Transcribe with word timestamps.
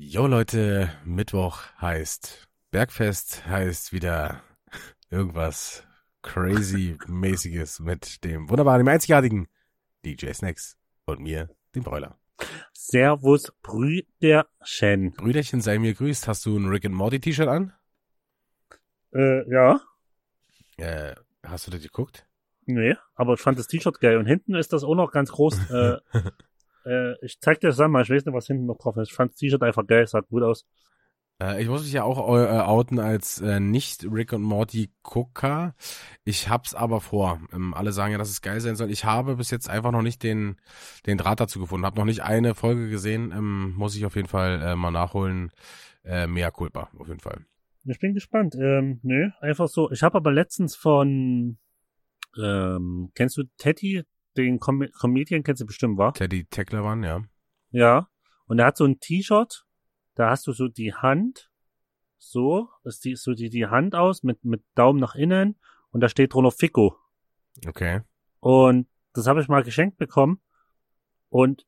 Jo 0.00 0.28
Leute, 0.28 0.92
Mittwoch 1.04 1.58
heißt 1.80 2.46
Bergfest, 2.70 3.44
heißt 3.46 3.92
wieder 3.92 4.44
irgendwas 5.10 5.82
crazy-mäßiges 6.22 7.80
mit 7.80 8.22
dem 8.22 8.48
wunderbaren, 8.48 8.78
dem 8.78 8.86
einzigartigen 8.86 9.48
DJ 10.04 10.30
Snacks 10.34 10.78
und 11.06 11.18
mir, 11.18 11.48
dem 11.74 11.82
Bräuler. 11.82 12.16
Servus 12.72 13.52
Brüderchen. 13.60 15.14
Brüderchen, 15.14 15.60
sei 15.60 15.80
mir 15.80 15.94
grüßt. 15.94 16.28
Hast 16.28 16.46
du 16.46 16.56
ein 16.56 16.68
Rick 16.68 16.84
and 16.84 16.94
Morty 16.94 17.18
T-Shirt 17.18 17.48
an? 17.48 17.72
Äh, 19.12 19.50
ja. 19.52 19.80
Äh, 20.76 21.16
hast 21.42 21.66
du 21.66 21.72
das 21.72 21.82
geguckt? 21.82 22.24
Nee, 22.66 22.94
aber 23.16 23.34
ich 23.34 23.40
fand 23.40 23.58
das 23.58 23.66
T-Shirt 23.66 23.98
geil. 23.98 24.18
Und 24.18 24.26
hinten 24.26 24.54
ist 24.54 24.72
das 24.72 24.84
auch 24.84 24.94
noch 24.94 25.10
ganz 25.10 25.32
groß. 25.32 25.70
äh, 25.70 25.96
äh, 26.84 27.14
ich 27.24 27.40
zeig 27.40 27.60
dir 27.60 27.68
das 27.68 27.76
dann 27.76 27.90
mal, 27.90 28.02
ich 28.02 28.10
weiß 28.10 28.24
nicht, 28.24 28.34
was 28.34 28.46
hinten 28.46 28.66
noch 28.66 28.78
drauf 28.78 28.96
ist. 28.96 29.08
Ich 29.10 29.14
fand 29.14 29.32
das 29.32 29.38
T-Shirt 29.38 29.62
einfach 29.62 29.86
geil, 29.86 30.06
sah 30.06 30.20
gut 30.20 30.42
aus. 30.42 30.66
Äh, 31.40 31.62
ich 31.62 31.68
muss 31.68 31.82
mich 31.82 31.92
ja 31.92 32.02
auch 32.02 32.18
äh, 32.36 32.60
outen 32.60 32.98
als 32.98 33.40
äh, 33.40 33.60
nicht 33.60 34.04
Rick 34.10 34.32
und 34.32 34.42
Morty 34.42 34.90
Gucker. 35.02 35.74
Ich 36.24 36.48
hab's 36.48 36.74
aber 36.74 37.00
vor. 37.00 37.40
Ähm, 37.52 37.74
alle 37.74 37.92
sagen 37.92 38.12
ja, 38.12 38.18
dass 38.18 38.30
es 38.30 38.42
geil 38.42 38.60
sein 38.60 38.76
soll. 38.76 38.90
Ich 38.90 39.04
habe 39.04 39.36
bis 39.36 39.50
jetzt 39.50 39.68
einfach 39.68 39.92
noch 39.92 40.02
nicht 40.02 40.22
den, 40.22 40.56
den 41.06 41.18
Draht 41.18 41.40
dazu 41.40 41.60
gefunden. 41.60 41.86
Hab 41.86 41.96
noch 41.96 42.04
nicht 42.04 42.22
eine 42.22 42.54
Folge 42.54 42.88
gesehen. 42.88 43.32
Ähm, 43.32 43.74
muss 43.76 43.94
ich 43.96 44.04
auf 44.04 44.16
jeden 44.16 44.28
Fall 44.28 44.76
mal 44.76 44.90
nachholen. 44.90 45.52
Mehr 46.04 46.50
culpa, 46.52 46.88
auf 46.96 47.08
jeden 47.08 47.20
Fall. 47.20 47.44
Ich 47.84 47.98
bin 47.98 48.14
gespannt. 48.14 48.54
Ähm, 48.54 49.00
nö, 49.02 49.28
einfach 49.40 49.68
so. 49.68 49.90
Ich 49.90 50.02
habe 50.02 50.16
aber 50.16 50.32
letztens 50.32 50.74
von, 50.74 51.58
ähm, 52.42 53.10
kennst 53.14 53.36
du 53.36 53.42
Teddy, 53.58 54.04
den 54.42 54.58
Com 54.60 54.84
Comedian, 54.98 55.42
kennst 55.42 55.62
du 55.62 55.66
bestimmt, 55.66 55.98
war? 55.98 56.14
Teddy 56.14 56.46
Tecklermann, 56.46 57.02
ja. 57.02 57.22
Ja. 57.70 58.08
Und 58.46 58.58
er 58.58 58.66
hat 58.66 58.76
so 58.76 58.84
ein 58.84 58.98
T-Shirt, 58.98 59.66
da 60.14 60.30
hast 60.30 60.46
du 60.46 60.52
so 60.52 60.68
die 60.68 60.94
Hand, 60.94 61.50
so, 62.16 62.68
ist 62.84 63.04
die, 63.04 63.14
so 63.14 63.34
die, 63.34 63.50
die 63.50 63.66
Hand 63.66 63.94
aus 63.94 64.22
mit, 64.22 64.44
mit 64.44 64.62
Daumen 64.74 64.98
nach 64.98 65.14
innen 65.14 65.56
und 65.90 66.00
da 66.00 66.08
steht 66.08 66.34
drunter 66.34 66.50
Fico. 66.50 66.96
Okay. 67.66 68.00
Und 68.40 68.88
das 69.12 69.26
habe 69.26 69.40
ich 69.40 69.48
mal 69.48 69.62
geschenkt 69.62 69.98
bekommen 69.98 70.40
und 71.28 71.66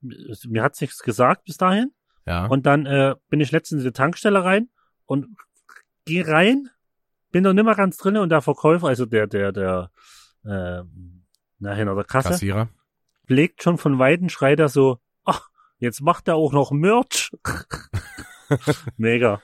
mir 0.00 0.62
hat's 0.62 0.80
nichts 0.80 1.02
gesagt 1.02 1.44
bis 1.44 1.56
dahin. 1.56 1.92
Ja. 2.26 2.46
Und 2.46 2.66
dann 2.66 2.86
äh, 2.86 3.14
bin 3.28 3.40
ich 3.40 3.52
letztens 3.52 3.82
in 3.82 3.88
die 3.88 3.92
Tankstelle 3.92 4.44
rein 4.44 4.70
und 5.06 5.26
geh 6.04 6.22
rein, 6.22 6.68
bin 7.30 7.44
noch 7.44 7.52
nimmer 7.52 7.74
ganz 7.74 7.96
drinne 7.96 8.22
und 8.22 8.28
der 8.28 8.42
Verkäufer, 8.42 8.88
also 8.88 9.06
der, 9.06 9.26
der, 9.26 9.52
der, 9.52 9.90
äh, 10.44 10.82
na, 11.62 11.74
hinter 11.74 11.94
der 11.94 12.04
Kasse, 12.04 12.30
Kassierer. 12.30 12.68
blickt 13.26 13.62
schon 13.62 13.78
von 13.78 13.98
Weitem, 13.98 14.28
schreit 14.28 14.58
er 14.60 14.68
so, 14.68 14.98
ach, 15.24 15.48
jetzt 15.78 16.00
macht 16.02 16.28
er 16.28 16.34
auch 16.34 16.52
noch 16.52 16.72
Merch. 16.72 17.30
Mega. 18.96 19.40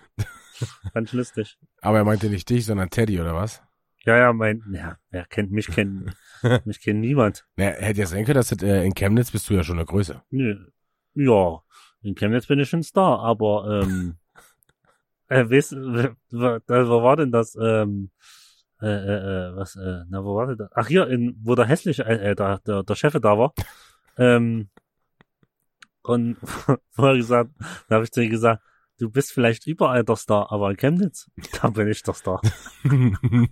Ganz 0.93 1.13
lustig. 1.13 1.57
Aber 1.81 1.99
er 1.99 2.05
meinte 2.05 2.29
nicht 2.29 2.49
dich, 2.51 2.67
sondern 2.67 2.91
Teddy, 2.91 3.21
oder 3.21 3.35
was? 3.35 3.63
Ja, 4.05 4.17
ja, 4.17 4.33
mein, 4.33 4.63
ja, 4.73 4.97
wer 5.11 5.25
kennt 5.27 5.53
mich, 5.53 5.69
kennt, 5.69 6.13
mich 6.65 6.81
kennt 6.81 7.01
niemand. 7.01 7.47
Naja, 7.57 7.73
hätte 7.73 8.01
ja 8.01 8.07
sein 8.07 8.25
können, 8.25 8.37
dass 8.37 8.49
das, 8.49 8.63
äh, 8.63 8.85
in 8.85 8.95
Chemnitz 8.95 9.31
bist 9.31 9.49
du 9.49 9.55
ja 9.55 9.63
schon 9.63 9.77
eine 9.79 9.87
Größe. 9.87 10.23
Nö. 10.31 10.67
Ja, 11.15 11.63
in 12.03 12.15
Chemnitz 12.15 12.47
bin 12.47 12.59
ich 12.59 12.73
ein 12.73 12.83
Star, 12.83 13.21
aber, 13.21 13.83
ähm, 13.85 14.17
äh, 15.29 15.49
weißt, 15.49 15.73
da- 15.73 16.89
wo 16.89 17.03
war 17.03 17.17
denn 17.17 17.31
das, 17.33 17.57
ähm, 17.61 18.11
äh, 18.81 18.87
äh, 18.87 19.51
äh, 19.51 19.57
was, 19.57 19.77
äh, 19.77 20.05
na, 20.09 20.25
wo 20.25 20.37
war 20.37 20.47
denn 20.47 20.59
das? 20.59 20.71
Ach, 20.75 20.87
hier, 20.87 21.09
in, 21.09 21.37
wo 21.43 21.55
der 21.55 21.67
hässliche, 21.67 22.05
äh, 22.05 22.31
äh, 22.31 22.35
der, 22.35 22.59
der, 22.61 22.83
der 22.83 22.95
Chef 22.95 23.15
da 23.15 23.39
war, 23.39 23.53
ähm, 24.19 24.69
und 26.03 26.37
vorher 26.91 27.17
gesagt, 27.17 27.51
da 27.89 27.97
habe 27.97 28.05
ich 28.05 28.13
zu 28.13 28.23
ihm 28.23 28.31
gesagt, 28.31 28.63
du 28.99 29.11
bist 29.11 29.33
vielleicht 29.33 29.67
überall 29.67 30.05
der 30.05 30.17
Star, 30.17 30.51
aber 30.51 30.71
in 30.71 30.77
Chemnitz, 30.77 31.31
da 31.61 31.69
bin 31.69 31.89
ich 31.89 32.03
der 32.03 32.15
Star. 32.15 32.41
in 32.85 33.49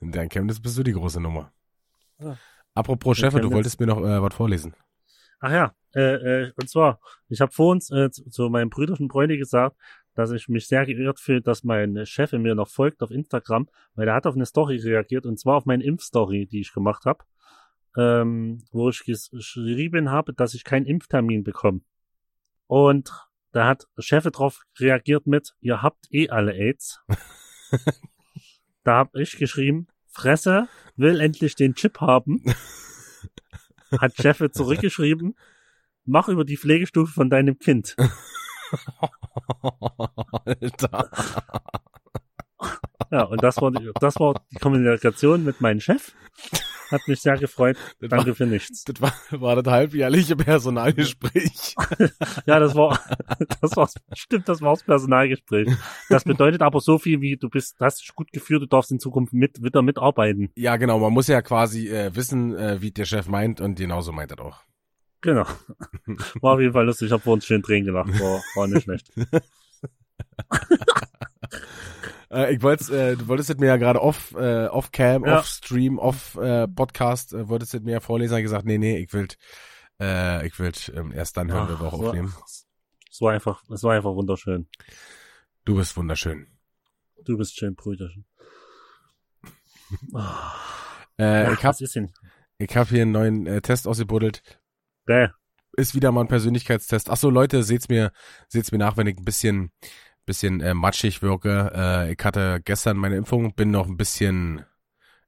deinem 0.00 0.28
Chemnitz 0.28 0.60
bist 0.60 0.78
du 0.78 0.82
die 0.82 0.92
große 0.92 1.20
Nummer. 1.20 1.52
Ja. 2.18 2.36
Apropos 2.74 3.18
In 3.18 3.22
Chef, 3.22 3.34
du 3.40 3.50
wolltest 3.50 3.80
mir 3.80 3.86
noch 3.86 3.98
äh, 3.98 4.22
was 4.22 4.34
vorlesen. 4.34 4.74
Ach 5.40 5.50
ja, 5.50 5.72
äh, 5.94 6.44
äh, 6.44 6.52
und 6.54 6.68
zwar, 6.68 7.00
ich 7.28 7.40
habe 7.40 7.50
vor 7.50 7.72
uns 7.72 7.90
äh, 7.90 8.10
zu, 8.10 8.28
zu 8.28 8.48
meinem 8.50 8.70
brüderischen 8.70 9.08
Bräune 9.08 9.38
gesagt, 9.38 9.76
dass 10.20 10.30
ich 10.32 10.48
mich 10.48 10.68
sehr 10.68 10.84
geirrt 10.84 11.18
fühle, 11.18 11.40
dass 11.40 11.64
mein 11.64 12.04
Chef 12.04 12.32
mir 12.32 12.54
noch 12.54 12.68
folgt 12.68 13.02
auf 13.02 13.10
Instagram, 13.10 13.68
weil 13.94 14.06
er 14.06 14.14
hat 14.14 14.26
auf 14.26 14.34
eine 14.34 14.44
Story 14.44 14.76
reagiert 14.76 15.24
und 15.24 15.38
zwar 15.40 15.56
auf 15.56 15.64
meine 15.64 15.82
Impfstory, 15.82 16.46
die 16.46 16.60
ich 16.60 16.72
gemacht 16.74 17.06
habe, 17.06 17.24
ähm, 17.96 18.62
wo 18.70 18.90
ich 18.90 18.98
ges- 18.98 19.30
geschrieben 19.30 20.10
habe, 20.10 20.34
dass 20.34 20.52
ich 20.52 20.64
keinen 20.64 20.84
Impftermin 20.84 21.42
bekomme. 21.42 21.80
Und 22.66 23.10
da 23.52 23.66
hat 23.66 23.88
Chef 23.98 24.24
drauf 24.24 24.62
reagiert 24.78 25.26
mit, 25.26 25.54
ihr 25.60 25.80
habt 25.80 26.06
eh 26.10 26.28
alle 26.28 26.52
AIDS. 26.52 27.00
da 28.84 28.96
habe 28.96 29.22
ich 29.22 29.38
geschrieben, 29.38 29.88
Fresse, 30.06 30.68
will 30.96 31.18
endlich 31.20 31.54
den 31.54 31.74
Chip 31.74 32.00
haben. 32.00 32.44
Hat 33.98 34.14
Chef 34.16 34.42
zurückgeschrieben, 34.52 35.34
mach 36.04 36.28
über 36.28 36.44
die 36.44 36.58
Pflegestufe 36.58 37.12
von 37.12 37.30
deinem 37.30 37.58
Kind. 37.58 37.96
Alter. 40.44 41.10
Ja, 43.10 43.24
und 43.24 43.42
das 43.42 43.60
war, 43.60 43.70
die, 43.72 43.90
das 44.00 44.20
war 44.20 44.34
die 44.52 44.58
Kommunikation 44.58 45.44
mit 45.44 45.60
meinem 45.60 45.80
Chef. 45.80 46.12
Hat 46.90 47.06
mich 47.06 47.20
sehr 47.20 47.36
gefreut. 47.36 47.76
Das 48.00 48.10
Danke 48.10 48.28
war, 48.28 48.34
für 48.34 48.46
nichts. 48.46 48.84
das 48.84 49.00
war, 49.00 49.12
war 49.40 49.62
das 49.62 49.72
halbjährliche 49.72 50.36
Personalgespräch. 50.36 51.74
Ja, 52.46 52.58
das 52.58 52.74
war, 52.74 52.98
das 53.60 53.76
war, 53.76 53.88
stimmt, 54.12 54.48
das 54.48 54.60
war 54.60 54.72
das 54.72 54.82
Personalgespräch. 54.82 55.68
Das 56.08 56.24
bedeutet 56.24 56.62
aber 56.62 56.80
so 56.80 56.98
viel 56.98 57.20
wie, 57.20 57.36
du 57.36 57.48
bist, 57.48 57.76
hast 57.80 58.00
dich 58.00 58.14
gut 58.14 58.32
geführt, 58.32 58.62
du 58.62 58.66
darfst 58.66 58.90
in 58.90 58.98
Zukunft 58.98 59.32
mit, 59.32 59.62
wieder 59.62 59.82
mitarbeiten. 59.82 60.50
Ja, 60.56 60.76
genau. 60.76 60.98
Man 60.98 61.12
muss 61.12 61.28
ja 61.28 61.42
quasi 61.42 61.88
äh, 61.88 62.14
wissen, 62.14 62.56
äh, 62.56 62.80
wie 62.80 62.90
der 62.90 63.04
Chef 63.04 63.28
meint 63.28 63.60
und 63.60 63.76
genauso 63.76 64.12
meint 64.12 64.32
er 64.32 64.40
auch. 64.40 64.62
Genau. 65.22 65.44
War 66.40 66.54
auf 66.54 66.60
jeden 66.60 66.72
Fall 66.72 66.86
lustig. 66.86 67.06
Ich 67.06 67.12
habe 67.12 67.22
vor 67.22 67.34
uns 67.34 67.44
schön 67.44 67.62
Tränen 67.62 67.84
gelacht. 67.86 68.08
War, 68.20 68.42
war 68.54 68.66
nicht 68.68 68.82
schlecht. 68.84 69.10
Äh, 72.32 72.54
ich 72.54 72.62
wollte, 72.62 72.96
äh, 72.96 73.16
du 73.16 73.26
wolltest 73.26 73.50
es 73.50 73.56
mir 73.58 73.66
ja 73.66 73.76
gerade 73.76 74.00
off, 74.00 74.32
äh, 74.36 74.66
off 74.66 74.92
Cam, 74.92 75.24
Ja. 75.24 75.40
off 75.40 75.46
Stream, 75.46 75.98
off 75.98 76.36
äh, 76.36 76.68
Podcast, 76.68 77.32
äh, 77.32 77.48
wolltest 77.48 77.74
es 77.74 77.80
mir 77.82 77.90
ja 77.92 78.00
vorlesen, 78.00 78.36
ich 78.36 78.44
gesagt, 78.44 78.64
nee, 78.66 78.78
nee, 78.78 78.98
ich 78.98 79.12
will, 79.12 79.26
äh, 80.00 80.46
ich 80.46 80.56
will 80.60 80.70
ähm, 80.94 81.10
erst 81.10 81.36
dann 81.36 81.50
hören, 81.50 81.68
wenn 81.68 81.80
wir 81.80 81.86
auch 81.88 81.94
Ach, 81.94 81.98
so- 81.98 82.06
aufnehmen. 82.08 82.32
Es 83.10 83.20
war 83.20 83.32
einfach, 83.32 83.64
es 83.68 83.82
war 83.82 83.94
einfach 83.94 84.14
wunderschön. 84.14 84.68
Du 85.64 85.74
bist 85.76 85.96
wunderschön. 85.96 86.46
Du 87.24 87.36
bist 87.36 87.56
schön, 87.58 87.74
Brüderchen. 87.74 88.24
Äh, 90.14 91.44
ja, 91.46 91.52
ich 91.52 91.64
hab, 91.64 91.74
ich 91.80 92.76
hab 92.76 92.88
hier 92.88 93.02
einen 93.02 93.10
neuen 93.12 93.46
äh, 93.48 93.60
Test 93.60 93.88
ausgebuddelt. 93.88 94.42
Geil. 95.10 95.34
Ist 95.72 95.96
wieder 95.96 96.12
mal 96.12 96.20
ein 96.20 96.28
Persönlichkeitstest. 96.28 97.10
Ach 97.10 97.16
so, 97.16 97.30
Leute, 97.30 97.64
seht's 97.64 97.88
mir, 97.88 98.12
seht's 98.46 98.70
mir 98.70 98.78
nach, 98.78 98.96
wenn 98.96 99.08
ich 99.08 99.18
ein 99.18 99.24
bisschen, 99.24 99.72
bisschen 100.24 100.60
äh, 100.60 100.72
matschig 100.72 101.20
wirke. 101.20 101.72
Äh, 101.74 102.12
ich 102.12 102.18
hatte 102.22 102.60
gestern 102.64 102.96
meine 102.96 103.16
Impfung, 103.16 103.52
bin 103.56 103.72
noch 103.72 103.88
ein 103.88 103.96
bisschen 103.96 104.64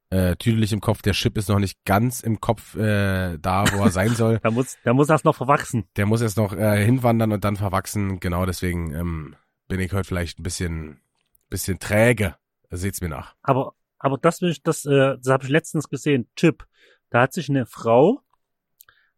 äh, 0.09 0.37
tüdelig 0.37 0.71
im 0.71 0.79
Kopf. 0.79 1.01
Der 1.01 1.11
Chip 1.11 1.37
ist 1.37 1.49
noch 1.49 1.59
nicht 1.59 1.83
ganz 1.83 2.21
im 2.21 2.39
Kopf 2.39 2.75
äh, 2.75 3.37
da, 3.39 3.65
wo 3.73 3.83
er 3.83 3.91
sein 3.91 4.15
soll. 4.15 4.39
Da 4.41 4.51
muss, 4.51 4.77
da 4.85 4.93
muss 4.93 5.09
erst 5.09 5.25
noch 5.25 5.35
verwachsen. 5.35 5.83
Der 5.97 6.05
muss 6.05 6.21
jetzt 6.21 6.37
noch 6.37 6.53
äh, 6.53 6.81
hinwandern 6.85 7.33
und 7.33 7.43
dann 7.43 7.57
verwachsen. 7.57 8.21
Genau, 8.21 8.45
deswegen 8.45 8.95
ähm, 8.95 9.35
bin 9.67 9.81
ich 9.81 9.91
heute 9.91 10.07
vielleicht 10.07 10.39
ein 10.39 10.43
bisschen, 10.43 11.01
bisschen 11.49 11.77
träge. 11.77 12.35
Seht's 12.69 13.01
mir 13.01 13.09
nach. 13.09 13.35
Aber, 13.41 13.73
aber 13.99 14.17
das 14.17 14.41
will 14.41 14.51
ich, 14.51 14.63
das, 14.63 14.85
äh, 14.85 15.17
das 15.17 15.27
habe 15.27 15.43
ich 15.43 15.49
letztens 15.49 15.89
gesehen. 15.89 16.29
Chip. 16.37 16.65
Da 17.09 17.23
hat 17.23 17.33
sich 17.33 17.49
eine 17.49 17.65
Frau 17.65 18.21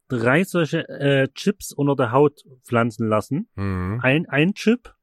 drei 0.07 0.43
solche 0.43 0.87
äh, 0.89 1.27
Chips 1.33 1.71
unter 1.73 1.95
der 1.95 2.11
Haut 2.11 2.43
pflanzen 2.63 3.07
lassen. 3.07 3.49
Mhm. 3.55 3.99
Ein, 4.03 4.27
ein 4.29 4.53
Chip, 4.53 4.93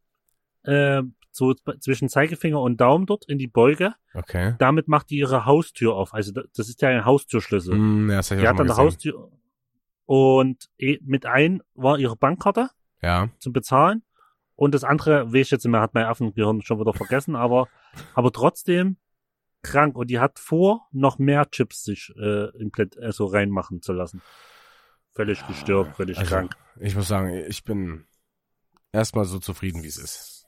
äh, 0.64 1.02
so 1.30 1.54
zwischen 1.80 2.08
Zeigefinger 2.08 2.60
und 2.60 2.80
Daumen 2.80 3.06
dort 3.06 3.24
in 3.26 3.38
die 3.38 3.46
Beuge. 3.48 3.94
Okay. 4.14 4.54
Damit 4.58 4.86
macht 4.88 5.10
die 5.10 5.16
ihre 5.18 5.46
Haustür 5.46 5.94
auf. 5.94 6.12
Also 6.14 6.32
da- 6.32 6.42
das 6.54 6.68
ist 6.68 6.82
ja 6.82 6.90
ein 6.90 7.04
Haustürschlüssel. 7.06 7.74
Mm, 7.74 8.10
ja, 8.10 8.16
das 8.16 8.28
die 8.28 8.36
hat 8.46 8.58
dann 8.58 8.68
eine. 8.70 8.76
Haustür. 8.76 9.30
Und 10.04 10.68
eh- 10.78 10.98
mit 11.02 11.24
ein 11.26 11.62
war 11.74 11.98
ihre 11.98 12.16
Bankkarte 12.16 12.68
Ja. 13.00 13.30
zum 13.38 13.52
Bezahlen. 13.52 14.02
Und 14.56 14.74
das 14.74 14.84
andere, 14.84 15.32
weiß 15.32 15.46
ich 15.46 15.50
jetzt 15.50 15.64
nicht 15.64 15.72
mehr, 15.72 15.80
hat 15.80 15.94
mein 15.94 16.04
Affengehirn 16.04 16.60
schon 16.62 16.78
wieder 16.78 16.92
vergessen, 16.92 17.34
aber, 17.34 17.68
aber 18.14 18.30
trotzdem 18.30 18.98
krank. 19.62 19.96
Und 19.96 20.10
die 20.10 20.18
hat 20.20 20.38
vor, 20.38 20.86
noch 20.92 21.18
mehr 21.18 21.50
Chips 21.50 21.82
sich 21.84 22.12
äh, 22.20 22.48
implant, 22.58 22.96
äh, 22.98 23.10
so 23.12 23.24
reinmachen 23.26 23.80
zu 23.80 23.92
lassen. 23.94 24.20
Völlig 25.14 25.46
gestört, 25.46 25.94
völlig 25.96 26.18
Also, 26.18 26.30
krank. 26.30 26.52
Ich 26.80 26.96
muss 26.96 27.08
sagen, 27.08 27.28
ich 27.48 27.64
bin 27.64 28.06
erstmal 28.92 29.24
so 29.26 29.38
zufrieden, 29.38 29.82
wie 29.82 29.88
es 29.88 29.98
ist. 29.98 30.46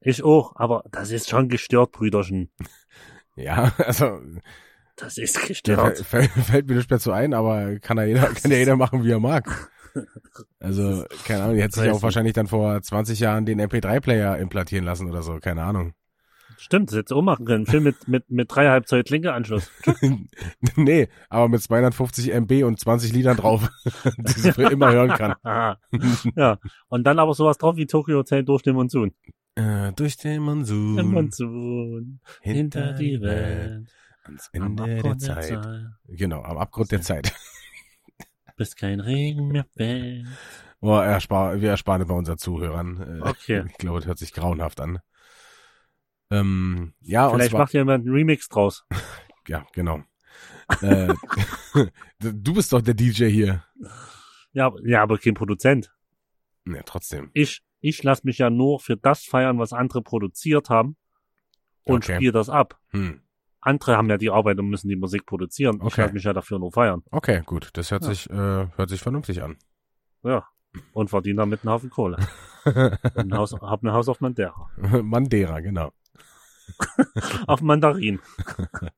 Ich 0.00 0.22
auch, 0.24 0.54
aber 0.56 0.84
das 0.90 1.10
ist 1.10 1.30
schon 1.30 1.48
gestört, 1.48 1.92
Brüderchen. 1.92 2.50
Ja, 3.34 3.72
also 3.78 4.20
Das 4.96 5.16
ist 5.16 5.46
gestört. 5.46 6.00
fällt, 6.00 6.30
fällt 6.32 6.68
mir 6.68 6.74
nicht 6.76 6.90
mehr 6.90 6.98
zu 6.98 7.12
ein, 7.12 7.32
aber 7.32 7.78
kann 7.78 7.96
ja 7.96 8.04
jeder, 8.04 8.26
kann 8.34 8.50
ja 8.50 8.58
jeder 8.58 8.76
machen, 8.76 9.04
wie 9.04 9.10
er 9.10 9.20
mag. 9.20 9.70
Also, 10.58 11.04
keine 11.26 11.42
Ahnung, 11.42 11.56
die 11.56 11.62
hätte 11.62 11.78
sich 11.80 11.90
auch 11.90 12.02
wahrscheinlich 12.02 12.32
dann 12.32 12.46
vor 12.46 12.80
20 12.80 13.20
Jahren 13.20 13.44
den 13.44 13.60
MP3-Player 13.60 14.38
implantieren 14.38 14.86
lassen 14.86 15.06
oder 15.06 15.22
so, 15.22 15.38
keine 15.38 15.64
Ahnung. 15.64 15.92
Stimmt, 16.62 16.90
das 16.90 16.96
hättest 16.98 17.10
du 17.10 17.16
auch 17.16 17.22
machen 17.22 17.44
können. 17.44 17.66
Film 17.66 17.82
mit, 17.82 18.06
mit, 18.06 18.30
mit 18.30 18.54
dreieinhalb 18.54 18.86
Zoll 18.86 19.02
Klinkeanschluss. 19.02 19.68
nee, 20.76 21.08
aber 21.28 21.48
mit 21.48 21.60
250 21.60 22.32
MB 22.32 22.62
und 22.62 22.78
20 22.78 23.12
Liedern 23.12 23.36
drauf, 23.36 23.68
die 24.16 24.30
sie 24.30 24.52
für 24.52 24.70
immer 24.70 24.92
hören 24.92 25.10
kann. 25.10 25.34
Aha. 25.42 25.76
ja. 26.36 26.58
Und 26.86 27.02
dann 27.04 27.18
aber 27.18 27.34
sowas 27.34 27.58
drauf 27.58 27.74
wie 27.74 27.86
Tokyo 27.86 28.18
Hotel 28.18 28.44
durch 28.44 28.62
den 28.62 28.76
Monsun. 28.76 29.12
Äh, 29.56 29.90
durch 29.94 30.16
den 30.18 30.40
Monsun, 30.42 31.04
Monsun, 31.08 32.20
hinter 32.40 32.92
die 32.92 33.20
Welt, 33.20 33.90
ans 34.22 34.48
Ende 34.52 34.84
der 34.84 34.96
Abgrund 34.98 35.20
Zeit. 35.20 35.66
Genau, 36.06 36.42
am 36.42 36.58
Abgrund 36.58 36.92
der 36.92 37.00
Zeit. 37.00 37.34
bis 38.56 38.76
kein 38.76 39.00
Regen 39.00 39.48
mehr 39.48 39.66
fällt. 39.76 40.28
Boah, 40.80 41.04
erspar 41.04 41.60
wir 41.60 41.70
ersparen 41.70 42.06
bei 42.06 42.14
unseren 42.14 42.38
Zuhörern. 42.38 43.20
Äh, 43.20 43.28
Okay. 43.28 43.64
Ich 43.68 43.78
glaube, 43.78 43.98
das 43.98 44.06
hört 44.06 44.18
sich 44.18 44.32
grauenhaft 44.32 44.80
an. 44.80 45.00
Ähm, 46.32 46.94
ja, 47.00 47.30
Vielleicht 47.30 47.50
zwar, 47.50 47.60
macht 47.60 47.72
jemand 47.74 48.04
einen 48.06 48.14
Remix 48.14 48.48
draus. 48.48 48.84
ja, 49.48 49.66
genau. 49.72 50.02
äh, 50.80 51.12
du 52.20 52.54
bist 52.54 52.72
doch 52.72 52.80
der 52.82 52.94
DJ 52.94 53.26
hier. 53.26 53.64
Ja, 54.52 54.66
aber- 54.66 54.86
ja, 54.86 55.02
aber 55.02 55.18
kein 55.18 55.34
Produzent. 55.34 55.92
Ja, 56.66 56.82
trotzdem. 56.84 57.30
Ich, 57.34 57.62
ich 57.80 58.02
lasse 58.02 58.22
mich 58.24 58.38
ja 58.38 58.50
nur 58.50 58.80
für 58.80 58.96
das 58.96 59.24
feiern, 59.24 59.58
was 59.58 59.72
andere 59.72 60.02
produziert 60.02 60.70
haben 60.70 60.96
und 61.84 62.04
Okay. 62.04 62.14
spiele 62.16 62.32
das 62.32 62.48
ab. 62.48 62.78
Hm. 62.90 63.20
Andere 63.60 63.96
haben 63.96 64.08
ja 64.10 64.16
die 64.18 64.30
Arbeit 64.30 64.58
und 64.58 64.68
müssen 64.68 64.88
die 64.88 64.96
Musik 64.96 65.26
produzieren. 65.26 65.76
Ich 65.76 65.82
Okay. 65.82 66.00
lasse 66.02 66.14
mich 66.14 66.24
ja 66.24 66.32
dafür 66.32 66.58
nur 66.58 66.72
feiern. 66.72 67.02
Okay, 67.10 67.42
gut. 67.46 67.70
Das 67.74 67.90
hört 67.90 68.02
Ja. 68.04 68.08
sich, 68.10 68.28
äh, 68.30 68.34
hört 68.76 68.88
sich 68.88 69.00
vernünftig 69.00 69.42
an. 69.42 69.56
Ja. 70.22 70.46
Und 70.94 71.10
verdiene 71.10 71.36
damit 71.36 71.60
einen 71.64 71.72
Haufen 71.72 71.90
Kohle. 71.90 72.16
Und 73.14 73.32
Haus, 73.34 73.52
hab 73.52 73.82
ein 73.82 73.92
Haus 73.92 74.08
auf 74.08 74.20
Madeira. 74.20 74.70
Mandera, 75.02 75.60
genau. 75.60 75.92
Auf 77.46 77.60
Mandarin. 77.60 78.20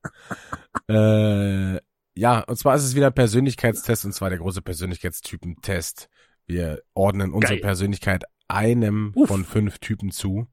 Äh, 0.87 1.79
ja, 2.15 2.41
und 2.41 2.57
zwar 2.57 2.75
ist 2.75 2.83
es 2.83 2.95
wieder 2.95 3.09
Persönlichkeitstest 3.09 4.05
und 4.05 4.13
zwar 4.13 4.29
der 4.29 4.37
große 4.37 4.61
Persönlichkeitstypentest. 4.61 6.09
Wir 6.45 6.83
ordnen 6.93 7.33
unsere 7.33 7.55
Geil. 7.55 7.61
Persönlichkeit 7.61 8.25
einem 8.47 9.11
Uff. 9.15 9.29
von 9.29 9.45
fünf 9.45 9.79
Typen 9.79 10.11
zu. 10.11 10.47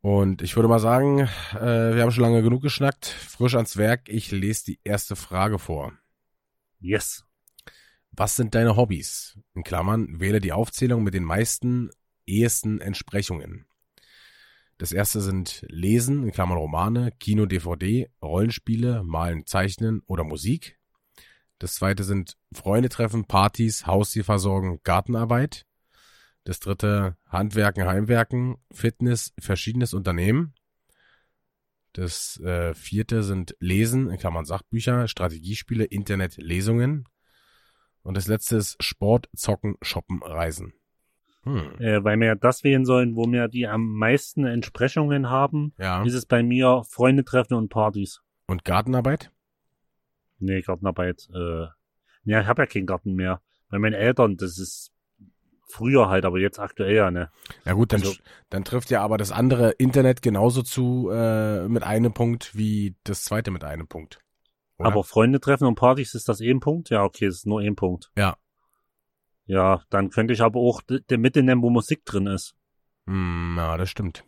Und 0.00 0.40
ich 0.40 0.56
würde 0.56 0.68
mal 0.68 0.78
sagen, 0.78 1.28
äh, 1.52 1.94
wir 1.94 2.02
haben 2.02 2.12
schon 2.12 2.22
lange 2.22 2.42
genug 2.42 2.62
geschnackt. 2.62 3.06
Frisch 3.06 3.54
ans 3.54 3.76
Werk. 3.76 4.08
Ich 4.08 4.30
lese 4.30 4.64
die 4.64 4.80
erste 4.84 5.16
Frage 5.16 5.58
vor. 5.58 5.92
Yes. 6.78 7.24
Was 8.12 8.36
sind 8.36 8.54
deine 8.54 8.76
Hobbys? 8.76 9.38
In 9.54 9.62
Klammern, 9.62 10.20
wähle 10.20 10.40
die 10.40 10.52
Aufzählung 10.52 11.02
mit 11.02 11.14
den 11.14 11.24
meisten 11.24 11.90
ehesten 12.24 12.80
Entsprechungen. 12.80 13.66
Das 14.78 14.92
erste 14.92 15.20
sind 15.20 15.64
Lesen, 15.68 16.24
in 16.24 16.32
Klammern 16.32 16.58
Romane, 16.58 17.10
Kino, 17.18 17.46
DVD, 17.46 18.10
Rollenspiele, 18.20 19.02
Malen, 19.02 19.46
Zeichnen 19.46 20.02
oder 20.06 20.22
Musik. 20.22 20.78
Das 21.58 21.74
zweite 21.74 22.04
sind 22.04 22.36
Freunde 22.52 22.90
treffen, 22.90 23.24
Partys, 23.24 23.86
Haustier 23.86 24.24
versorgen, 24.24 24.80
Gartenarbeit. 24.82 25.64
Das 26.44 26.60
dritte 26.60 27.16
Handwerken, 27.26 27.86
Heimwerken, 27.86 28.56
Fitness, 28.70 29.32
verschiedenes 29.38 29.94
Unternehmen. 29.94 30.54
Das 31.94 32.38
äh, 32.40 32.74
vierte 32.74 33.22
sind 33.22 33.56
Lesen, 33.58 34.10
in 34.10 34.18
Klammern 34.18 34.44
Sachbücher, 34.44 35.08
Strategiespiele, 35.08 35.84
Internet, 35.84 36.36
Lesungen. 36.36 37.08
Und 38.02 38.18
das 38.18 38.26
letzte 38.26 38.56
ist 38.56 38.76
Sport, 38.80 39.30
Zocken, 39.34 39.76
Shoppen, 39.80 40.22
Reisen. 40.22 40.74
Hm. 41.46 41.78
Äh, 41.80 42.02
weil 42.04 42.18
wir 42.18 42.26
ja 42.26 42.34
das 42.34 42.64
wählen 42.64 42.84
sollen, 42.84 43.14
wo 43.16 43.24
wir 43.30 43.48
die 43.48 43.66
am 43.68 43.86
meisten 43.94 44.44
Entsprechungen 44.44 45.30
haben, 45.30 45.72
Ja. 45.78 46.02
ist 46.04 46.14
es 46.14 46.26
bei 46.26 46.42
mir 46.42 46.82
Freunde 46.88 47.24
treffen 47.24 47.54
und 47.54 47.68
Partys. 47.68 48.20
Und 48.48 48.64
Gartenarbeit? 48.64 49.30
Nee, 50.38 50.60
Gartenarbeit. 50.60 51.28
Äh, 51.34 51.66
ja, 52.24 52.40
ich 52.40 52.46
habe 52.46 52.62
ja 52.62 52.66
keinen 52.66 52.86
Garten 52.86 53.14
mehr. 53.14 53.40
Bei 53.70 53.78
meinen 53.78 53.94
Eltern, 53.94 54.36
das 54.36 54.58
ist 54.58 54.92
früher 55.68 56.08
halt, 56.08 56.24
aber 56.24 56.38
jetzt 56.38 56.58
aktuell 56.60 56.94
ja, 56.94 57.10
ne? 57.10 57.30
Ja 57.64 57.72
gut, 57.72 57.92
dann, 57.92 58.00
Also- 58.02 58.14
dann 58.50 58.64
trifft 58.64 58.90
ja 58.90 59.02
aber 59.02 59.16
das 59.16 59.32
andere 59.32 59.70
Internet 59.72 60.22
genauso 60.22 60.62
zu 60.62 61.10
äh, 61.12 61.68
mit 61.68 61.82
einem 61.82 62.12
Punkt 62.12 62.56
wie 62.56 62.96
das 63.04 63.24
zweite 63.24 63.50
mit 63.50 63.64
einem 63.64 63.88
Punkt. 63.88 64.20
Oder? 64.78 64.88
Aber 64.88 65.04
Freunde 65.04 65.40
treffen 65.40 65.66
und 65.66 65.74
Partys, 65.74 66.14
ist 66.14 66.28
das 66.28 66.40
ein 66.40 66.60
Punkt? 66.60 66.90
Ja, 66.90 67.02
okay, 67.02 67.26
es 67.26 67.36
ist 67.36 67.46
nur 67.46 67.60
ein 67.60 67.76
Punkt. 67.76 68.10
Ja. 68.16 68.36
Ja, 69.46 69.82
dann 69.90 70.10
könnte 70.10 70.32
ich 70.32 70.42
aber 70.42 70.60
auch 70.60 70.82
d- 70.82 71.00
der 71.08 71.18
Mitte 71.18 71.42
nehmen, 71.42 71.62
wo 71.62 71.70
Musik 71.70 72.04
drin 72.04 72.26
ist. 72.26 72.54
Hm, 73.06 73.54
ja, 73.56 73.76
das 73.76 73.90
stimmt. 73.90 74.24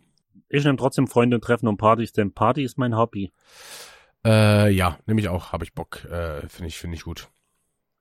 Ich 0.47 0.63
nehme 0.63 0.77
trotzdem 0.77 1.07
Freunde 1.07 1.39
treffen 1.39 1.67
und 1.67 1.77
Partys, 1.77 2.11
denn 2.13 2.33
Party 2.33 2.63
ist 2.63 2.77
mein 2.77 2.95
Hobby. 2.95 3.31
Äh, 4.25 4.69
ja, 4.71 4.97
nehme 5.05 5.19
ich 5.21 5.29
auch, 5.29 5.51
habe 5.51 5.63
ich 5.63 5.73
Bock. 5.73 6.03
Äh, 6.05 6.47
finde 6.47 6.67
ich, 6.67 6.77
finde 6.77 6.95
ich 6.95 7.03
gut. 7.03 7.29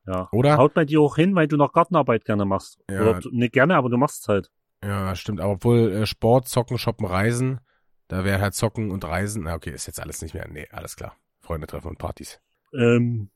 Ja. 0.06 0.28
Oder? 0.32 0.56
Haut 0.56 0.74
bei 0.74 0.84
dir 0.84 1.00
auch 1.00 1.16
hin, 1.16 1.34
weil 1.34 1.48
du 1.48 1.56
noch 1.56 1.72
Gartenarbeit 1.72 2.24
gerne 2.24 2.44
machst. 2.44 2.78
Ja. 2.90 3.02
Oder 3.02 3.20
nicht 3.30 3.52
gerne, 3.52 3.76
aber 3.76 3.90
du 3.90 3.98
machst 3.98 4.22
es 4.22 4.28
halt. 4.28 4.50
Ja, 4.82 5.14
stimmt. 5.14 5.40
Aber 5.40 5.52
obwohl 5.52 5.92
äh, 5.92 6.06
Sport, 6.06 6.48
Zocken, 6.48 6.78
Shoppen, 6.78 7.04
Reisen, 7.06 7.60
da 8.06 8.24
wäre 8.24 8.40
halt 8.40 8.54
Zocken 8.54 8.90
und 8.90 9.04
Reisen. 9.04 9.42
Na 9.44 9.54
okay, 9.54 9.70
ist 9.70 9.86
jetzt 9.86 10.00
alles 10.00 10.22
nicht 10.22 10.34
mehr. 10.34 10.48
Nee, 10.48 10.66
alles 10.70 10.96
klar. 10.96 11.14
Freunde 11.40 11.66
treffen 11.66 11.88
und 11.88 11.98
Partys. 11.98 12.40
Ähm, 12.72 13.30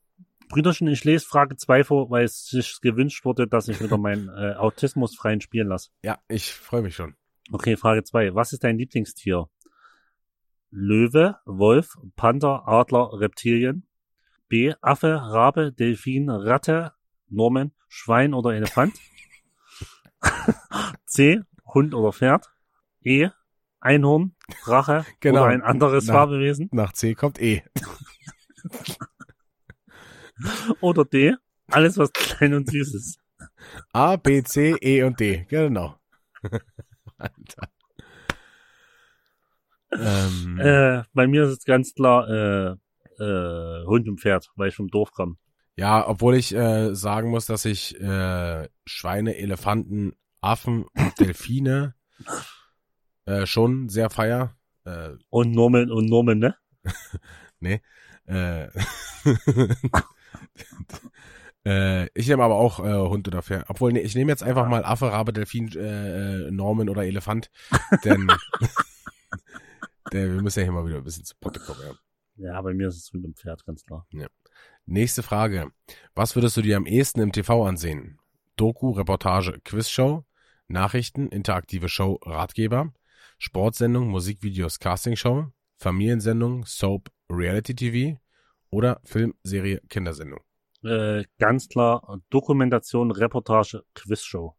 Brüderchen, 0.53 0.87
ich 0.87 1.03
lese 1.03 1.25
Frage 1.25 1.55
2 1.57 1.83
vor, 1.83 2.11
weil 2.11 2.25
es 2.25 2.45
sich 2.45 2.79
gewünscht 2.79 3.25
wurde, 3.25 3.47
dass 3.47 3.67
ich 3.67 3.81
wieder 3.81 3.97
meinen 3.97 4.29
äh, 4.29 4.53
Autismus 4.53 5.15
freien 5.15 5.41
spielen 5.41 5.67
lasse. 5.67 5.89
Ja, 6.03 6.19
ich 6.27 6.53
freue 6.53 6.83
mich 6.83 6.95
schon. 6.95 7.15
Okay, 7.51 7.75
Frage 7.75 8.03
2. 8.03 8.35
Was 8.35 8.53
ist 8.53 8.63
dein 8.63 8.77
Lieblingstier? 8.77 9.49
Löwe, 10.69 11.37
Wolf, 11.45 11.97
Panther, 12.15 12.67
Adler, 12.67 13.19
Reptilien. 13.19 13.87
B. 14.47 14.75
Affe, 14.81 15.15
Rabe, 15.15 15.71
Delfin, 15.73 16.29
Ratte, 16.29 16.93
Norman, 17.29 17.71
Schwein 17.87 18.35
oder 18.35 18.53
Elefant. 18.53 18.93
C. 21.07 21.41
Hund 21.65 21.95
oder 21.95 22.13
Pferd. 22.13 22.53
E. 23.01 23.29
Einhorn, 23.79 24.35
Drache 24.63 25.03
Genau. 25.19 25.41
oder 25.41 25.49
ein 25.49 25.63
anderes 25.63 26.05
Na. 26.05 26.13
Fabelwesen. 26.13 26.69
Nach 26.71 26.93
C 26.93 27.15
kommt 27.15 27.41
E. 27.41 27.63
Oder 30.81 31.05
D. 31.05 31.35
Alles, 31.67 31.97
was 31.97 32.11
klein 32.13 32.53
und 32.53 32.69
süß 32.69 32.93
ist. 32.95 33.19
A, 33.93 34.15
B, 34.17 34.43
C, 34.43 34.75
E 34.81 35.03
und 35.03 35.19
D. 35.19 35.45
Genau. 35.49 35.95
Alter. 37.17 37.69
Ähm, 39.91 40.59
Äh, 40.59 41.03
bei 41.13 41.27
mir 41.27 41.43
ist 41.43 41.59
es 41.59 41.65
ganz 41.65 41.93
klar 41.93 42.27
äh, 42.29 42.75
äh, 43.23 43.85
Hund 43.85 44.07
und 44.07 44.19
Pferd, 44.19 44.49
weil 44.55 44.69
ich 44.69 44.75
vom 44.75 44.89
Dorf 44.89 45.11
komme. 45.11 45.35
ja, 45.75 46.07
obwohl 46.07 46.35
ich 46.35 46.53
äh, 46.53 46.93
sagen 46.95 47.29
muss, 47.29 47.45
dass 47.45 47.65
ich 47.65 47.99
äh, 47.99 48.67
Schweine, 48.85 49.35
Elefanten, 49.37 50.13
Affen 50.41 50.85
und 50.93 51.13
Delfine 51.19 51.95
äh, 53.25 53.45
schon 53.45 53.89
sehr 53.89 54.09
feier. 54.09 54.55
Äh, 54.85 55.11
Und 55.29 55.51
Norman 55.51 55.91
und 55.91 56.05
Norman, 56.07 56.39
ne? 56.39 56.55
äh, 58.25 58.67
äh, 61.65 62.07
ich 62.13 62.27
nehme 62.27 62.43
aber 62.43 62.55
auch 62.55 62.79
äh, 62.79 63.09
Hund 63.09 63.27
oder 63.27 63.41
Pferd. 63.41 63.65
Obwohl, 63.69 63.93
nee, 63.93 64.01
ich 64.01 64.15
nehme 64.15 64.31
jetzt 64.31 64.43
einfach 64.43 64.67
mal 64.67 64.85
Affe, 64.85 65.11
Rabe, 65.11 65.33
Delfin, 65.33 65.69
äh, 65.77 66.51
Norman 66.51 66.89
oder 66.89 67.03
Elefant. 67.03 67.49
Denn 68.03 68.27
der, 70.11 70.33
wir 70.33 70.41
müssen 70.41 70.59
ja 70.59 70.65
hier 70.65 70.73
mal 70.73 70.85
wieder 70.85 70.97
ein 70.97 71.03
bisschen 71.03 71.25
zu 71.25 71.35
Potte 71.39 71.59
kommen. 71.59 71.79
Ja. 71.83 71.93
Ja, 72.35 72.61
bei 72.61 72.73
mir 72.73 72.87
ist 72.87 72.97
es 72.97 73.13
Hund 73.13 73.25
und 73.25 73.37
Pferd, 73.37 73.65
ganz 73.65 73.83
klar. 73.83 74.07
Nächste 74.85 75.23
Frage. 75.23 75.71
Was 76.15 76.35
würdest 76.35 76.57
du 76.57 76.61
dir 76.61 76.77
am 76.77 76.85
ehesten 76.85 77.21
im 77.21 77.31
TV 77.31 77.65
ansehen? 77.65 78.19
Doku, 78.55 78.91
Reportage, 78.91 79.59
Quizshow, 79.63 80.25
Nachrichten, 80.67 81.29
interaktive 81.29 81.89
Show, 81.89 82.19
Ratgeber, 82.23 82.91
Sportsendung, 83.37 84.07
Musikvideos, 84.07 84.79
Castingshow, 84.79 85.47
Familiensendung, 85.77 86.65
Soap, 86.65 87.11
Reality 87.29 87.75
TV 87.75 88.19
oder 88.73 88.99
Film, 89.03 89.33
Serie, 89.43 89.81
Kindersendung? 89.89 90.39
Äh, 90.83 91.23
ganz 91.39 91.69
klar 91.69 92.19
Dokumentation, 92.29 93.11
Reportage, 93.11 93.83
Quizshow. 93.93 94.55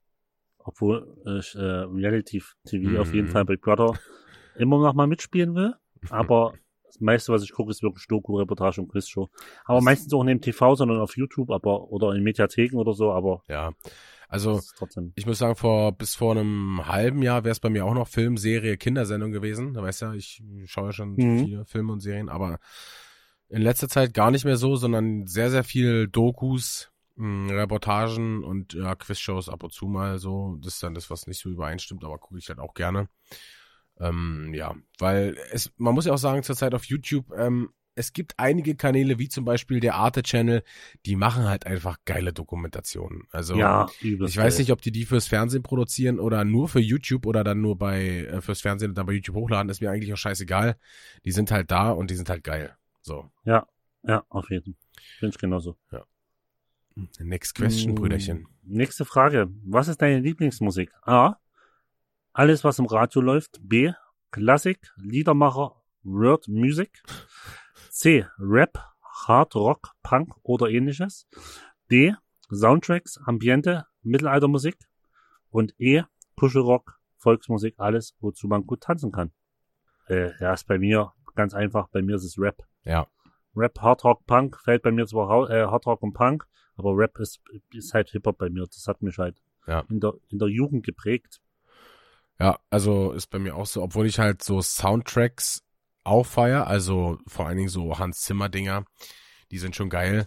Obwohl 0.58 1.14
ich 1.38 1.54
äh, 1.54 1.60
Reality 1.60 2.42
TV 2.64 3.00
auf 3.00 3.12
jeden 3.12 3.28
Mhm. 3.28 3.32
Fall 3.32 3.44
Big 3.44 3.60
Brother 3.60 3.92
immer 4.56 4.78
noch 4.78 4.94
mal 4.94 5.06
mitspielen 5.06 5.54
will. 5.54 5.74
Aber 6.08 6.54
das 6.86 7.00
meiste, 7.00 7.32
was 7.32 7.42
ich 7.42 7.52
gucke, 7.52 7.70
ist 7.70 7.82
wirklich 7.82 8.06
Doku, 8.06 8.38
Reportage 8.38 8.80
und 8.80 8.88
Quizshow. 8.88 9.28
Aber 9.64 9.78
Das- 9.78 9.84
meistens 9.84 10.14
auch 10.14 10.24
nicht 10.24 10.32
im 10.32 10.40
TV, 10.40 10.74
sondern 10.76 11.00
auf 11.00 11.16
YouTube, 11.16 11.50
aber 11.50 11.90
oder 11.90 12.14
in 12.14 12.22
Mediatheken 12.22 12.76
oder 12.78 12.94
so, 12.94 13.12
aber 13.12 13.42
Ja, 13.48 13.72
also 14.28 14.60
ich 15.16 15.26
muss 15.26 15.38
sagen, 15.38 15.56
vor 15.56 15.92
bis 15.92 16.14
vor 16.14 16.32
einem 16.32 16.86
halben 16.86 17.20
Jahr 17.22 17.44
wäre 17.44 17.52
es 17.52 17.60
bei 17.60 17.68
mir 17.70 17.84
auch 17.84 17.94
noch 17.94 18.08
Film, 18.08 18.36
Serie, 18.36 18.76
Kindersendung 18.76 19.32
gewesen. 19.32 19.74
Da 19.74 19.82
weißt 19.82 20.02
ja, 20.02 20.14
ich 20.14 20.42
schaue 20.66 20.86
ja 20.86 20.92
schon 20.92 21.16
Mhm. 21.16 21.38
viele 21.38 21.64
Filme 21.66 21.92
und 21.92 22.00
Serien, 22.00 22.28
aber 22.28 22.58
in 23.48 23.62
letzter 23.62 23.88
Zeit 23.88 24.14
gar 24.14 24.30
nicht 24.30 24.44
mehr 24.44 24.56
so, 24.56 24.76
sondern 24.76 25.26
sehr, 25.26 25.50
sehr 25.50 25.64
viel 25.64 26.08
Dokus 26.08 26.90
Mh, 27.16 27.52
Reportagen 27.52 28.42
und 28.42 28.74
ja, 28.74 28.94
Quizshows 28.94 29.48
ab 29.48 29.62
und 29.62 29.72
zu 29.72 29.86
mal 29.86 30.18
so. 30.18 30.56
Das 30.60 30.74
ist 30.74 30.82
dann 30.82 30.94
das, 30.94 31.10
was 31.10 31.26
nicht 31.26 31.40
so 31.40 31.48
übereinstimmt, 31.48 32.04
aber 32.04 32.18
gucke 32.18 32.38
ich 32.38 32.48
halt 32.48 32.58
auch 32.58 32.74
gerne. 32.74 33.08
Ähm, 34.00 34.52
ja, 34.52 34.74
weil 34.98 35.36
es, 35.52 35.72
man 35.76 35.94
muss 35.94 36.06
ja 36.06 36.12
auch 36.12 36.18
sagen, 36.18 36.42
zurzeit 36.42 36.74
auf 36.74 36.84
YouTube, 36.84 37.32
ähm, 37.36 37.70
es 37.96 38.12
gibt 38.12 38.34
einige 38.38 38.74
Kanäle, 38.74 39.20
wie 39.20 39.28
zum 39.28 39.44
Beispiel 39.44 39.78
der 39.78 39.94
Arte 39.94 40.24
Channel, 40.24 40.64
die 41.06 41.14
machen 41.14 41.44
halt 41.44 41.64
einfach 41.66 41.98
geile 42.04 42.32
Dokumentationen. 42.32 43.28
Also 43.30 43.54
ja, 43.54 43.86
ich 44.00 44.36
weiß 44.36 44.58
nicht, 44.58 44.72
ob 44.72 44.82
die 44.82 44.90
die 44.90 45.04
fürs 45.04 45.28
Fernsehen 45.28 45.62
produzieren 45.62 46.18
oder 46.18 46.44
nur 46.44 46.68
für 46.68 46.80
YouTube 46.80 47.24
oder 47.26 47.44
dann 47.44 47.60
nur 47.60 47.78
bei 47.78 48.24
äh, 48.24 48.40
fürs 48.40 48.62
Fernsehen 48.62 48.90
und 48.90 48.98
dann 48.98 49.06
bei 49.06 49.12
YouTube 49.12 49.36
hochladen, 49.36 49.70
ist 49.70 49.80
mir 49.80 49.92
eigentlich 49.92 50.12
auch 50.12 50.18
scheißegal. 50.18 50.76
Die 51.24 51.30
sind 51.30 51.52
halt 51.52 51.70
da 51.70 51.90
und 51.90 52.10
die 52.10 52.16
sind 52.16 52.28
halt 52.28 52.42
geil. 52.42 52.76
So. 53.04 53.30
Ja, 53.44 53.66
ja, 54.02 54.24
auf 54.30 54.50
jeden 54.50 54.64
Fall. 54.74 54.74
Finde 55.18 55.34
ich 55.34 55.38
genauso. 55.38 55.76
Ja. 55.92 56.04
Next 57.18 57.54
question, 57.54 57.92
Mm, 57.92 57.96
Brüderchen. 57.96 58.48
Nächste 58.62 59.04
Frage. 59.04 59.48
Was 59.64 59.88
ist 59.88 60.00
deine 60.00 60.20
Lieblingsmusik? 60.20 60.90
A. 61.02 61.36
Alles, 62.32 62.64
was 62.64 62.78
im 62.78 62.86
Radio 62.86 63.20
läuft. 63.20 63.60
B. 63.62 63.92
Klassik, 64.30 64.92
Liedermacher, 64.96 65.82
Word 66.02 66.48
Music. 66.48 67.02
C. 67.90 68.26
Rap, 68.38 68.78
Hard 69.26 69.54
Rock, 69.54 69.90
Punk 70.02 70.34
oder 70.42 70.70
ähnliches. 70.70 71.28
D. 71.90 72.14
Soundtracks, 72.50 73.18
Ambiente, 73.26 73.86
Mittelaltermusik. 74.02 74.78
Und 75.50 75.74
E. 75.78 76.02
Kuschelrock, 76.36 76.98
Volksmusik, 77.18 77.74
alles, 77.78 78.16
wozu 78.20 78.48
man 78.48 78.66
gut 78.66 78.80
tanzen 78.82 79.12
kann. 79.12 79.30
Äh, 80.08 80.32
ja, 80.40 80.52
ist 80.54 80.66
bei 80.66 80.78
mir 80.78 81.12
ganz 81.34 81.54
einfach. 81.54 81.88
Bei 81.88 82.02
mir 82.02 82.16
ist 82.16 82.24
es 82.24 82.38
Rap. 82.38 82.64
Ja. 82.84 83.06
Rap, 83.56 83.78
Hard 83.80 84.04
Rock, 84.04 84.26
Punk 84.26 84.58
fällt 84.60 84.82
bei 84.82 84.90
mir 84.90 85.06
zwar 85.06 85.28
hau- 85.28 85.46
äh, 85.46 85.66
Hard 85.66 85.86
Rock 85.86 86.02
und 86.02 86.12
Punk, 86.12 86.46
aber 86.76 86.96
Rap 86.96 87.18
ist, 87.18 87.40
ist 87.72 87.94
halt 87.94 88.10
Hip-Hop 88.10 88.36
bei 88.38 88.50
mir. 88.50 88.64
Das 88.66 88.86
hat 88.88 89.00
mich 89.02 89.18
halt 89.18 89.40
Ja. 89.66 89.84
in, 89.88 90.00
der, 90.00 90.14
in 90.28 90.38
der 90.38 90.48
Jugend 90.48 90.84
geprägt. 90.84 91.40
Ja, 92.40 92.58
also 92.68 93.12
ist 93.12 93.28
bei 93.28 93.38
mir 93.38 93.54
auch 93.54 93.66
so, 93.66 93.82
obwohl 93.82 94.06
ich 94.06 94.18
halt 94.18 94.42
so 94.42 94.60
Soundtracks 94.60 95.62
auch 96.02 96.26
feier, 96.26 96.66
also 96.66 97.18
vor 97.28 97.46
allen 97.46 97.56
Dingen 97.56 97.68
so 97.68 97.98
Hans 97.98 98.22
Zimmer 98.22 98.48
Dinger, 98.48 98.84
die 99.52 99.58
sind 99.58 99.76
schon 99.76 99.88
geil. 99.88 100.26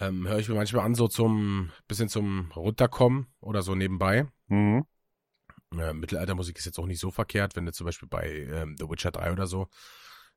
Ähm, 0.00 0.28
höre 0.28 0.38
ich 0.38 0.48
mir 0.48 0.54
manchmal 0.54 0.84
an, 0.86 0.94
so 0.94 1.08
zum 1.08 1.72
bisschen 1.88 2.08
zum 2.08 2.52
Runterkommen 2.54 3.26
oder 3.40 3.62
so 3.62 3.74
nebenbei. 3.74 4.28
Mhm. 4.46 4.86
Äh, 5.76 5.92
Mittelaltermusik 5.92 6.56
ist 6.56 6.66
jetzt 6.66 6.78
auch 6.78 6.86
nicht 6.86 7.00
so 7.00 7.10
verkehrt, 7.10 7.56
wenn 7.56 7.66
du 7.66 7.72
zum 7.72 7.84
Beispiel 7.84 8.08
bei 8.08 8.28
ähm, 8.28 8.76
The 8.78 8.88
Witcher 8.88 9.10
3 9.10 9.32
oder 9.32 9.46
so, 9.48 9.66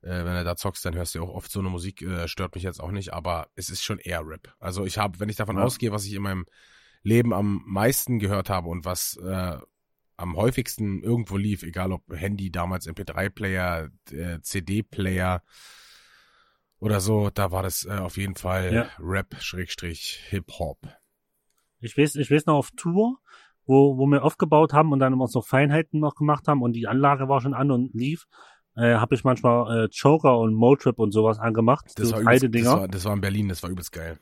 äh, 0.02 0.26
wenn 0.26 0.34
du 0.34 0.44
da 0.44 0.56
zockst, 0.56 0.84
dann 0.86 0.96
hörst 0.96 1.14
du 1.16 1.20
ja 1.20 1.26
auch 1.26 1.34
oft 1.34 1.52
so 1.52 1.60
eine 1.60 1.70
Musik, 1.70 2.02
äh, 2.02 2.28
stört 2.28 2.56
mich 2.56 2.64
jetzt 2.64 2.80
auch 2.82 2.92
nicht, 2.92 3.14
aber 3.14 3.48
es 3.56 3.70
ist 3.70 3.84
schon 3.84 4.00
eher 4.00 4.26
Rap. 4.26 4.54
Also 4.60 4.86
ich 4.86 4.98
habe, 4.98 5.20
wenn 5.20 5.30
ich 5.30 5.36
davon 5.36 5.58
Ja. 5.58 5.64
ausgehe, 5.64 5.92
was 5.92 6.06
ich 6.06 6.14
in 6.14 6.22
meinem 6.24 6.46
Leben 7.04 7.34
am 7.34 7.64
meisten 7.66 8.20
gehört 8.20 8.50
habe 8.50 8.70
und 8.70 8.86
was 8.86 9.18
äh, 9.18 9.58
am 10.18 10.36
häufigsten 10.36 11.02
irgendwo 11.02 11.38
lief, 11.38 11.64
egal 11.64 11.92
ob 11.92 12.04
Handy, 12.14 12.52
damals 12.52 12.88
MP3-Player, 12.88 13.90
äh, 14.12 14.40
CD-Player 14.42 15.42
oder 16.80 17.00
so, 17.00 17.30
da 17.32 17.52
war 17.52 17.64
das 17.64 17.86
äh, 17.86 17.92
auf 17.98 18.18
jeden 18.18 18.36
Fall 18.36 18.74
Ja. 18.74 18.90
Rap-Hip-Hop. 19.00 20.78
Ich 21.80 21.98
weiß, 21.98 22.16
ich 22.16 22.30
weiß 22.30 22.46
noch 22.46 22.56
auf 22.56 22.72
Tour, 22.76 23.18
wo, 23.66 23.98
wo 23.98 24.06
wir 24.06 24.24
aufgebaut 24.24 24.74
haben 24.74 24.92
und 24.92 25.00
dann 25.00 25.14
immer 25.14 25.28
so 25.28 25.42
Feinheiten 25.42 26.00
noch 26.00 26.16
gemacht 26.16 26.48
haben 26.48 26.62
und 26.62 26.74
die 26.74 26.88
Anlage 26.88 27.28
war 27.28 27.42
schon 27.42 27.54
an 27.56 27.72
und 27.72 27.94
lief, 27.94 28.28
äh, 28.76 28.96
habe 28.96 29.16
ich 29.16 29.24
manchmal 29.24 29.86
äh, 29.86 29.90
Joker 29.92 30.38
und 30.40 30.54
Motrip 30.54 31.00
und 31.00 31.12
sowas 31.12 31.40
angemacht. 31.40 31.92
Das 31.96 32.10
so 32.10 32.16
war, 32.16 32.28
alte 32.28 32.46
übelst, 32.48 32.66
Dinger. 32.66 32.72
das, 32.76 32.80
war, 32.82 32.88
das 32.88 33.06
war 33.06 33.14
in 33.14 33.22
Berlin, 33.22 33.50
das 33.50 33.64
war 33.64 33.70
übelst 33.70 33.92
geil. 33.92 34.18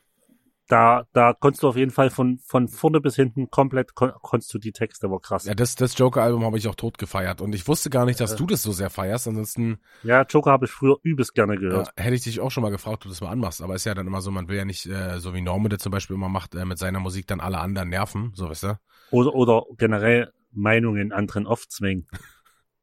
da, 0.68 1.04
da 1.14 1.34
konntest 1.34 1.64
du 1.64 1.68
auf 1.68 1.76
jeden 1.76 1.90
Fall 1.92 2.12
von, 2.12 2.38
von 2.46 2.68
vorne 2.68 3.02
bis 3.02 3.16
hinten 3.16 3.50
komplett, 3.50 3.96
kon 3.96 4.12
konntest 4.22 4.54
du 4.54 4.60
die 4.60 4.72
Texte, 4.72 5.10
war 5.10 5.20
krass. 5.20 5.46
Ja, 5.46 5.56
das, 5.56 5.74
das 5.76 5.98
Joker-Album 5.98 6.44
habe 6.44 6.60
ich 6.60 6.68
auch 6.68 6.76
tot 6.76 7.00
gefeiert 7.00 7.42
und 7.42 7.54
ich 7.56 7.68
wusste 7.68 7.90
gar 7.90 8.06
nicht, 8.06 8.20
dass 8.20 8.34
Äh. 8.34 8.38
du 8.38 8.46
das 8.46 8.62
so 8.62 8.72
sehr 8.72 8.92
feierst. 8.92 9.28
Ansonsten 9.28 9.80
Ja, 10.04 10.22
Joker 10.30 10.52
habe 10.52 10.66
ich 10.66 10.72
früher 10.72 10.98
übelst 11.02 11.34
gerne 11.34 11.58
gehört. 11.58 11.90
hätte 11.98 12.14
ich 12.16 12.22
dich 12.24 12.40
auch 12.40 12.52
schon 12.52 12.62
mal 12.62 12.70
gefragt, 12.70 12.98
ob 12.98 13.02
du 13.02 13.10
das 13.10 13.22
mal 13.22 13.30
anmachst. 13.32 13.62
Aber 13.64 13.74
ist 13.74 13.86
ja 13.86 13.96
dann 13.96 14.06
immer 14.06 14.22
so, 14.22 14.30
man 14.30 14.48
will 14.48 14.58
ja 14.58 14.66
nicht, 14.66 14.86
äh, 14.86 15.20
so 15.20 15.34
wie 15.34 15.42
Norman 15.42 15.70
das 15.72 15.80
zum 15.80 15.92
Beispiel 15.92 16.16
immer 16.16 16.30
macht, 16.30 16.54
äh, 16.54 16.66
mit 16.66 16.78
seiner 16.78 17.00
Musik 17.00 17.26
dann 17.26 17.40
alle 17.40 17.58
anderen 17.60 17.90
nerven, 17.90 18.32
so 18.36 18.48
weißt 18.50 18.64
du? 18.64 18.80
Oder, 19.12 19.34
oder 19.34 19.64
generell 19.78 20.32
Meinungen 20.52 21.12
anderen 21.12 21.48
aufzwingen. 21.48 22.08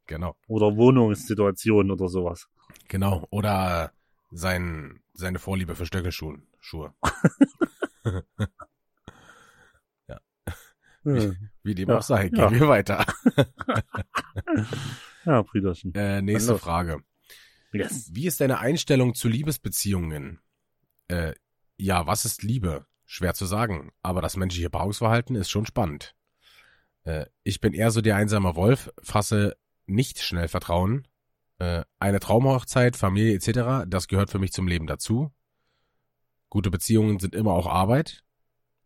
Genau, 0.07 0.37
Oder 0.47 0.77
Wohnungssituationen 0.77 1.91
oder 1.91 2.09
sowas. 2.09 2.47
genau. 2.89 3.27
Oder 3.31 3.93
äh, 3.93 4.37
sein, 4.37 5.01
seine 5.15 5.39
Vorliebe 5.39 5.75
für 5.75 5.87
Stöckelschuhen, 5.87 6.47
Schuhe. 6.61 6.95
Hm. 11.07 11.37
Wie 11.63 11.75
dem 11.77 11.89
Ja, 11.89 11.99
auch 11.99 12.03
sei, 12.03 12.29
gehen 12.29 12.39
ja. 12.39 12.51
wir 12.51 12.69
weiter. 12.69 13.07
Ja, 15.25 15.43
Brüderchen. 15.43 15.93
Äh, 15.95 16.23
nächste. 16.23 16.57
Frage. 16.57 17.01
Yes. 17.73 18.11
Wie 18.13 18.27
ist 18.27 18.41
deine 18.41 18.61
Einstellung 18.61 19.15
zu 19.15 19.27
Liebesbeziehungen? 19.29 20.41
Äh, 21.09 21.35
ja, 21.79 22.07
was 22.07 22.25
ist 22.25 22.45
Liebe? 22.45 22.87
Schwer 23.05 23.35
zu 23.35 23.45
sagen, 23.45 23.93
aber 24.03 24.23
das 24.23 24.37
menschliche 24.37 24.71
Paarungsverhalten 24.71 25.35
ist 25.35 25.51
schon 25.51 25.67
spannend. 25.67 26.15
Äh, 27.03 27.27
ich 27.43 27.61
bin 27.61 27.73
eher 27.73 27.91
so 27.91 28.01
der 28.03 28.15
einsame 28.17 28.55
Wolf, 28.55 28.93
fasse 29.03 29.57
nicht 29.87 30.21
schnell 30.21 30.49
Vertrauen. 30.49 31.07
Äh, 31.59 31.85
eine 31.99 32.21
Traumhochzeit, 32.21 32.97
Familie 32.97 33.35
etc., 33.35 33.87
das 33.88 34.09
gehört 34.09 34.31
für 34.31 34.38
mich 34.38 34.52
zum 34.52 34.69
Leben 34.69 34.87
dazu. 34.87 35.33
Gute 36.49 36.71
Beziehungen 36.71 37.19
sind 37.19 37.35
immer 37.35 37.52
auch 37.52 37.66
Arbeit. 37.66 38.23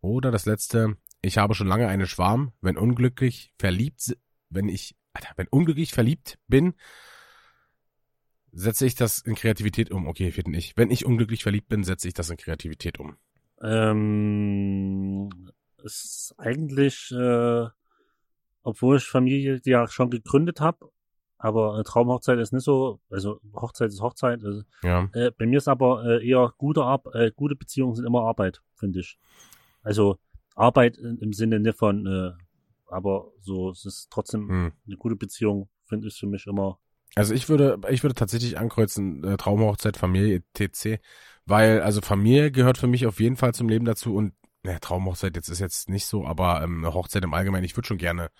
Oder 0.00 0.30
das 0.30 0.46
letzte, 0.46 0.96
ich 1.22 1.38
habe 1.38 1.54
schon 1.54 1.66
lange 1.66 1.88
eine 1.88 2.06
Schwarm, 2.06 2.52
wenn 2.60 2.78
unglücklich 2.78 3.52
verliebt, 3.58 4.16
wenn 4.48 4.68
ich, 4.68 4.96
Alter, 5.12 5.32
wenn 5.36 5.48
unglücklich 5.48 5.92
verliebt 5.92 6.38
bin, 6.48 6.74
setze 8.52 8.86
ich 8.86 8.94
das 8.94 9.18
in 9.18 9.34
Kreativität 9.34 9.90
um. 9.90 10.06
Okay, 10.06 10.30
vierten 10.32 10.54
ich. 10.54 10.76
Wenn 10.76 10.90
ich 10.90 11.06
unglücklich 11.06 11.42
verliebt 11.42 11.68
bin, 11.68 11.84
setze 11.84 12.08
ich 12.08 12.14
das 12.14 12.30
in 12.30 12.36
Kreativität 12.36 12.98
um. 12.98 13.16
Ähm, 13.62 15.30
ist 15.82 16.34
eigentlich, 16.38 17.10
äh, 17.12 17.66
obwohl 18.62 18.96
ich 18.98 19.04
Familie 19.04 19.60
ja 19.64 19.86
schon 19.88 20.10
gegründet 20.10 20.60
habe, 20.60 20.90
aber 21.38 21.82
Traumhochzeit 21.84 22.38
ist 22.38 22.52
nicht 22.52 22.64
so, 22.64 23.00
also 23.10 23.40
Hochzeit 23.54 23.88
ist 23.88 24.02
Hochzeit. 24.02 24.44
Also, 24.44 24.62
Ja. 24.82 25.08
äh, 25.12 25.30
bei 25.30 25.46
mir 25.46 25.56
ist 25.58 25.68
aber 25.68 26.04
äh, 26.04 26.28
eher 26.28 26.52
gute, 26.58 26.82
Ar 26.82 27.02
äh, 27.14 27.30
gute 27.34 27.56
Beziehungen 27.56 27.94
sind 27.94 28.04
immer 28.04 28.22
Arbeit, 28.22 28.60
finde 28.74 29.00
ich. 29.00 29.18
Also 29.82 30.18
Arbeit 30.54 30.98
im 30.98 31.18
im 31.20 31.32
Sinne 31.32 31.58
nicht 31.60 31.78
von, 31.78 32.06
äh, 32.06 32.32
aber 32.88 33.30
so, 33.40 33.70
es 33.70 33.86
ist 33.86 34.08
trotzdem 34.10 34.48
Hm. 34.48 34.72
eine 34.86 34.96
gute 34.96 35.16
Beziehung, 35.16 35.68
finde 35.86 36.08
ich 36.08 36.18
für 36.18 36.26
mich 36.26 36.46
immer. 36.46 36.78
Also 37.16 37.34
ich 37.34 37.48
würde, 37.48 37.80
ich 37.88 38.02
würde 38.04 38.14
tatsächlich 38.14 38.58
ankreuzen, 38.58 39.24
äh, 39.24 39.36
Traumhochzeit, 39.36 39.96
Familie, 39.96 40.42
etc. 40.54 41.00
Weil, 41.46 41.80
also 41.80 42.00
Familie 42.02 42.50
gehört 42.52 42.78
für 42.78 42.86
mich 42.86 43.06
auf 43.06 43.18
jeden 43.18 43.36
Fall 43.36 43.54
zum 43.54 43.68
Leben 43.68 43.84
dazu 43.84 44.14
und 44.14 44.34
ja, 44.64 44.78
Traumhochzeit 44.78 45.36
jetzt 45.36 45.48
ist 45.48 45.58
jetzt 45.60 45.88
nicht 45.88 46.06
so, 46.06 46.26
aber 46.26 46.62
ähm, 46.62 46.84
eine 46.84 46.94
Hochzeit 46.94 47.24
im 47.24 47.34
Allgemeinen, 47.34 47.64
ich 47.64 47.76
würde 47.76 47.86
schon 47.86 47.98
gerne 47.98 48.30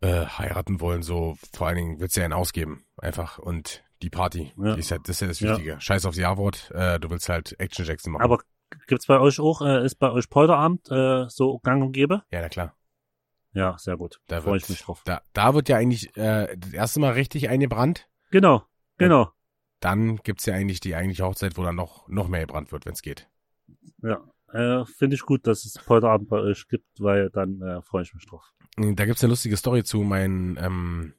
äh, 0.00 0.26
heiraten 0.26 0.80
wollen, 0.80 1.02
so 1.02 1.36
vor 1.54 1.66
allen 1.66 1.76
Dingen 1.76 2.00
willst 2.00 2.16
du 2.16 2.20
ja 2.20 2.24
einen 2.24 2.32
ausgeben, 2.34 2.84
einfach 2.96 3.38
und 3.38 3.82
die 4.02 4.10
Party, 4.10 4.52
Ja. 4.58 4.74
die 4.74 4.80
ist 4.80 4.90
ja, 4.90 4.98
das 4.98 5.08
ist 5.10 5.20
ja 5.20 5.26
das 5.28 5.40
Ja. 5.40 5.50
Wichtige. 5.52 5.80
Scheiß 5.80 6.04
aufs 6.04 6.18
Ja-Wort, 6.18 6.70
äh, 6.74 7.00
du 7.00 7.10
willst 7.10 7.28
halt 7.28 7.58
Action 7.58 7.84
Jackson 7.84 8.12
machen. 8.12 8.22
Aber 8.24 8.40
gibt's 8.86 9.06
bei 9.06 9.18
euch 9.18 9.40
auch, 9.40 9.62
äh, 9.62 9.84
ist 9.84 9.96
bei 9.96 10.10
euch 10.10 10.28
Polterabend 10.28 10.90
äh, 10.90 11.28
so 11.28 11.58
gang 11.60 11.82
und 11.82 11.92
gäbe? 11.92 12.22
ja, 12.30 12.40
na 12.42 12.48
klar. 12.48 12.76
Ja, 13.52 13.78
sehr 13.78 13.96
gut. 13.96 14.20
Da 14.26 14.42
Freue 14.42 14.52
wird, 14.54 14.64
ich 14.64 14.68
mich 14.68 14.82
drauf. 14.82 15.00
Da, 15.06 15.22
da 15.32 15.54
wird 15.54 15.70
ja 15.70 15.78
eigentlich 15.78 16.14
äh, 16.18 16.54
das 16.58 16.74
erste 16.74 17.00
Mal 17.00 17.12
richtig 17.14 17.48
eingebrannt. 17.48 18.06
Genau, 18.30 18.64
genau. 18.98 19.30
Dann 19.80 20.16
gibt's 20.16 20.44
ja 20.44 20.52
eigentlich 20.54 20.80
die 20.80 20.94
eigentliche 20.94 21.24
Hochzeit, 21.24 21.56
wo 21.56 21.62
dann 21.62 21.74
noch, 21.76 22.06
noch 22.08 22.28
mehr 22.28 22.40
gebrannt 22.40 22.70
wird, 22.70 22.84
wenn's 22.84 23.00
geht. 23.00 23.30
Ja, 24.02 24.20
äh, 24.52 24.84
finde 24.84 25.16
ich 25.16 25.22
gut, 25.22 25.46
dass 25.46 25.64
es 25.64 25.74
Polterabend 25.74 26.28
bei 26.28 26.38
euch 26.38 26.68
gibt, 26.68 26.86
weil 27.00 27.30
dann 27.30 27.60
äh, 27.62 27.82
freue 27.82 28.02
ich 28.02 28.14
mich 28.14 28.26
drauf. 28.26 28.52
Da 28.76 29.06
gibt's 29.06 29.22
eine 29.24 29.30
lustige 29.30 29.56
Story 29.56 29.84
zu. 29.84 30.02
Mein, 30.02 30.58
ähm, 30.60 31.14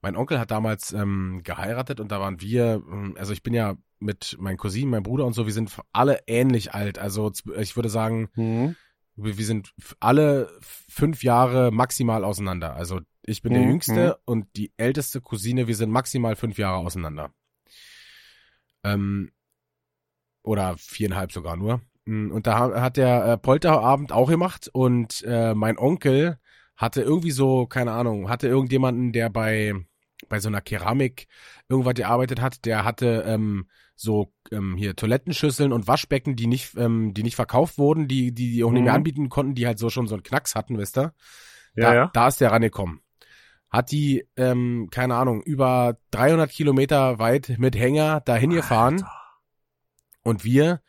mein 0.00 0.16
Onkel 0.16 0.38
hat 0.38 0.50
damals 0.50 0.92
ähm, 0.92 1.42
geheiratet 1.44 2.00
und 2.00 2.10
da 2.12 2.20
waren 2.20 2.40
wir, 2.40 2.82
ähm, 2.90 3.14
also 3.18 3.32
ich 3.32 3.42
bin 3.42 3.54
ja 3.54 3.76
mit 4.00 4.36
meinen 4.38 4.56
Cousinen, 4.58 4.90
meinem 4.90 5.02
Bruder 5.02 5.24
und 5.24 5.32
so, 5.32 5.46
wir 5.46 5.52
sind 5.52 5.76
alle 5.92 6.20
ähnlich 6.26 6.74
alt. 6.74 6.98
Also 6.98 7.32
ich 7.56 7.76
würde 7.76 7.88
sagen, 7.88 8.28
Mhm. 8.36 8.76
wir, 9.16 9.38
wir 9.38 9.44
sind 9.44 9.72
alle 10.00 10.48
fünf 10.60 11.22
Jahre 11.22 11.70
maximal 11.72 12.24
auseinander. 12.24 12.74
Also 12.74 13.00
ich 13.22 13.42
bin 13.42 13.52
der 13.52 13.62
Mhm, 13.62 13.68
Jüngste 13.68 14.18
und 14.24 14.46
die 14.56 14.72
älteste 14.76 15.20
Cousine, 15.20 15.66
wir 15.66 15.74
sind 15.76 15.90
maximal 15.90 16.36
fünf 16.36 16.58
Jahre 16.58 16.78
auseinander. 16.78 17.32
Ähm, 18.84 19.32
oder 20.42 20.76
viereinhalb 20.78 21.32
sogar 21.32 21.56
nur. 21.56 21.80
Mm, 22.08 22.30
Und 22.32 22.46
da 22.46 22.58
ha- 22.58 22.80
hat 22.80 22.96
der 22.96 23.24
äh, 23.26 23.38
Polterabend 23.38 24.12
auch 24.12 24.28
gemacht 24.30 24.68
und 24.72 25.22
äh, 25.26 25.54
mein 25.54 25.78
Onkel 25.78 26.38
hatte 26.76 27.02
irgendwie 27.02 27.32
so, 27.32 27.66
keine 27.66 27.92
Ahnung, 27.92 28.28
hatte 28.30 28.48
irgendjemanden, 28.48 29.12
der 29.12 29.30
bei 29.30 29.74
bei 30.28 30.40
so 30.40 30.48
einer 30.48 30.60
Keramik 30.60 31.28
irgendwas 31.68 31.94
gearbeitet 31.94 32.40
hat, 32.40 32.64
der 32.64 32.84
hatte 32.84 33.24
ähm, 33.26 33.68
so 33.94 34.32
ähm, 34.50 34.76
hier 34.76 34.96
Toilettenschüsseln 34.96 35.72
und 35.72 35.86
Waschbecken, 35.86 36.34
die 36.36 36.48
nicht, 36.48 36.76
ähm, 36.76 37.14
die 37.14 37.22
nicht 37.22 37.36
verkauft 37.36 37.78
wurden, 37.78 38.08
die, 38.08 38.32
die, 38.34 38.50
die 38.52 38.64
auch 38.64 38.72
nicht 38.72 38.82
mehr 38.82 38.92
Mhm. 38.92 38.96
anbieten 38.96 39.28
konnten, 39.28 39.54
die 39.54 39.66
halt 39.66 39.78
so 39.78 39.90
schon 39.90 40.08
so 40.08 40.14
einen 40.16 40.24
Knacks 40.24 40.54
hatten, 40.56 40.76
wisst 40.76 40.98
ihr? 40.98 41.14
Ja, 41.76 41.84
da, 41.84 41.94
ja. 41.94 42.10
da 42.12 42.28
ist 42.28 42.40
der 42.40 42.50
rangekommen. 42.50 43.00
Hat 43.70 43.90
die, 43.92 44.26
ähm, 44.36 44.88
keine 44.90 45.14
Ahnung, 45.16 45.42
über 45.42 45.98
300 46.10 46.50
Kilometer 46.50 47.18
weit 47.20 47.54
mit 47.58 47.76
Hänger 47.76 48.20
dahin 48.20 48.50
gefahren 48.50 48.94
Alter. 48.94 49.12
und 50.22 50.44
wir, 50.44 50.80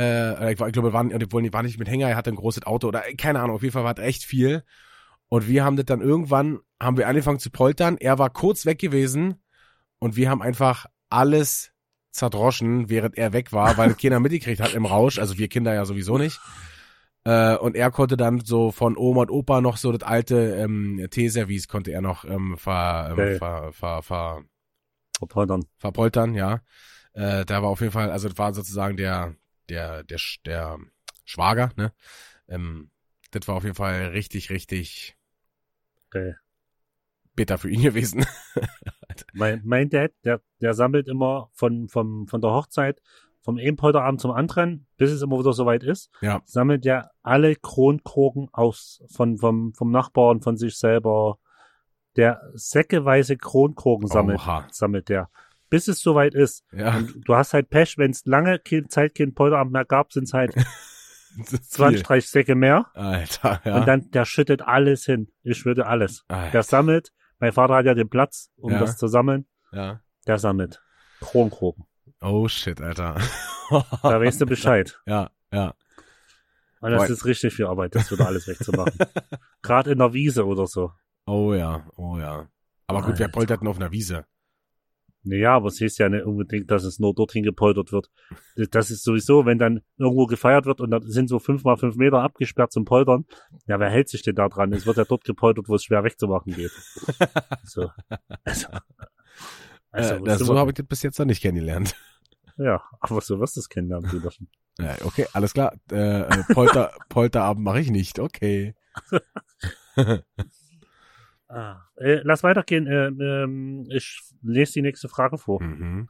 äh, 0.00 0.52
ich, 0.52 0.60
ich 0.60 0.72
glaube, 0.72 0.88
wir 0.88 0.92
waren, 0.92 1.12
obwohl, 1.12 1.42
die 1.42 1.52
war 1.52 1.62
nicht 1.62 1.78
mit 1.78 1.88
Hänger, 1.88 2.08
er 2.08 2.16
hatte 2.16 2.30
ein 2.30 2.36
großes 2.36 2.64
Auto 2.64 2.88
oder 2.88 3.06
äh, 3.08 3.14
keine 3.14 3.40
Ahnung, 3.40 3.56
auf 3.56 3.62
jeden 3.62 3.72
Fall 3.72 3.84
war 3.84 3.96
es 3.96 4.02
echt 4.02 4.24
viel. 4.24 4.64
Und 5.28 5.46
wir 5.46 5.64
haben 5.64 5.76
das 5.76 5.86
dann 5.86 6.00
irgendwann, 6.00 6.58
haben 6.80 6.96
wir 6.96 7.06
angefangen 7.06 7.38
zu 7.38 7.50
poltern. 7.50 7.96
Er 7.98 8.18
war 8.18 8.30
kurz 8.30 8.66
weg 8.66 8.78
gewesen 8.78 9.36
und 9.98 10.16
wir 10.16 10.28
haben 10.30 10.42
einfach 10.42 10.86
alles 11.08 11.72
zerdroschen, 12.10 12.88
während 12.88 13.16
er 13.16 13.32
weg 13.32 13.52
war, 13.52 13.76
weil 13.76 13.94
keiner 14.00 14.20
mitgekriegt 14.20 14.60
hat 14.60 14.74
im 14.74 14.86
Rausch. 14.86 15.18
Also 15.18 15.38
wir 15.38 15.48
Kinder 15.48 15.74
ja 15.74 15.84
sowieso 15.84 16.18
nicht. 16.18 16.40
Äh, 17.24 17.56
und 17.56 17.76
er 17.76 17.90
konnte 17.90 18.16
dann 18.16 18.40
so 18.40 18.72
von 18.72 18.96
Oma 18.96 19.22
und 19.22 19.30
Opa 19.30 19.60
noch 19.60 19.76
so 19.76 19.92
das 19.92 20.02
alte 20.02 20.56
ähm, 20.56 21.06
Teeservice 21.10 21.68
konnte 21.68 21.92
er 21.92 22.00
noch 22.00 22.24
ähm, 22.24 22.56
ver, 22.56 23.08
ähm, 23.10 23.16
Geil. 23.16 23.38
ver, 23.38 23.72
ver, 23.72 24.02
ver, 24.02 24.42
Verpoldern. 25.18 25.64
verpoltern, 25.76 26.34
ja. 26.34 26.60
Äh, 27.12 27.44
da 27.44 27.62
war 27.62 27.68
auf 27.68 27.80
jeden 27.80 27.92
Fall, 27.92 28.10
also 28.10 28.28
das 28.28 28.38
war 28.38 28.54
sozusagen 28.54 28.96
der, 28.96 29.34
der, 29.70 30.04
der, 30.04 30.18
der 30.44 30.78
Schwager, 31.24 31.70
ne? 31.76 31.92
Ähm, 32.48 32.90
das 33.30 33.46
war 33.48 33.54
auf 33.54 33.62
jeden 33.64 33.76
Fall 33.76 34.08
richtig, 34.08 34.50
richtig 34.50 35.16
Geil. 36.10 36.38
bitter 37.36 37.58
für 37.58 37.70
ihn 37.70 37.82
gewesen. 37.82 38.26
Mein, 39.32 39.62
mein 39.64 39.88
Dad, 39.88 40.12
der, 40.24 40.40
der 40.60 40.74
sammelt 40.74 41.06
immer 41.08 41.50
von, 41.52 41.88
vom, 41.88 42.26
von 42.26 42.40
der 42.40 42.50
Hochzeit, 42.50 43.00
vom 43.42 43.58
Ebenpolterabend 43.58 44.20
zum 44.20 44.32
anderen, 44.32 44.86
bis 44.96 45.10
es 45.10 45.22
immer 45.22 45.38
wieder 45.38 45.52
soweit 45.52 45.82
ist, 45.82 46.10
Ja. 46.20 46.42
sammelt 46.44 46.84
er 46.84 47.10
alle 47.22 47.54
Kronkrogen 47.56 48.48
aus, 48.52 49.02
von, 49.10 49.38
vom, 49.38 49.72
vom 49.74 49.90
Nachbarn, 49.90 50.42
von 50.42 50.56
sich 50.56 50.76
selber. 50.76 51.38
Der 52.16 52.42
säckeweise 52.54 53.36
Kronkrogen 53.36 54.08
sammelt, 54.08 54.40
Oha. 54.40 54.66
sammelt 54.72 55.08
der. 55.08 55.30
Bis 55.70 55.88
es 55.88 56.00
soweit 56.00 56.34
ist. 56.34 56.64
Ja. 56.72 56.96
Und 56.96 57.22
du 57.26 57.34
hast 57.34 57.54
halt 57.54 57.70
Pech, 57.70 57.96
wenn 57.96 58.10
es 58.10 58.24
lange 58.26 58.60
Zeit 58.88 59.14
kein 59.14 59.32
Polterabend 59.34 59.72
mehr 59.72 59.84
gab, 59.84 60.12
sind 60.12 60.24
es 60.24 60.32
halt 60.34 60.54
Das 61.38 61.52
ist 61.52 61.72
20, 61.74 61.98
viel. 62.00 62.06
30 62.06 62.28
Säcke 62.30 62.54
mehr. 62.56 62.86
Alter, 62.94 63.60
ja. 63.64 63.76
Und 63.78 63.86
dann, 63.86 64.10
der 64.10 64.24
schüttet 64.24 64.62
alles 64.62 65.04
hin. 65.04 65.30
Ich 65.44 65.64
würde 65.64 65.86
alles. 65.86 66.24
Alter, 66.26 66.50
Der 66.50 66.62
sammelt. 66.64 67.12
Mein 67.38 67.52
Vater 67.52 67.74
hat 67.76 67.86
ja 67.86 67.94
den 67.94 68.08
Platz, 68.10 68.50
um 68.56 68.72
Ja. 68.72 68.80
das 68.80 68.96
zu 68.98 69.06
sammeln. 69.06 69.46
ja. 69.72 70.00
Der 70.26 70.38
sammelt. 70.38 70.82
Kronkrogen. 71.20 71.86
Oh 72.20 72.46
shit, 72.48 72.80
Alter. 72.82 73.14
Da 74.02 74.20
weißt 74.20 74.40
du 74.40 74.46
Bescheid. 74.46 75.00
Ja, 75.06 75.30
ja. 75.52 75.74
Und 76.80 76.90
das 76.90 77.06
Boah. 77.06 77.10
ist 77.12 77.24
richtig 77.24 77.54
viel 77.54 77.66
Arbeit, 77.66 77.94
das 77.94 78.10
wieder 78.10 78.26
alles 78.26 78.48
wegzumachen. 78.48 78.92
Gerade 79.62 79.92
in 79.92 79.98
der 79.98 80.12
Wiese 80.12 80.44
oder 80.44 80.66
so. 80.66 80.92
Oh 81.26 81.54
ja, 81.54 81.86
oh 81.96 82.18
ja. 82.18 82.48
Aber 82.88 83.02
gut, 83.02 83.18
wer 83.20 83.26
Alter. 83.26 83.38
poltert 83.38 83.60
denn 83.60 83.68
auf 83.68 83.76
einer 83.76 83.92
Wiese? 83.92 84.24
Naja, 85.22 85.54
aber 85.54 85.68
es 85.68 85.80
ist 85.80 85.98
ja 85.98 86.08
nicht 86.08 86.24
unbedingt, 86.24 86.70
dass 86.70 86.84
es 86.84 86.98
nur 86.98 87.14
dorthin 87.14 87.42
gepoltert 87.42 87.92
wird. 87.92 88.10
Das 88.70 88.90
ist 88.90 89.04
sowieso, 89.04 89.44
wenn 89.44 89.58
dann 89.58 89.82
irgendwo 89.98 90.26
gefeiert 90.26 90.64
wird 90.64 90.80
und 90.80 90.90
da 90.90 91.00
sind 91.02 91.28
so 91.28 91.38
fünf 91.38 91.62
mal 91.62 91.76
fünf 91.76 91.96
Meter 91.96 92.22
abgesperrt 92.22 92.72
zum 92.72 92.86
Poltern. 92.86 93.26
Ja, 93.66 93.78
wer 93.78 93.90
hält 93.90 94.08
sich 94.08 94.22
denn 94.22 94.34
da 94.34 94.48
dran? 94.48 94.72
Es 94.72 94.86
wird 94.86 94.96
ja 94.96 95.04
dort 95.04 95.24
gepoltert, 95.24 95.68
wo 95.68 95.74
es 95.74 95.84
schwer 95.84 96.04
wegzumachen 96.04 96.54
geht. 96.54 96.72
So. 97.64 97.90
Also, 98.44 98.66
also 99.90 100.14
äh, 100.14 100.22
das, 100.24 100.40
so 100.40 100.58
habe 100.58 100.70
ich 100.70 100.76
das 100.76 100.86
bis 100.86 101.02
jetzt 101.02 101.18
noch 101.18 101.26
nicht 101.26 101.42
kennengelernt. 101.42 101.94
ja, 102.56 102.82
aber 103.00 103.20
so 103.20 103.38
wirst 103.38 103.56
du 103.56 103.60
es 103.60 103.68
kennenlernen, 103.68 104.10
Brüderchen. 104.10 104.48
Ja, 104.78 104.96
okay, 105.04 105.26
alles 105.32 105.52
klar. 105.52 105.74
Äh, 105.90 106.22
äh, 106.22 106.44
Polter, 106.52 106.92
Polterabend 107.08 107.64
mache 107.64 107.80
ich 107.80 107.90
nicht, 107.90 108.18
okay. 108.18 108.74
Ah. 111.50 111.82
Äh, 111.96 112.20
lass 112.22 112.44
weitergehen. 112.44 112.86
Äh, 112.86 113.08
ähm, 113.08 113.86
ich 113.90 114.22
lese 114.42 114.74
die 114.74 114.82
nächste 114.82 115.08
Frage 115.08 115.36
vor. 115.36 115.60
Mhm. 115.62 116.08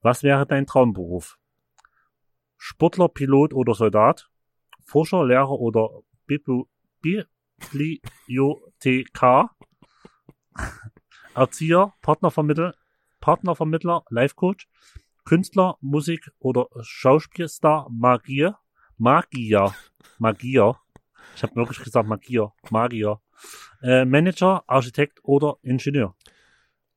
Was 0.00 0.22
wäre 0.22 0.46
dein 0.46 0.66
Traumberuf? 0.66 1.38
Sportler, 2.56 3.08
Pilot 3.08 3.52
oder 3.52 3.74
Soldat? 3.74 4.30
Forscher, 4.84 5.24
Lehrer 5.24 5.58
oder 5.58 5.88
Bibli 6.26 6.66
Bibliothekar? 8.30 9.56
Erzieher, 11.34 11.92
Partnervermittler, 12.00 12.74
Partnervermittler, 13.20 14.04
Life-Coach? 14.08 14.68
Künstler, 15.24 15.78
Musik 15.80 16.30
oder 16.38 16.68
Schauspielstar, 16.80 17.88
Magier? 17.90 18.58
Magier. 18.98 19.74
Magier. 20.18 20.78
Ich 21.34 21.42
habe 21.42 21.56
wirklich 21.56 21.82
gesagt 21.82 22.06
Magier. 22.06 22.52
Magier. 22.70 23.20
Äh, 23.82 24.04
Manager, 24.04 24.64
Architekt 24.66 25.20
oder 25.22 25.56
Ingenieur? 25.62 26.14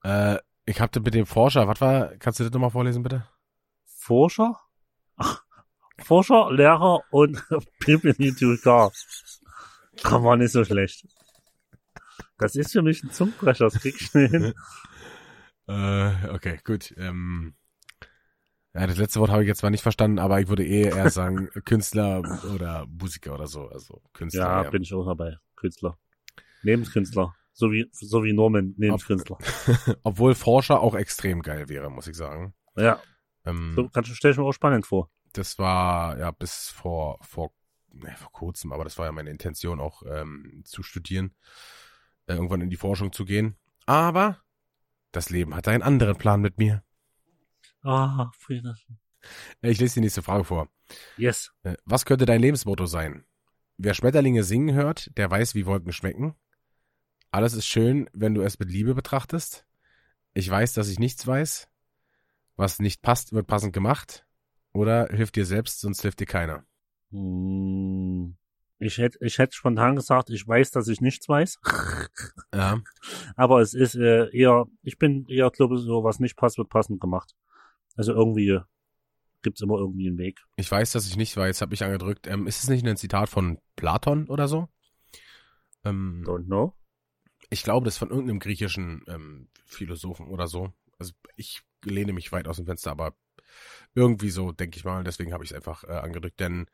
Äh, 0.03 0.37
ich 0.65 0.79
hab 0.81 0.91
das 0.91 1.03
mit 1.03 1.13
dem 1.13 1.25
Forscher, 1.25 1.67
was 1.67 1.81
war, 1.81 2.15
kannst 2.17 2.39
du 2.39 2.43
das 2.43 2.53
nochmal 2.53 2.71
vorlesen, 2.71 3.03
bitte? 3.03 3.27
Forscher? 3.85 4.59
Ach, 5.15 5.43
Forscher, 5.99 6.51
Lehrer 6.51 7.01
und 7.11 7.43
Bibliothekar. 7.85 8.91
Kann 10.03 10.21
man 10.21 10.39
nicht 10.39 10.51
so 10.51 10.63
schlecht. 10.63 11.07
Das 12.37 12.55
ist 12.55 12.71
für 12.71 12.83
mich 12.83 13.03
ein 13.03 13.11
Zungenbrecher, 13.11 13.65
das 13.65 13.79
krieg 13.79 13.99
ich 13.99 14.13
nicht 14.13 14.31
hin. 14.31 14.53
Äh, 15.69 16.29
okay, 16.29 16.61
gut. 16.63 16.93
Ähm, 16.95 17.53
ja, 18.73 18.87
das 18.87 18.97
letzte 18.97 19.19
Wort 19.19 19.31
habe 19.31 19.41
ich 19.43 19.49
jetzt 19.49 19.59
zwar 19.59 19.69
nicht 19.69 19.81
verstanden, 19.81 20.17
aber 20.17 20.39
ich 20.39 20.47
würde 20.47 20.65
eh 20.65 20.83
eher 20.83 21.09
sagen 21.09 21.49
Künstler 21.65 22.21
oder 22.53 22.85
Musiker 22.87 23.33
oder 23.33 23.47
so. 23.47 23.67
Also 23.67 24.01
Künstler. 24.13 24.41
Ja, 24.43 24.63
Ja, 24.63 24.69
bin 24.69 24.83
ich 24.83 24.93
auch 24.93 25.05
dabei. 25.05 25.35
Künstler. 25.57 25.97
Lebenskünstler. 26.67 27.33
So 27.53 27.71
wie, 27.71 27.89
so 27.91 28.23
wie 28.23 28.33
Norman, 28.33 28.75
Lebenskünstler. 28.77 29.37
Obwohl 30.03 30.35
Forscher 30.35 30.79
auch 30.81 30.93
extrem 30.93 31.41
geil 31.41 31.69
wäre, 31.69 31.89
muss 31.89 32.05
ich 32.07 32.15
sagen. 32.15 32.53
Ja, 32.75 33.01
Ähm, 33.45 33.73
so 33.75 33.89
kannst 33.89 34.11
du, 34.11 34.13
stell 34.15 34.31
ich 34.31 34.37
mir 34.37 34.43
auch 34.43 34.51
spannend 34.53 34.85
vor. 34.85 35.09
das 35.33 35.57
war 35.57 36.17
ja 36.19 36.29
bis 36.31 36.69
vor 36.69 37.17
vor 37.21 37.51
ne, 37.91 38.13
vor 38.17 38.31
kurzem, 38.31 38.71
aber 38.73 38.83
das 38.83 38.97
war 38.99 39.05
ja 39.07 39.11
meine 39.11 39.31
Intention 39.31 39.79
auch 39.79 40.03
ähm, 40.05 40.61
zu 40.65 40.83
studieren, 40.83 41.33
äh, 42.27 42.33
irgendwann 42.33 42.61
in 42.61 42.69
die 42.69 42.75
Forschung 42.77 43.11
zu 43.11 43.25
gehen. 43.25 43.55
Aber 43.87 44.39
das 45.11 45.29
Leben 45.31 45.55
hatte 45.55 45.71
einen 45.71 45.81
anderen 45.83 46.17
Plan 46.17 46.41
mit 46.41 46.57
mir. 46.59 46.83
Ah, 47.81 48.29
Friederchen. 48.37 48.99
Äh, 49.61 49.71
Ich 49.71 49.79
lese 49.79 49.95
die 49.95 50.01
nächste 50.01 50.21
Frage 50.21 50.43
vor. 50.43 50.67
Yes. 51.17 51.51
Äh, 51.63 51.75
Was 51.85 52.05
könnte 52.05 52.25
dein 52.25 52.41
Lebensmotto 52.41 52.85
sein? 52.85 53.25
Wer 53.77 53.93
Schmetterlinge 53.93 54.43
singen 54.43 54.75
hört, 54.75 55.09
der 55.17 55.31
weiß, 55.31 55.55
wie 55.55 55.65
Wolken 55.65 55.93
schmecken. 55.93 56.35
Alles 57.31 57.53
ist 57.53 57.65
schön, 57.67 58.09
wenn 58.13 58.33
du 58.33 58.41
es 58.41 58.59
mit 58.59 58.69
Liebe 58.71 58.95
betrachtest. 58.95 59.65
Ich 60.33 60.49
weiß, 60.49 60.73
dass 60.73 60.89
ich 60.89 60.99
nichts 60.99 61.25
weiß. 61.25 61.67
Was 62.55 62.79
nicht 62.79 63.01
passt, 63.01 63.33
wird 63.33 63.47
passend 63.47 63.73
gemacht. 63.73 64.25
Oder 64.73 65.07
hilf 65.07 65.31
dir 65.31 65.45
selbst, 65.45 65.81
sonst 65.81 66.01
hilft 66.01 66.19
dir 66.19 66.25
keiner. 66.25 66.63
Hm, 67.11 68.35
Ich 68.79 68.97
hätte, 68.97 69.17
ich 69.21 69.37
hätte 69.39 69.55
spontan 69.55 69.95
gesagt, 69.95 70.29
ich 70.29 70.47
weiß, 70.47 70.71
dass 70.71 70.87
ich 70.87 71.01
nichts 71.01 71.27
weiß. 71.27 71.59
Ja. 72.53 72.81
Aber 73.35 73.59
es 73.61 73.73
ist 73.73 73.95
äh, 73.95 74.29
eher, 74.35 74.65
ich 74.81 74.97
bin 74.97 75.27
eher, 75.27 75.49
glaube 75.51 75.75
ich, 75.75 75.81
so, 75.81 76.03
was 76.03 76.19
nicht 76.19 76.37
passt, 76.37 76.57
wird 76.57 76.69
passend 76.69 76.99
gemacht. 77.01 77.35
Also 77.95 78.13
irgendwie 78.13 78.59
gibt's 79.41 79.61
immer 79.61 79.77
irgendwie 79.77 80.07
einen 80.07 80.17
Weg. 80.17 80.39
Ich 80.55 80.71
weiß, 80.71 80.91
dass 80.93 81.05
ich 81.07 81.17
nicht 81.17 81.35
weiß, 81.35 81.61
habe 81.61 81.73
ich 81.73 81.83
angedrückt. 81.83 82.25
Ähm, 82.27 82.47
ist 82.47 82.63
es 82.63 82.69
nicht 82.69 82.85
ein 82.85 82.97
Zitat 82.97 83.29
von 83.29 83.59
Platon 83.75 84.27
oder 84.29 84.47
so? 84.47 84.69
Ähm, 85.83 86.23
Don't 86.25 86.45
know. 86.45 86.73
Ich 87.49 87.63
glaube, 87.63 87.85
das 87.85 87.95
ist 87.95 87.99
von 87.99 88.09
irgendeinem 88.09 88.39
griechischen 88.39 89.03
ähm, 89.07 89.49
Philosophen 89.65 90.27
oder 90.27 90.47
so. 90.47 90.73
Also 90.99 91.13
ich 91.35 91.61
lehne 91.83 92.13
mich 92.13 92.31
weit 92.31 92.47
aus 92.47 92.57
dem 92.57 92.65
Fenster, 92.65 92.91
aber 92.91 93.15
irgendwie 93.95 94.29
so, 94.29 94.51
denke 94.51 94.77
ich 94.77 94.83
mal. 94.85 95.03
Deswegen 95.03 95.33
habe 95.33 95.43
ich 95.43 95.51
es 95.51 95.55
einfach 95.55 95.83
äh, 95.83 95.91
angedrückt. 95.93 96.39
Denn 96.39 96.65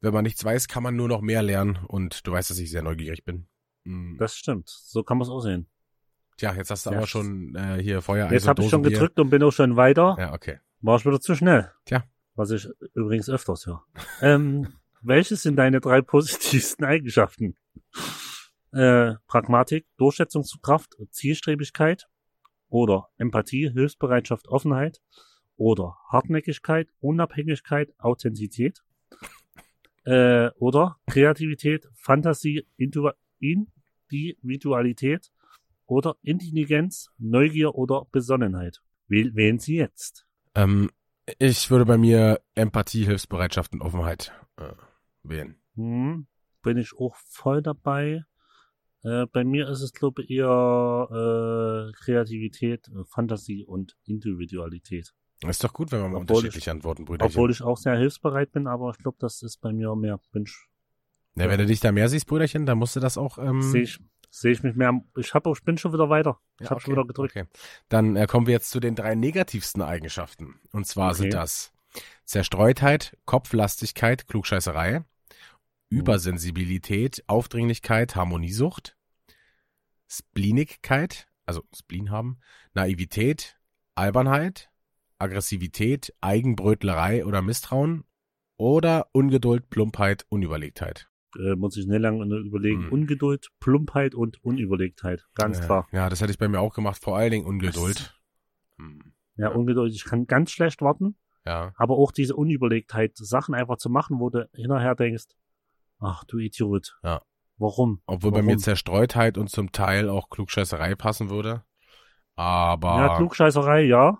wenn 0.00 0.12
man 0.12 0.22
nichts 0.24 0.44
weiß, 0.44 0.68
kann 0.68 0.82
man 0.82 0.96
nur 0.96 1.08
noch 1.08 1.20
mehr 1.20 1.42
lernen. 1.42 1.78
Und 1.86 2.26
du 2.26 2.32
weißt, 2.32 2.50
dass 2.50 2.58
ich 2.58 2.70
sehr 2.70 2.82
neugierig 2.82 3.24
bin. 3.24 3.46
Mm, 3.84 4.16
Das 4.18 4.36
stimmt. 4.36 4.68
So 4.68 5.02
kann 5.02 5.18
man 5.18 5.26
es 5.26 5.30
auch 5.30 5.40
sehen. 5.40 5.66
Tja, 6.36 6.52
jetzt 6.54 6.70
hast 6.70 6.86
du 6.86 6.90
Ja. 6.90 6.98
aber 6.98 7.06
schon 7.06 7.54
äh, 7.54 7.80
hier 7.82 8.02
Feuer. 8.02 8.30
Jetzt 8.30 8.48
habe 8.48 8.62
ich 8.62 8.68
schon 8.70 8.82
gedrückt 8.82 9.18
und 9.18 9.30
bin 9.30 9.42
auch 9.42 9.52
schon 9.52 9.76
weiter. 9.76 10.16
Ja, 10.18 10.32
okay. 10.34 10.58
War 10.80 10.96
ich 10.98 11.06
wieder 11.06 11.20
zu 11.20 11.34
schnell. 11.34 11.70
Tja. 11.84 12.04
Was 12.34 12.50
ich 12.50 12.68
übrigens 12.94 13.30
öfters 13.30 13.66
höre. 13.66 13.84
ähm, 14.20 14.74
welches 15.02 15.42
sind 15.42 15.56
deine 15.56 15.80
drei 15.80 16.02
positivsten 16.02 16.84
Eigenschaften? 16.84 17.56
Äh, 18.74 19.14
Pragmatik, 19.28 19.86
Durchsetzungskraft, 19.98 20.96
Zielstrebigkeit 21.10 22.08
oder 22.68 23.08
Empathie, 23.18 23.70
Hilfsbereitschaft, 23.70 24.48
Offenheit 24.48 25.00
oder 25.56 25.96
Hartnäckigkeit, 26.08 26.88
Unabhängigkeit, 26.98 27.94
Authentizität 27.98 28.82
äh, 30.04 30.50
oder 30.58 30.96
Kreativität, 31.06 31.88
Fantasie, 31.94 32.66
Intu 32.76 33.10
Individualität 33.38 35.30
oder 35.86 36.16
Intelligenz, 36.22 37.10
Neugier 37.18 37.76
oder 37.76 38.06
Besonnenheit? 38.10 38.82
Wähl, 39.06 39.34
wählen 39.36 39.60
Sie 39.60 39.76
jetzt. 39.76 40.26
Ähm, 40.56 40.90
ich 41.38 41.70
würde 41.70 41.84
bei 41.84 41.96
mir 41.96 42.40
Empathie, 42.54 43.04
Hilfsbereitschaft 43.04 43.72
und 43.72 43.82
Offenheit 43.82 44.32
äh, 44.56 44.72
wählen. 45.22 45.56
Hm, 45.76 46.26
bin 46.62 46.78
ich 46.78 46.98
auch 46.98 47.14
voll 47.16 47.62
dabei. 47.62 48.24
Äh, 49.04 49.26
bei 49.26 49.44
mir 49.44 49.68
ist 49.68 49.82
es, 49.82 49.92
glaube 49.92 50.22
ich, 50.22 50.30
eher 50.30 51.08
äh, 51.10 51.92
Kreativität, 52.04 52.88
äh, 52.88 53.04
Fantasie 53.04 53.64
und 53.64 53.96
Individualität. 54.04 55.12
Ist 55.46 55.62
doch 55.62 55.72
gut, 55.74 55.92
wenn 55.92 56.00
wir 56.00 56.08
mal 56.08 56.22
Obwohl 56.22 56.36
unterschiedliche 56.36 56.70
Antworten, 56.70 57.04
Brüder. 57.04 57.26
Obwohl 57.26 57.50
ich 57.50 57.60
auch 57.60 57.76
sehr 57.76 57.96
hilfsbereit 57.96 58.52
bin, 58.52 58.66
aber 58.66 58.90
ich 58.90 58.98
glaube, 58.98 59.18
das 59.20 59.42
ist 59.42 59.60
bei 59.60 59.72
mir 59.72 59.94
mehr. 59.94 60.18
Bin 60.32 60.44
ich, 60.44 60.56
Ja, 61.36 61.50
wenn 61.50 61.58
du 61.58 61.66
dich 61.66 61.80
da 61.80 61.92
mehr 61.92 62.08
siehst, 62.08 62.26
Brüderchen, 62.26 62.64
dann 62.64 62.78
musst 62.78 62.96
du 62.96 63.00
das 63.00 63.18
auch. 63.18 63.36
Ähm, 63.36 63.60
sehe 63.60 63.82
ich, 63.82 63.98
sehe 64.30 64.52
ich 64.52 64.62
mich 64.62 64.74
mehr. 64.74 64.98
Ich 65.18 65.34
habe, 65.34 65.50
ich 65.52 65.62
bin 65.62 65.76
schon 65.76 65.92
wieder 65.92 66.08
weiter. 66.08 66.38
Ich 66.58 66.64
ja, 66.64 66.70
habe 66.70 66.80
schon 66.80 66.92
wieder 66.94 67.04
gedrückt. 67.04 67.36
Okay. 67.36 67.46
Dann 67.90 68.16
äh, 68.16 68.26
kommen 68.26 68.46
wir 68.46 68.54
jetzt 68.54 68.70
zu 68.70 68.80
den 68.80 68.94
drei 68.94 69.14
negativsten 69.14 69.82
Eigenschaften. 69.82 70.54
Und 70.72 70.86
zwar 70.86 71.10
Okay. 71.10 71.22
sind 71.22 71.34
das 71.34 71.72
Zerstreutheit, 72.24 73.18
Kopflastigkeit, 73.26 74.26
Klugscheißerei. 74.28 75.04
Übersensibilität, 75.98 77.22
Aufdringlichkeit, 77.26 78.16
Harmoniesucht, 78.16 78.96
Spleenigkeit, 80.08 81.26
also 81.46 81.62
Spleen 81.74 82.10
haben, 82.10 82.38
Naivität, 82.74 83.58
Albernheit, 83.94 84.70
Aggressivität, 85.18 86.12
Eigenbrötlerei 86.20 87.24
oder 87.24 87.42
Misstrauen 87.42 88.04
oder 88.56 89.08
Ungeduld, 89.12 89.70
Plumpheit, 89.70 90.26
Unüberlegtheit. 90.28 91.08
Äh, 91.38 91.56
muss 91.56 91.76
ich 91.76 91.86
nicht 91.86 92.00
lange 92.00 92.24
überlegen. 92.38 92.84
Hm. 92.84 92.92
Ungeduld, 92.92 93.48
Plumpheit 93.58 94.14
und 94.14 94.42
Unüberlegtheit. 94.44 95.24
Ganz 95.34 95.58
Äh, 95.58 95.62
klar. 95.64 95.88
Ja, 95.92 96.08
das 96.08 96.20
hätte 96.20 96.30
ich 96.32 96.38
bei 96.38 96.48
mir 96.48 96.60
auch 96.60 96.74
gemacht, 96.74 97.02
vor 97.02 97.16
allen 97.16 97.30
Dingen 97.32 97.46
Ungeduld. 97.46 98.14
Hm, 98.78 99.12
Ja, 99.36 99.48
Ungeduld. 99.48 99.92
Ich 99.92 100.04
kann 100.04 100.26
ganz 100.28 100.52
schlecht 100.52 100.80
warten, 100.80 101.16
Ja. 101.44 101.72
aber 101.76 101.96
auch 101.96 102.12
diese 102.12 102.36
Unüberlegtheit, 102.36 103.16
Sachen 103.16 103.54
einfach 103.54 103.78
zu 103.78 103.90
machen, 103.90 104.20
wo 104.20 104.30
du 104.30 104.48
hinterher 104.54 104.94
denkst, 104.94 105.24
ach 106.00 106.24
du 106.24 106.38
Idiot. 106.38 106.98
Ja. 107.02 107.22
Warum? 107.56 108.02
Obwohl 108.06 108.32
bei 108.32 108.38
Warum? 108.38 108.46
mir 108.46 108.58
Zerstreutheit 108.58 109.38
und 109.38 109.48
zum 109.48 109.72
Teil 109.72 110.08
auch 110.08 110.28
Klugscheißerei 110.28 110.94
passen 110.96 111.30
würde. 111.30 111.64
Aber 112.36 112.96
Ja, 112.96 113.16
Klugscheißerei, 113.16 113.82
ja. 113.82 114.18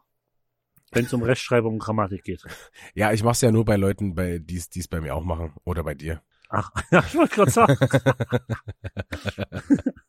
Wenn 0.92 1.06
es 1.06 1.12
um 1.12 1.22
Rechtschreibung 1.24 1.74
und 1.74 1.78
Grammatik 1.80 2.22
geht. 2.22 2.42
ja, 2.94 3.12
ich 3.12 3.24
mach's 3.24 3.40
ja 3.40 3.50
nur 3.50 3.64
bei 3.64 3.76
Leuten, 3.76 4.14
bei 4.14 4.38
die 4.38 4.56
es 4.56 4.88
bei 4.88 5.00
mir 5.00 5.14
auch 5.14 5.24
machen 5.24 5.52
oder 5.64 5.82
bei 5.82 5.94
dir. 5.94 6.22
Ach, 6.48 6.70
ich 6.90 7.14
wollte 7.14 7.34
gerade 7.34 7.50
sagen. 7.50 7.76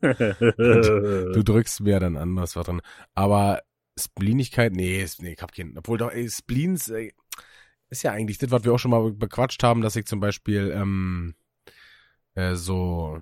Du 1.32 1.42
drückst 1.42 1.80
mir 1.80 1.98
dann 1.98 2.16
an, 2.16 2.36
was 2.36 2.52
drin. 2.52 2.80
Aber 3.14 3.62
Spleenigkeit, 3.98 4.72
nee, 4.72 5.04
nee, 5.18 5.32
ich 5.32 5.42
hab 5.42 5.52
keinen. 5.52 5.76
Obwohl 5.76 5.98
doch, 5.98 6.12
ey, 6.12 6.28
Spleens 6.30 6.88
ey, 6.88 7.12
ist 7.88 8.04
ja 8.04 8.12
eigentlich 8.12 8.38
das, 8.38 8.50
was 8.50 8.62
wir 8.64 8.72
auch 8.72 8.78
schon 8.78 8.92
mal 8.92 9.10
bequatscht 9.12 9.62
haben, 9.64 9.80
dass 9.80 9.96
ich 9.96 10.06
zum 10.06 10.20
Beispiel 10.20 10.72
ähm, 10.74 11.34
äh, 12.36 12.54
so 12.54 13.20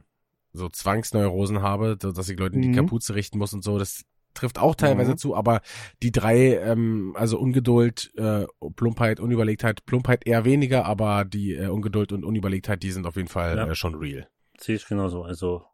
so 0.57 0.68
Zwangsneurosen 0.68 1.62
habe, 1.62 1.96
dass 1.96 2.29
ich 2.29 2.38
Leuten 2.38 2.62
die 2.62 2.68
Mhm. 2.68 2.77
Kapuze 2.77 3.16
richten 3.16 3.38
muss 3.38 3.53
und 3.55 3.64
so. 3.64 3.77
Das 3.77 4.05
trifft 4.35 4.59
auch 4.61 4.77
teilweise 4.77 5.12
Mhm. 5.12 5.16
zu, 5.16 5.35
aber 5.35 5.62
die 6.00 6.12
drei, 6.12 6.57
ähm, 6.59 7.12
also 7.18 7.40
Ungeduld, 7.40 8.12
äh, 8.16 8.46
Plumpheit, 8.77 9.18
Unüberlegtheit, 9.18 9.85
Plumpheit 9.85 10.27
eher 10.29 10.44
weniger, 10.44 10.85
aber 10.85 11.24
die 11.24 11.55
äh, 11.55 11.66
Ungeduld 11.66 12.12
und 12.12 12.24
Unüberlegtheit, 12.24 12.85
die 12.85 12.92
sind 12.92 13.05
auf 13.07 13.16
jeden 13.16 13.27
Fall 13.29 13.57
Ja. 13.57 13.66
äh, 13.66 13.74
schon 13.74 13.96
real. 13.96 14.29
Sehe 14.61 14.77
ich 14.77 14.87
genauso. 14.87 15.22
Also 15.24 15.64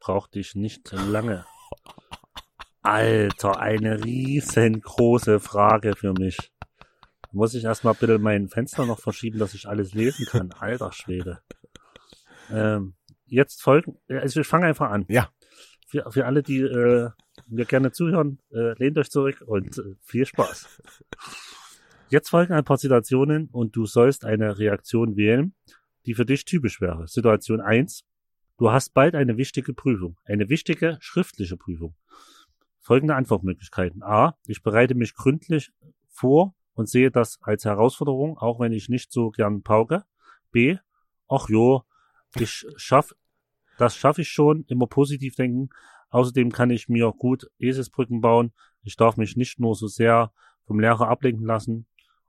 brauchte 0.00 0.38
ich 0.40 0.54
nicht 0.54 0.90
lange. 0.92 1.44
Alter, 2.82 3.60
eine 3.60 4.02
riesengroße 4.02 5.40
Frage 5.40 5.94
für 5.94 6.12
mich. 6.14 6.50
Muss 7.32 7.54
ich 7.54 7.64
erstmal 7.64 7.94
bitte 7.94 8.18
mein 8.18 8.48
Fenster 8.48 8.84
noch 8.86 8.98
verschieben, 8.98 9.38
dass 9.38 9.54
ich 9.54 9.68
alles 9.68 9.94
lesen 9.94 10.26
kann. 10.26 10.52
Alter 10.52 10.92
Schwede. 10.92 11.40
Ähm, 12.52 12.94
jetzt 13.26 13.62
folgen, 13.62 13.98
also 14.08 14.40
ich 14.40 14.46
fange 14.46 14.66
einfach 14.66 14.90
an. 14.90 15.04
Ja. 15.08 15.30
Für, 15.86 16.10
für 16.10 16.26
alle, 16.26 16.42
die 16.42 16.60
äh, 16.60 17.10
mir 17.48 17.64
gerne 17.66 17.92
zuhören, 17.92 18.38
äh, 18.50 18.72
lehnt 18.78 18.96
euch 18.98 19.10
zurück 19.10 19.42
und 19.46 19.78
äh, 19.78 19.94
viel 20.00 20.26
Spaß. 20.26 20.80
Jetzt 22.08 22.30
folgen 22.30 22.52
ein 22.52 22.64
paar 22.64 22.78
Situationen 22.78 23.48
und 23.52 23.74
du 23.76 23.86
sollst 23.86 24.24
eine 24.24 24.58
Reaktion 24.58 25.16
wählen, 25.16 25.54
die 26.06 26.14
für 26.14 26.26
dich 26.26 26.44
typisch 26.44 26.80
wäre. 26.80 27.08
Situation 27.08 27.60
1. 27.60 28.04
Du 28.58 28.70
hast 28.70 28.94
bald 28.94 29.14
eine 29.14 29.36
wichtige 29.38 29.72
Prüfung, 29.72 30.18
eine 30.24 30.48
wichtige 30.48 30.98
schriftliche 31.00 31.56
Prüfung. 31.56 31.94
Folgende 32.80 33.14
Antwortmöglichkeiten. 33.14 34.02
A. 34.02 34.36
Ich 34.46 34.62
bereite 34.62 34.94
mich 34.94 35.14
gründlich 35.14 35.72
vor 36.08 36.54
und 36.74 36.88
sehe 36.88 37.10
das 37.10 37.38
als 37.42 37.64
Herausforderung, 37.64 38.38
auch 38.38 38.60
wenn 38.60 38.72
ich 38.72 38.88
nicht 38.88 39.12
so 39.12 39.30
gern 39.30 39.62
pauke. 39.62 40.04
B. 40.50 40.76
Ach 41.28 41.48
jo, 41.48 41.82
ich 42.38 42.66
schaff, 42.76 43.14
das 43.78 43.96
schaffe 43.96 44.22
ich 44.22 44.28
schon, 44.28 44.64
immer 44.68 44.86
positiv 44.86 45.34
denken. 45.34 45.70
Außerdem 46.10 46.52
kann 46.52 46.70
ich 46.70 46.88
mir 46.88 47.10
gut 47.12 47.50
Eselsbrücken 47.58 48.20
bauen. 48.20 48.52
Ich 48.82 48.96
darf 48.96 49.16
mich 49.16 49.36
nicht 49.36 49.58
nur 49.58 49.74
so 49.74 49.86
sehr 49.86 50.32
vom 50.66 50.78
Lehrer 50.78 51.08
ablenken 51.08 51.46
lassen. 51.46 51.86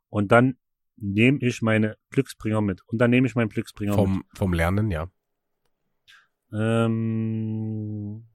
Und 0.10 0.32
dann 0.32 0.58
nehme 0.96 1.39
ich 1.42 1.62
meine 1.62 1.98
Glücksbringer 2.12 2.62
mit. 2.62 2.82
Und 2.88 3.00
dann 3.00 3.10
nehme 3.10 3.28
ich 3.28 3.36
meinen 3.36 3.50
Glücksbringer 3.50 3.92
mit. 3.92 4.00
Vom, 4.00 4.24
vom 4.34 4.54
Lernen, 4.54 4.89
ja. 4.89 5.10
Ähm, 6.54 8.28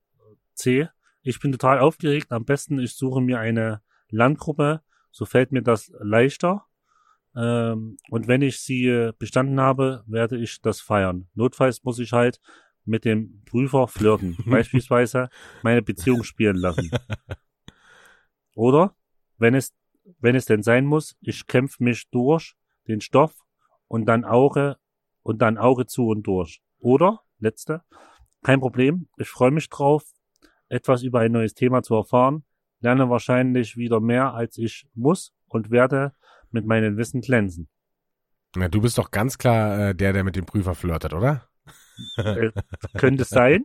C. 0.54 0.88
Ich 1.22 1.40
bin 1.40 1.52
total 1.52 1.78
aufgeregt. 1.78 2.33
Am 2.33 2.44
besten, 2.44 2.78
ich 2.78 2.94
suche 2.94 3.20
mir 3.20 3.38
eine 3.38 3.81
Lerngruppe. 4.11 4.83
So 5.11 5.24
fällt 5.24 5.52
mir 5.52 5.62
das 5.62 5.90
leichter. 6.00 6.66
Ähm, 7.38 7.96
und 8.11 8.27
wenn 8.27 8.42
ich 8.42 8.61
sie 8.61 8.87
äh, 8.87 9.12
bestanden 9.16 9.61
habe, 9.61 10.03
werde 10.07 10.37
ich 10.37 10.61
das 10.61 10.81
feiern. 10.81 11.29
Notfalls 11.35 11.85
muss 11.85 12.01
ich 12.01 12.12
halt 12.12 12.40
mit 12.85 13.05
dem 13.05 13.42
Prüfer 13.44 13.87
flirten. 13.87 14.37
Beispielsweise 14.46 15.29
meine 15.62 15.83
Beziehung 15.83 16.24
spielen 16.24 16.57
lassen. 16.57 16.90
Oder, 18.57 18.96
wenn 19.37 19.55
es, 19.55 19.72
wenn 20.18 20.35
es 20.35 20.46
denn 20.46 20.64
sein 20.64 20.85
muss, 20.85 21.16
ich 21.20 21.46
kämpfe 21.46 21.85
mich 21.85 22.11
durch 22.11 22.57
den 22.88 23.01
Stoff 23.01 23.35
und 23.87 24.07
dann 24.07 24.24
Auge 24.24 24.77
und 25.22 25.40
dann 25.40 25.59
Auge 25.59 25.87
zu 25.87 26.09
und 26.09 26.27
durch. 26.27 26.61
Oder, 26.81 27.20
letzte, 27.38 27.83
kein 28.42 28.59
Problem, 28.59 29.09
ich 29.16 29.29
freue 29.29 29.53
mich 29.53 29.68
drauf, 29.68 30.05
etwas 30.68 31.03
über 31.03 31.20
ein 31.20 31.33
neues 31.33 31.55
Thema 31.55 31.83
zu 31.83 31.94
erfahren, 31.94 32.44
lerne 32.81 33.09
wahrscheinlich 33.11 33.77
wieder 33.77 34.01
mehr 34.01 34.35
als 34.35 34.59
ich 34.59 34.88
muss 34.94 35.35
und 35.46 35.70
werde 35.70 36.14
mit 36.52 36.66
meinem 36.66 36.96
Wissen 36.96 37.20
glänzen. 37.20 37.68
ja. 38.56 38.68
Du 38.68 38.80
bist 38.80 38.98
doch 38.98 39.11
ganz 39.11 39.38
klar 39.38 39.90
äh, 39.90 39.94
der, 39.94 40.12
der 40.12 40.24
mit 40.24 40.37
dem 40.37 40.46
Prüfer 40.46 40.74
flirtet, 40.74 41.12
oder? 41.14 41.48
Äh, 42.16 42.50
könnte 42.96 43.24
sein. 43.24 43.64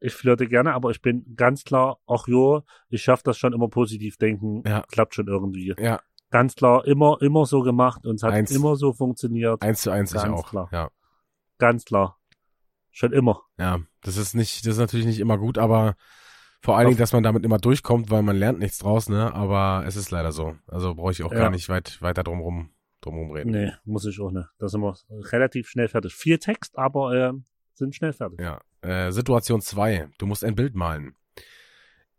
Ich 0.00 0.14
flirte 0.14 0.46
gerne, 0.48 0.72
aber 0.74 0.90
ich 0.90 1.02
bin 1.02 1.36
ganz 1.36 1.62
klar, 1.64 1.98
ach 2.06 2.26
jo, 2.26 2.62
ich 2.88 3.02
schaffe 3.02 3.22
das 3.24 3.36
schon 3.38 3.52
immer 3.52 3.68
positiv 3.68 4.16
denken, 4.16 4.62
Ja. 4.66 4.82
klappt 4.90 5.14
schon 5.14 5.26
irgendwie. 5.28 5.74
Ja, 5.78 6.00
Ganz 6.30 6.54
klar, 6.54 6.86
immer, 6.86 7.18
immer 7.22 7.44
so 7.44 7.60
gemacht 7.62 8.06
und 8.06 8.14
es 8.16 8.22
hat 8.22 8.32
Eins- 8.32 8.52
immer 8.52 8.76
so 8.76 8.92
funktioniert. 8.92 9.60
eins 9.62 9.82
zu 9.82 9.90
eins 9.90 10.14
ich 10.14 10.22
Ganz 10.22 10.32
auch. 10.32 10.48
klar. 10.48 10.68
Ja. 10.72 10.90
Ganz 11.58 11.84
klar. 11.84 12.18
Schon 12.92 13.12
immer. 13.12 13.42
Ja, 13.58 13.80
das 14.02 14.16
ist 14.16 14.34
nicht, 14.34 14.64
das 14.64 14.74
ist 14.74 14.78
natürlich 14.78 15.06
nicht 15.06 15.18
immer 15.20 15.38
gut, 15.38 15.58
aber 15.58 15.96
vor 16.60 16.76
allen 16.76 16.88
Dingen, 16.88 16.98
dass 16.98 17.12
man 17.12 17.22
damit 17.22 17.44
immer 17.44 17.58
durchkommt, 17.58 18.10
weil 18.10 18.22
man 18.22 18.36
lernt 18.36 18.58
nichts 18.58 18.78
draus, 18.78 19.08
ne? 19.08 19.32
Aber 19.34 19.84
es 19.86 19.96
ist 19.96 20.10
leider 20.10 20.30
so. 20.32 20.56
Also 20.66 20.94
brauche 20.94 21.12
ich 21.12 21.22
auch 21.22 21.32
Ja. 21.32 21.38
gar 21.38 21.50
nicht 21.50 21.68
weit 21.68 22.00
weiter 22.02 22.22
drum 22.22 22.40
rum, 22.40 22.70
drum 23.00 23.16
rum 23.16 23.30
reden. 23.30 23.50
Nee, 23.50 23.72
muss 23.84 24.04
ich 24.04 24.20
auch 24.20 24.30
nicht. 24.30 24.48
Da 24.58 24.68
sind 24.68 24.80
wir 24.82 24.94
relativ 25.32 25.68
schnell 25.68 25.88
fertig. 25.88 26.14
Viel 26.14 26.38
Text, 26.38 26.76
aber 26.78 27.14
äh, 27.14 27.32
sind 27.74 27.94
schnell 27.94 28.12
fertig. 28.12 28.40
Ja. 28.40 28.60
Äh, 28.82 29.10
Situation 29.10 29.60
zwei: 29.62 30.08
Du 30.18 30.26
musst 30.26 30.44
ein 30.44 30.54
Bild 30.54 30.74
malen. 30.74 31.14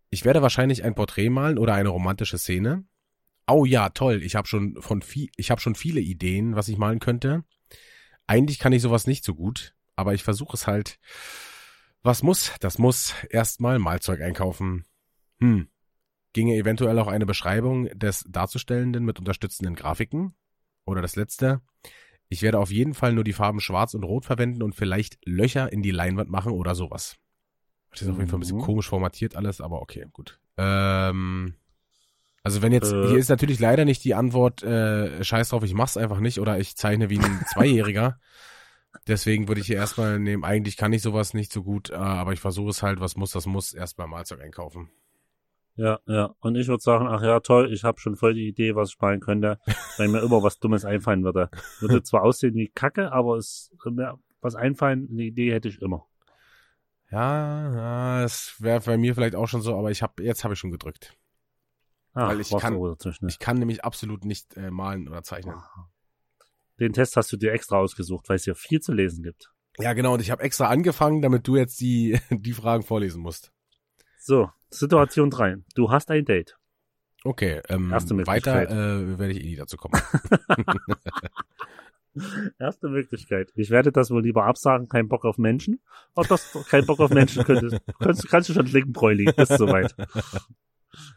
Ich 0.09 0.25
werde 0.25 0.41
wahrscheinlich 0.41 0.83
ein 0.83 0.95
Porträt 0.95 1.29
malen 1.29 1.57
oder 1.57 1.73
eine 1.73 1.89
romantische 1.89 2.37
Szene. 2.37 2.83
Oh 3.47 3.65
ja, 3.65 3.89
toll. 3.89 4.21
Ich 4.23 4.35
habe 4.35 4.47
schon 4.47 4.75
von 4.81 5.01
viel, 5.01 5.29
ich 5.37 5.51
habe 5.51 5.61
schon 5.61 5.75
viele 5.75 5.99
Ideen, 6.01 6.55
was 6.55 6.67
ich 6.67 6.77
malen 6.77 6.99
könnte. 6.99 7.43
Eigentlich 8.27 8.59
kann 8.59 8.73
ich 8.73 8.81
sowas 8.81 9.07
nicht 9.07 9.23
so 9.23 9.35
gut, 9.35 9.75
aber 9.95 10.13
ich 10.13 10.23
versuche 10.23 10.55
es 10.55 10.67
halt. 10.67 10.99
Was 12.03 12.23
muss? 12.23 12.53
Das 12.59 12.77
muss 12.77 13.13
erstmal 13.29 13.79
Malzeug 13.79 14.21
einkaufen. 14.21 14.85
Hm. 15.39 15.67
Ginge 16.33 16.55
eventuell 16.55 16.97
auch 16.99 17.07
eine 17.07 17.25
Beschreibung 17.25 17.85
des 17.97 18.25
Darzustellenden 18.27 19.03
mit 19.05 19.19
unterstützenden 19.19 19.75
Grafiken? 19.75 20.33
Oder 20.85 21.01
das 21.01 21.15
letzte? 21.15 21.61
Ich 22.29 22.41
werde 22.41 22.59
auf 22.59 22.71
jeden 22.71 22.93
Fall 22.93 23.13
nur 23.13 23.23
die 23.25 23.33
Farben 23.33 23.59
Schwarz 23.59 23.93
und 23.93 24.03
Rot 24.03 24.25
verwenden 24.25 24.63
und 24.63 24.73
vielleicht 24.73 25.17
Löcher 25.25 25.71
in 25.71 25.83
die 25.83 25.91
Leinwand 25.91 26.29
machen 26.29 26.53
oder 26.53 26.73
sowas. 26.75 27.17
Das 27.91 28.01
ist 28.01 28.07
auf 28.09 28.17
jeden 28.17 28.29
Fall 28.29 28.37
ein 28.37 28.41
bisschen 28.41 28.57
Mhm. 28.57 28.61
komisch 28.61 28.87
formatiert 28.87 29.35
alles, 29.35 29.59
aber 29.59 29.81
okay, 29.81 30.05
gut. 30.13 30.39
Ähm, 30.57 31.55
also 32.41 32.61
wenn 32.61 32.71
jetzt, 32.71 32.93
Äh. 32.93 33.09
hier 33.09 33.17
ist 33.17 33.27
natürlich 33.29 33.59
leider 33.59 33.83
nicht 33.83 34.03
die 34.05 34.15
Antwort, 34.15 34.63
äh, 34.63 35.21
scheiß 35.23 35.49
drauf, 35.49 35.63
ich 35.63 35.73
mach's 35.73 35.97
einfach 35.97 36.21
nicht 36.21 36.39
oder 36.39 36.57
ich 36.57 36.77
zeichne 36.77 37.09
wie 37.09 37.19
ein 37.19 37.41
Zweijähriger. 37.53 38.17
Deswegen 39.07 39.47
würde 39.47 39.61
ich 39.61 39.67
hier 39.67 39.77
erstmal 39.77 40.19
nehmen, 40.19 40.43
eigentlich 40.43 40.77
kann 40.77 40.93
ich 40.93 41.01
sowas 41.01 41.33
nicht 41.33 41.51
so 41.51 41.63
gut, 41.63 41.89
äh, 41.89 41.95
aber 41.95 42.33
ich 42.33 42.39
versuche 42.39 42.69
es 42.69 42.83
halt, 42.83 42.99
was 42.99 43.15
muss, 43.15 43.31
das 43.31 43.47
muss, 43.47 43.73
erstmal 43.73 44.07
Mahlzeug 44.07 44.41
einkaufen. 44.41 44.91
Ja, 45.75 45.99
ja. 46.05 46.35
Und 46.39 46.55
ich 46.55 46.67
würde 46.67 46.83
sagen, 46.83 47.07
ach 47.07 47.23
ja, 47.23 47.39
toll, 47.39 47.73
ich 47.73 47.83
habe 47.83 47.99
schon 47.99 48.15
voll 48.15 48.33
die 48.33 48.47
Idee, 48.47 48.75
was 48.75 48.89
ich 48.89 48.93
sparen 48.93 49.19
könnte, 49.19 49.59
weil 49.97 50.09
mir 50.09 50.21
immer 50.21 50.43
was 50.43 50.59
Dummes 50.59 50.85
einfallen 50.85 51.23
würde. 51.23 51.49
Würde 51.79 52.03
zwar 52.03 52.23
aussehen 52.23 52.53
wie 52.55 52.67
Kacke, 52.67 53.11
aber 53.11 53.37
es 53.37 53.71
ja, 53.97 54.17
was 54.41 54.55
einfallen, 54.55 55.07
eine 55.11 55.23
Idee 55.23 55.51
hätte 55.53 55.69
ich 55.69 55.81
immer. 55.81 56.05
Ja, 57.09 57.73
ja 57.73 58.23
es 58.23 58.55
wäre 58.59 58.81
bei 58.81 58.97
mir 58.97 59.15
vielleicht 59.15 59.35
auch 59.35 59.47
schon 59.47 59.61
so, 59.61 59.75
aber 59.77 59.91
ich 59.91 60.01
habe 60.01 60.23
jetzt 60.23 60.43
habe 60.43 60.53
ich 60.53 60.59
schon 60.59 60.71
gedrückt. 60.71 61.17
Ach, 62.13 62.29
Weil 62.29 62.41
ich 62.41 62.49
kann- 62.49 62.77
ne? 62.77 62.95
Ich 63.27 63.39
kann 63.39 63.57
nämlich 63.57 63.83
absolut 63.85 64.25
nicht 64.25 64.57
äh, 64.57 64.69
malen 64.69 65.07
oder 65.07 65.23
zeichnen. 65.23 65.55
Den 66.81 66.93
Test 66.93 67.15
hast 67.15 67.31
du 67.31 67.37
dir 67.37 67.53
extra 67.53 67.77
ausgesucht, 67.77 68.27
weil 68.27 68.37
es 68.37 68.43
hier 68.43 68.55
viel 68.55 68.79
zu 68.79 68.91
lesen 68.91 69.23
gibt. 69.23 69.51
Ja, 69.77 69.93
genau, 69.93 70.15
und 70.15 70.19
ich 70.19 70.31
habe 70.31 70.41
extra 70.41 70.67
angefangen, 70.67 71.21
damit 71.21 71.47
du 71.47 71.55
jetzt 71.55 71.79
die, 71.79 72.19
die 72.31 72.53
Fragen 72.53 72.81
vorlesen 72.83 73.21
musst. 73.21 73.51
So, 74.17 74.49
Situation 74.71 75.29
3. 75.29 75.57
Du 75.75 75.91
hast 75.91 76.09
ein 76.09 76.25
Date. 76.25 76.57
Okay, 77.23 77.61
ähm, 77.69 77.91
Erste 77.91 78.17
weiter 78.25 78.55
Möglichkeit. 78.55 78.71
äh, 78.71 79.19
werde 79.19 79.33
ich 79.33 79.41
eh 79.41 79.45
nie 79.45 79.55
dazu 79.55 79.77
kommen. 79.77 80.01
Erste 82.59 82.89
Möglichkeit. 82.89 83.51
Ich 83.55 83.69
werde 83.69 83.91
das 83.91 84.09
wohl 84.09 84.23
lieber 84.23 84.45
absagen, 84.45 84.89
kein 84.89 85.07
Bock 85.07 85.23
auf 85.23 85.37
Menschen. 85.37 85.81
Oh, 86.15 86.23
das, 86.27 86.51
kein 86.67 86.85
Bock 86.87 86.99
auf 86.99 87.11
Menschen 87.11 87.43
könntest, 87.43 87.77
kannst, 87.99 88.27
kannst 88.27 88.49
du 88.49 88.53
schon 88.53 88.65
klicken, 88.65 88.91
Bräuli. 88.91 89.31
Ist 89.37 89.55
soweit. 89.57 89.95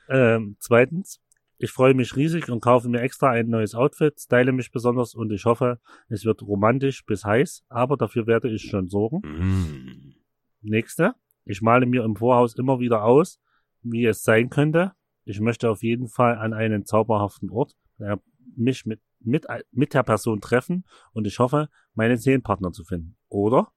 Ähm, 0.09 0.57
zweitens. 0.61 1.21
Ich 1.65 1.73
freue 1.73 1.95
mich 1.95 2.15
riesig 2.15 2.51
und 2.51 2.61
kaufe 2.61 2.91
mir 2.91 3.01
extra 3.01 3.31
ein 3.31 3.49
neues 3.49 3.75
Outfit, 3.75 4.21
style 4.21 4.53
mich 4.53 4.71
besonders 4.71 5.15
und 5.15 5.33
ich 5.33 5.47
hoffe, 5.47 5.81
es 6.11 6.27
wird 6.27 6.43
romantisch 6.43 7.07
bis 7.07 7.25
heiß, 7.25 7.65
aber 7.71 7.97
dafür 7.97 8.27
werde 8.27 8.51
ich 8.51 8.65
schon 8.65 8.91
sorgen. 8.91 9.23
Mm. 9.25 10.15
Nächste. 10.61 11.15
Ich 11.47 11.63
male 11.63 11.87
mir 11.87 12.05
im 12.05 12.17
Vorhaus 12.17 12.55
immer 12.57 12.81
wieder 12.81 13.03
aus, 13.03 13.41
wie 13.81 14.05
es 14.05 14.23
sein 14.25 14.51
könnte. 14.51 14.93
Ich 15.25 15.41
möchte 15.41 15.71
auf 15.71 15.83
jeden 15.83 16.09
Fall 16.09 16.37
an 16.37 16.53
einen 16.53 16.85
zauberhaften 16.85 17.49
Ort 17.49 17.75
äh, 17.99 18.19
mich 18.55 18.85
mit, 18.85 19.01
mit, 19.21 19.47
mit 19.73 19.95
der 19.95 20.03
Person 20.03 20.43
treffen 20.43 20.85
und 21.15 21.27
ich 21.27 21.39
hoffe, 21.39 21.71
meinen 21.95 22.19
Seelenpartner 22.19 22.73
zu 22.73 22.85
finden. 22.85 23.17
Oder 23.31 23.73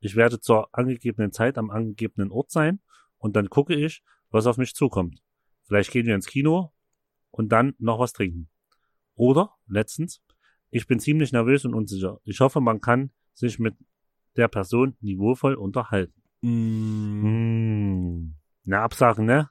ich 0.00 0.16
werde 0.16 0.38
zur 0.38 0.68
angegebenen 0.72 1.32
Zeit 1.32 1.56
am 1.56 1.70
angegebenen 1.70 2.30
Ort 2.30 2.50
sein 2.50 2.80
und 3.16 3.36
dann 3.36 3.48
gucke 3.48 3.74
ich, 3.74 4.02
was 4.28 4.46
auf 4.46 4.58
mich 4.58 4.74
zukommt. 4.74 5.22
Vielleicht 5.62 5.92
gehen 5.92 6.04
wir 6.04 6.14
ins 6.14 6.26
Kino 6.26 6.74
und 7.32 7.50
dann 7.50 7.74
noch 7.78 7.98
was 7.98 8.12
trinken. 8.12 8.48
Oder, 9.14 9.54
letztens, 9.66 10.22
ich 10.70 10.86
bin 10.86 11.00
ziemlich 11.00 11.32
nervös 11.32 11.64
und 11.64 11.74
unsicher. 11.74 12.20
Ich 12.24 12.40
hoffe, 12.40 12.60
man 12.60 12.80
kann 12.80 13.10
sich 13.34 13.58
mit 13.58 13.74
der 14.36 14.48
Person 14.48 14.96
niveauvoll 15.00 15.54
unterhalten. 15.54 16.22
Mm. 16.42 17.22
Hm. 17.22 18.34
Na, 18.64 18.82
Absagen, 18.82 19.26
ne? 19.26 19.50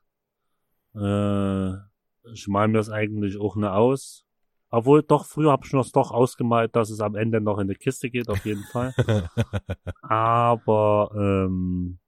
Äh, 0.95 2.31
ich 2.33 2.47
mal 2.47 2.67
mir 2.67 2.77
das 2.77 2.89
eigentlich 2.89 3.37
auch 3.37 3.55
ne 3.55 3.71
aus. 3.71 4.25
Obwohl, 4.69 5.03
doch, 5.03 5.25
früher 5.25 5.51
habe 5.51 5.65
ich 5.65 5.73
mir 5.73 5.79
das 5.79 5.91
doch 5.91 6.11
ausgemalt, 6.11 6.75
dass 6.77 6.89
es 6.89 7.01
am 7.01 7.15
Ende 7.15 7.41
noch 7.41 7.59
in 7.59 7.67
die 7.67 7.75
Kiste 7.75 8.09
geht, 8.09 8.29
auf 8.29 8.45
jeden 8.45 8.63
Fall. 8.63 8.93
Aber, 10.01 11.11
ähm, 11.13 11.99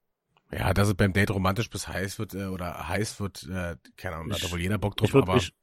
Ja, 0.50 0.74
dass 0.74 0.88
es 0.88 0.94
beim 0.94 1.12
Date 1.12 1.32
romantisch 1.32 1.70
bis 1.70 1.90
heiß 1.90 2.20
wird 2.20 2.36
äh, 2.36 2.46
oder 2.46 2.88
heiß 2.88 3.20
wird, 3.20 3.44
äh, 3.50 3.76
keine 3.98 4.16
Ahnung, 4.16 4.30
da 4.30 4.36
hat 4.36 4.52
wohl 4.52 4.62
jeder 4.62 4.78
Bock 4.78 4.96
drauf, 4.96 5.10
ich 5.10 5.14
würde 5.14 5.28
aber 5.28 5.38
ich, 5.38 5.54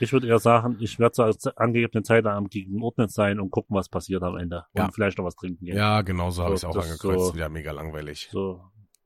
ich 0.00 0.12
würd 0.12 0.24
eher 0.24 0.38
sagen, 0.38 0.76
ich 0.80 0.98
werde 0.98 1.12
zur 1.36 1.60
angegebenen 1.60 2.04
Zeit 2.04 2.26
am 2.26 2.48
gegenordnet 2.48 3.10
sein 3.10 3.38
und 3.40 3.50
gucken, 3.50 3.76
was 3.76 3.88
passiert 3.88 4.22
am 4.22 4.36
Ende. 4.36 4.64
Und 4.72 4.80
Ja. 4.82 4.90
vielleicht 4.92 5.18
noch 5.18 5.24
was 5.24 5.36
trinken 5.36 5.64
gehen. 5.64 5.76
ja, 5.76 6.02
genau 6.02 6.30
so 6.30 6.42
habe 6.44 6.54
ich 6.54 6.60
es 6.60 6.64
auch 6.64 6.76
angekreuzt. 6.76 7.26
so- 7.26 7.34
Wieder 7.34 7.48
mega 7.48 7.72
langweilig. 7.72 8.28
So. 8.32 8.62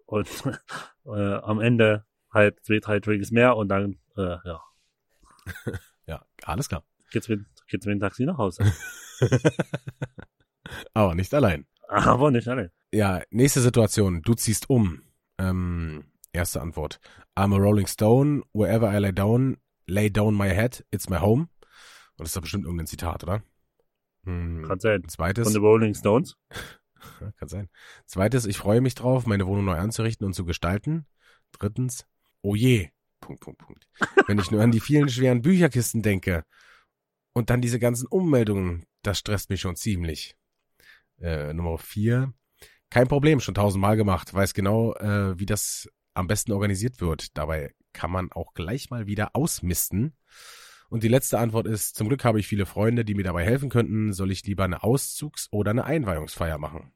Und 0.06 0.26
äh, 1.06 1.34
am 1.34 1.60
Ende 1.60 2.04
halt 2.32 2.64
zwei, 2.64 2.78
drei 2.80 3.00
Drinks 3.00 3.30
mehr 3.30 3.56
und 3.56 3.68
dann, 3.68 3.98
äh, 4.16 4.36
ja, 4.44 4.60
Ja, 6.06 6.24
alles 6.44 6.68
klar. 6.68 6.82
geht's 7.10 7.28
mit, 7.28 7.44
geht's 7.68 7.84
mit 7.86 7.94
dem 7.94 8.00
Taxi 8.00 8.24
nach 8.24 8.38
Hause. 8.38 8.64
Aber 10.94 11.14
nicht 11.14 11.32
allein. 11.34 11.66
Aber 11.88 12.30
nicht 12.30 12.48
alle. 12.48 12.72
Ja, 12.92 13.22
nächste 13.30 13.60
Situation. 13.60 14.22
Du 14.22 14.34
ziehst 14.34 14.68
um. 14.68 15.02
Ähm, 15.38 16.04
erste 16.32 16.60
Antwort. 16.60 17.00
I'm 17.36 17.54
a 17.54 17.58
Rolling 17.58 17.86
Stone. 17.86 18.42
Wherever 18.52 18.92
I 18.92 18.98
lay 18.98 19.12
down, 19.12 19.56
lay 19.88 20.10
down 20.10 20.36
my 20.36 20.48
head, 20.48 20.84
it's 20.90 21.08
my 21.08 21.18
home. 21.18 21.48
Und 22.16 22.24
das 22.24 22.28
ist 22.28 22.36
doch 22.36 22.42
bestimmt 22.42 22.64
irgendein 22.64 22.86
Zitat, 22.86 23.22
oder? 23.22 23.42
Hm, 24.24 24.64
Kann 24.66 24.80
sein. 24.80 25.08
Zweites. 25.08 25.44
Von 25.44 25.54
den 25.54 25.62
Rolling 25.62 25.94
Stones. 25.94 26.36
Kann 27.38 27.48
sein. 27.48 27.68
Zweites, 28.06 28.44
ich 28.44 28.58
freue 28.58 28.80
mich 28.80 28.94
drauf, 28.94 29.26
meine 29.26 29.46
Wohnung 29.46 29.64
neu 29.64 29.76
anzurichten 29.76 30.26
und 30.26 30.34
zu 30.34 30.44
gestalten. 30.44 31.06
Drittens, 31.52 32.06
oh 32.42 32.54
je. 32.54 32.90
Punkt, 33.20 33.40
Punkt, 33.40 33.58
Punkt. 33.58 33.88
Wenn 34.26 34.38
ich 34.38 34.50
nur 34.50 34.62
an 34.62 34.70
die 34.70 34.80
vielen 34.80 35.08
schweren 35.08 35.42
Bücherkisten 35.42 36.02
denke 36.02 36.44
und 37.32 37.50
dann 37.50 37.60
diese 37.60 37.78
ganzen 37.78 38.06
Ummeldungen, 38.06 38.84
das 39.02 39.18
stresst 39.18 39.50
mich 39.50 39.60
schon 39.60 39.76
ziemlich. 39.76 40.36
Äh, 41.20 41.52
Nummer 41.52 41.78
vier, 41.78 42.32
kein 42.90 43.08
Problem, 43.08 43.40
schon 43.40 43.54
tausendmal 43.54 43.96
gemacht, 43.96 44.32
weiß 44.32 44.54
genau, 44.54 44.94
äh, 44.94 45.38
wie 45.38 45.46
das 45.46 45.88
am 46.14 46.26
besten 46.26 46.52
organisiert 46.52 47.00
wird. 47.00 47.36
Dabei 47.36 47.74
kann 47.98 48.12
man 48.12 48.30
auch 48.30 48.54
gleich 48.54 48.90
mal 48.90 49.08
wieder 49.08 49.30
ausmisten. 49.34 50.14
Und 50.88 51.02
die 51.02 51.08
letzte 51.08 51.40
Antwort 51.40 51.66
ist, 51.66 51.96
zum 51.96 52.06
Glück 52.08 52.24
habe 52.24 52.38
ich 52.38 52.46
viele 52.46 52.64
Freunde, 52.64 53.04
die 53.04 53.14
mir 53.14 53.24
dabei 53.24 53.44
helfen 53.44 53.70
könnten. 53.70 54.12
Soll 54.12 54.30
ich 54.30 54.46
lieber 54.46 54.62
eine 54.62 54.84
Auszugs- 54.84 55.48
oder 55.50 55.72
eine 55.72 55.84
Einweihungsfeier 55.84 56.58
machen? 56.58 56.92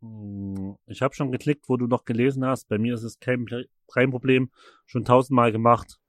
Hm, 0.00 0.76
Ich 0.86 1.02
habe 1.02 1.14
schon 1.14 1.30
geklickt, 1.30 1.68
wo 1.68 1.76
du 1.76 1.86
noch 1.86 2.04
gelesen 2.04 2.44
hast. 2.44 2.68
Bei 2.68 2.78
mir 2.78 2.94
ist 2.94 3.04
es 3.04 3.20
kein, 3.20 3.46
kein 3.92 4.10
Problem. 4.10 4.50
Schon 4.86 5.04
tausendmal 5.04 5.52
gemacht. 5.52 6.00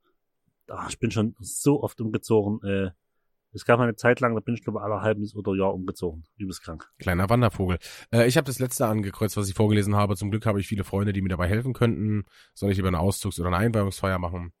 Ah, 0.68 0.86
ich 0.88 0.98
bin 0.98 1.12
schon 1.12 1.36
so 1.38 1.82
oft 1.84 2.00
umgezogen. 2.00 2.60
Äh, 2.68 2.90
es 3.52 3.64
gab 3.64 3.80
eine 3.80 3.94
Zeit 3.94 4.20
lang, 4.20 4.34
da 4.34 4.40
bin 4.40 4.54
ich 4.54 4.62
glaube 4.62 4.82
alle 4.82 5.02
halbes 5.02 5.34
oder 5.34 5.54
Jahr 5.54 5.74
umgezogen. 5.74 6.24
Übelst 6.36 6.62
krank. 6.62 6.90
Kleiner 6.98 7.28
Wandervogel. 7.28 7.78
Äh, 8.12 8.26
ich 8.26 8.36
habe 8.36 8.46
das 8.46 8.58
letzte 8.58 8.86
angekreuzt, 8.86 9.36
was 9.36 9.48
ich 9.48 9.54
vorgelesen 9.54 9.94
habe. 9.94 10.16
Zum 10.16 10.30
Glück 10.30 10.46
habe 10.46 10.60
ich 10.60 10.66
viele 10.66 10.84
Freunde, 10.84 11.12
die 11.12 11.22
mir 11.22 11.28
dabei 11.28 11.48
helfen 11.48 11.72
könnten. 11.72 12.24
Soll 12.54 12.70
ich 12.70 12.76
lieber 12.76 12.88
eine 12.88 13.00
Auszugs- 13.00 13.38
oder 13.38 13.48
eine 13.48 13.58
Einweihungsfeier 13.58 14.18
machen? 14.18 14.52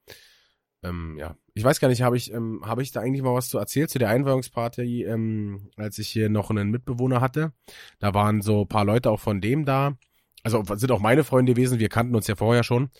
Ähm, 0.82 1.16
ja, 1.18 1.36
ich 1.54 1.62
weiß 1.62 1.80
gar 1.80 1.88
nicht, 1.88 2.02
habe 2.02 2.16
ich, 2.16 2.32
ähm, 2.32 2.60
habe 2.64 2.82
ich 2.82 2.90
da 2.90 3.00
eigentlich 3.00 3.22
mal 3.22 3.34
was 3.34 3.48
zu 3.48 3.58
erzählt 3.58 3.88
zu 3.88 3.98
der 3.98 4.08
Einweihungsparty, 4.08 5.04
ähm, 5.04 5.70
als 5.76 5.98
ich 5.98 6.08
hier 6.08 6.28
noch 6.28 6.50
einen 6.50 6.70
Mitbewohner 6.70 7.20
hatte. 7.20 7.52
Da 8.00 8.14
waren 8.14 8.42
so 8.42 8.64
paar 8.64 8.84
Leute 8.84 9.10
auch 9.10 9.20
von 9.20 9.40
dem 9.40 9.64
da. 9.64 9.96
Also 10.42 10.64
sind 10.74 10.90
auch 10.90 11.00
meine 11.00 11.22
Freunde 11.22 11.54
gewesen. 11.54 11.78
Wir 11.78 11.88
kannten 11.88 12.16
uns 12.16 12.26
ja 12.26 12.34
vorher 12.34 12.64
schon. 12.64 12.90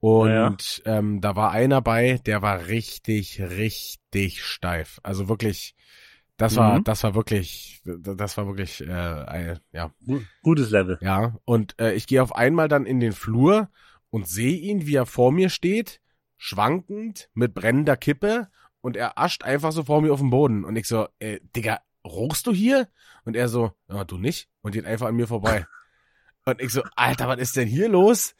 Und 0.00 0.82
Ähm, 0.86 1.20
da 1.20 1.36
war 1.36 1.50
einer 1.52 1.82
bei, 1.82 2.18
der 2.24 2.42
war 2.42 2.66
richtig, 2.66 3.40
richtig 3.40 4.42
steif. 4.44 4.98
Also 5.02 5.28
wirklich, 5.28 5.74
das 6.36 6.56
war, 6.56 6.78
Mhm. 6.78 6.84
das 6.84 7.02
war 7.04 7.14
wirklich, 7.14 7.82
das 7.84 8.36
war 8.36 8.46
wirklich, 8.46 8.80
äh, 8.80 8.90
ein- 8.90 9.58
ja, 9.72 9.92
Gu- 10.06 10.22
Gutes 10.42 10.70
Level. 10.70 10.98
ja. 11.02 11.36
Und 11.44 11.78
äh, 11.78 11.92
ich 11.92 12.06
gehe 12.06 12.22
auf 12.22 12.34
einmal 12.34 12.68
dann 12.68 12.86
in 12.86 13.00
den 13.00 13.12
Flur 13.12 13.68
und 14.10 14.26
sehe 14.26 14.56
ihn, 14.56 14.86
wie 14.86 14.94
er 14.96 15.06
vor 15.06 15.32
mir 15.32 15.50
steht, 15.50 16.00
schwankend, 16.38 17.28
mit 17.34 17.52
brennender 17.54 17.96
Kippe 17.98 18.48
und 18.80 18.96
er 18.96 19.18
ascht 19.18 19.44
einfach 19.44 19.72
so 19.72 19.84
vor 19.84 20.00
mir 20.00 20.12
auf 20.12 20.20
den 20.20 20.30
Boden. 20.30 20.64
Und 20.64 20.76
ich 20.76 20.86
so, 20.88 21.06
äh, 21.18 21.40
Digga, 21.54 21.80
ruchst 22.06 22.46
du 22.46 22.52
hier? 22.52 22.88
Und 23.26 23.36
er 23.36 23.48
so, 23.48 23.72
ja, 23.90 24.04
du 24.04 24.16
nicht? 24.16 24.48
Und 24.62 24.72
geht 24.72 24.86
einfach 24.86 25.08
an 25.08 25.16
mir 25.16 25.26
vorbei. 25.26 25.66
Und 26.46 26.60
ich 26.60 26.72
so, 26.72 26.82
Alter, 26.96 27.28
was 27.28 27.38
ist 27.38 27.56
denn 27.56 27.68
hier 27.68 27.88
los? 27.88 28.34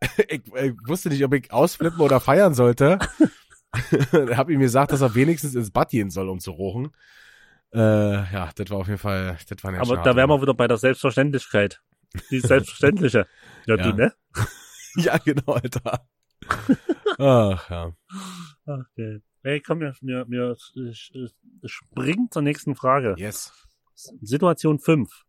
Ich, 0.28 0.42
ich 0.54 0.74
wusste 0.86 1.08
nicht, 1.08 1.24
ob 1.24 1.32
ich 1.32 1.52
ausflippen 1.52 2.00
oder 2.00 2.20
feiern 2.20 2.52
sollte. 2.54 2.98
hab 4.36 4.50
ihm 4.50 4.60
gesagt, 4.60 4.92
dass 4.92 5.00
er 5.00 5.14
wenigstens 5.14 5.54
ins 5.54 5.70
Bad 5.70 5.90
gehen 5.90 6.10
soll, 6.10 6.28
um 6.28 6.38
zu 6.38 6.50
rochen. 6.50 6.90
Äh, 7.72 7.80
ja, 7.80 8.50
das 8.54 8.70
war 8.70 8.78
auf 8.78 8.88
jeden 8.88 8.98
Fall, 8.98 9.38
das 9.48 9.64
war 9.64 9.70
eine 9.70 9.80
Aber 9.80 9.96
da 9.98 10.16
wären 10.16 10.28
wir 10.28 10.42
wieder 10.42 10.54
bei 10.54 10.66
der 10.68 10.76
Selbstverständlichkeit. 10.76 11.80
Die 12.30 12.40
Selbstverständliche. 12.40 13.26
Ja, 13.66 13.76
Ja. 13.76 13.90
du, 13.90 13.96
ne? 13.96 14.12
Ja, 14.96 15.18
genau, 15.18 15.52
Alter. 15.54 16.06
Ach, 17.18 17.70
ja. 17.70 17.92
Okay. 18.66 19.20
Hey, 19.42 19.60
komm, 19.60 19.78
mir, 19.78 19.94
mir, 20.00 20.24
mir 20.26 20.56
ich, 20.90 21.12
springt 21.64 22.32
zur 22.32 22.42
nächsten 22.42 22.74
Frage. 22.74 23.14
Yes. 23.16 23.52
Situation 23.94 24.78
5. 24.78 25.25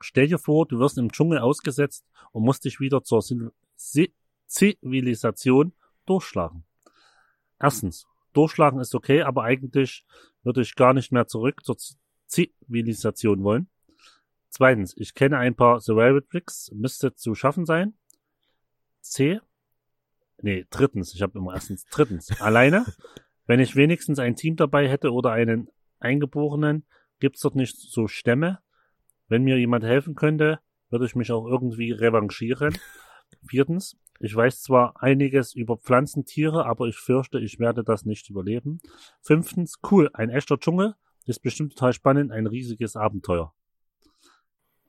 Stell 0.00 0.28
dir 0.28 0.38
vor, 0.38 0.66
du 0.66 0.78
wirst 0.78 0.98
im 0.98 1.12
Dschungel 1.12 1.38
ausgesetzt 1.38 2.06
und 2.32 2.44
musst 2.44 2.64
dich 2.64 2.80
wieder 2.80 3.02
zur 3.02 3.20
Sil- 3.22 3.52
Si- 3.76 4.14
Zivilisation 4.46 5.72
durchschlagen. 6.06 6.64
Erstens, 7.58 8.06
durchschlagen 8.32 8.80
ist 8.80 8.94
okay, 8.94 9.22
aber 9.22 9.44
eigentlich 9.44 10.04
würde 10.42 10.62
ich 10.62 10.74
gar 10.74 10.94
nicht 10.94 11.12
mehr 11.12 11.26
zurück 11.26 11.64
zur 11.64 11.76
Z- 11.78 11.98
Zivilisation 12.26 13.42
wollen. 13.42 13.68
Zweitens, 14.48 14.96
ich 14.96 15.14
kenne 15.14 15.38
ein 15.38 15.54
paar 15.54 15.80
Survival 15.80 16.22
Tricks, 16.22 16.70
müsste 16.72 17.14
zu 17.14 17.34
schaffen 17.34 17.66
sein. 17.66 17.94
C. 19.00 19.40
Nee, 20.42 20.66
drittens, 20.70 21.14
ich 21.14 21.22
habe 21.22 21.38
immer 21.38 21.54
erstens, 21.54 21.84
drittens, 21.86 22.30
alleine. 22.40 22.84
Wenn 23.46 23.60
ich 23.60 23.76
wenigstens 23.76 24.18
ein 24.18 24.36
Team 24.36 24.56
dabei 24.56 24.88
hätte 24.88 25.12
oder 25.12 25.32
einen 25.32 25.68
Eingeborenen, 25.98 26.86
gibt's 27.18 27.40
dort 27.40 27.56
nicht 27.56 27.76
so 27.76 28.08
Stämme, 28.08 28.60
wenn 29.30 29.44
mir 29.44 29.56
jemand 29.58 29.84
helfen 29.84 30.14
könnte, 30.14 30.58
würde 30.90 31.06
ich 31.06 31.14
mich 31.14 31.32
auch 31.32 31.46
irgendwie 31.46 31.92
revanchieren. 31.92 32.76
Viertens, 33.48 33.96
ich 34.18 34.34
weiß 34.34 34.60
zwar 34.60 35.02
einiges 35.02 35.54
über 35.54 35.78
Pflanzen, 35.78 36.26
Tiere, 36.26 36.66
aber 36.66 36.88
ich 36.88 36.96
fürchte, 36.96 37.38
ich 37.38 37.58
werde 37.58 37.84
das 37.84 38.04
nicht 38.04 38.28
überleben. 38.28 38.80
Fünftens, 39.22 39.78
cool, 39.90 40.10
ein 40.12 40.28
echter 40.28 40.58
Dschungel, 40.58 40.94
ist 41.26 41.40
bestimmt 41.40 41.74
total 41.74 41.92
spannend, 41.92 42.32
ein 42.32 42.46
riesiges 42.46 42.96
Abenteuer. 42.96 43.54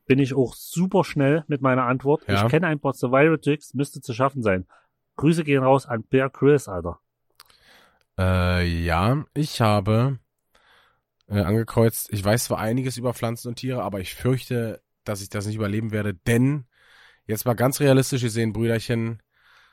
Bin 0.07 0.19
ich 0.19 0.33
auch 0.33 0.55
super 0.55 1.03
schnell 1.03 1.45
mit 1.47 1.61
meiner 1.61 1.83
Antwort. 1.83 2.23
Ja. 2.27 2.43
Ich 2.43 2.49
kenne 2.49 2.67
ein 2.67 2.79
paar 2.79 2.93
Survival-Tricks, 2.93 3.75
müsste 3.75 4.01
zu 4.01 4.13
schaffen 4.13 4.41
sein. 4.41 4.65
Grüße 5.17 5.43
gehen 5.43 5.63
raus 5.63 5.85
an 5.85 6.03
Bear 6.03 6.31
Chris, 6.31 6.67
Alter. 6.67 6.99
Äh, 8.17 8.65
ja, 8.65 9.23
ich 9.35 9.61
habe 9.61 10.17
äh, 11.31 11.39
angekreuzt, 11.39 12.09
ich 12.11 12.23
weiß 12.23 12.45
zwar 12.45 12.59
einiges 12.59 12.97
über 12.97 13.13
Pflanzen 13.13 13.47
und 13.47 13.55
Tiere, 13.55 13.83
aber 13.83 14.01
ich 14.01 14.13
fürchte, 14.13 14.81
dass 15.05 15.21
ich 15.21 15.29
das 15.29 15.45
nicht 15.45 15.55
überleben 15.55 15.91
werde, 15.91 16.13
denn 16.13 16.65
jetzt 17.25 17.45
mal 17.45 17.53
ganz 17.53 17.79
realistisch 17.79 18.21
gesehen, 18.21 18.51
Brüderchen, 18.51 19.21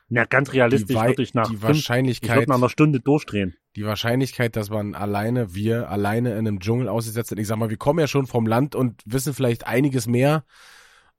Na, 0.07 0.23
ganz 0.23 0.53
realistisch 0.53 0.95
würde 0.95 1.21
ich 1.21 1.33
nach 1.33 1.49
die 1.49 1.57
fünf, 1.57 1.63
ich 1.63 1.67
Wahrscheinlichkeit, 1.67 2.47
nach 2.47 2.55
einer 2.55 2.69
Stunde 2.69 3.01
durchdrehen. 3.01 3.55
die 3.75 3.85
Wahrscheinlichkeit, 3.85 4.55
dass 4.55 4.69
man 4.69 4.95
alleine, 4.95 5.53
wir 5.53 5.89
alleine 5.89 6.31
in 6.31 6.47
einem 6.47 6.61
Dschungel 6.61 6.87
ausgesetzt 6.87 7.29
sind, 7.29 7.39
ich 7.39 7.47
sag 7.47 7.57
mal, 7.57 7.69
wir 7.69 7.77
kommen 7.77 7.99
ja 7.99 8.07
schon 8.07 8.25
vom 8.25 8.47
Land 8.47 8.73
und 8.73 9.01
wissen 9.05 9.33
vielleicht 9.33 9.67
einiges 9.67 10.07
mehr, 10.07 10.45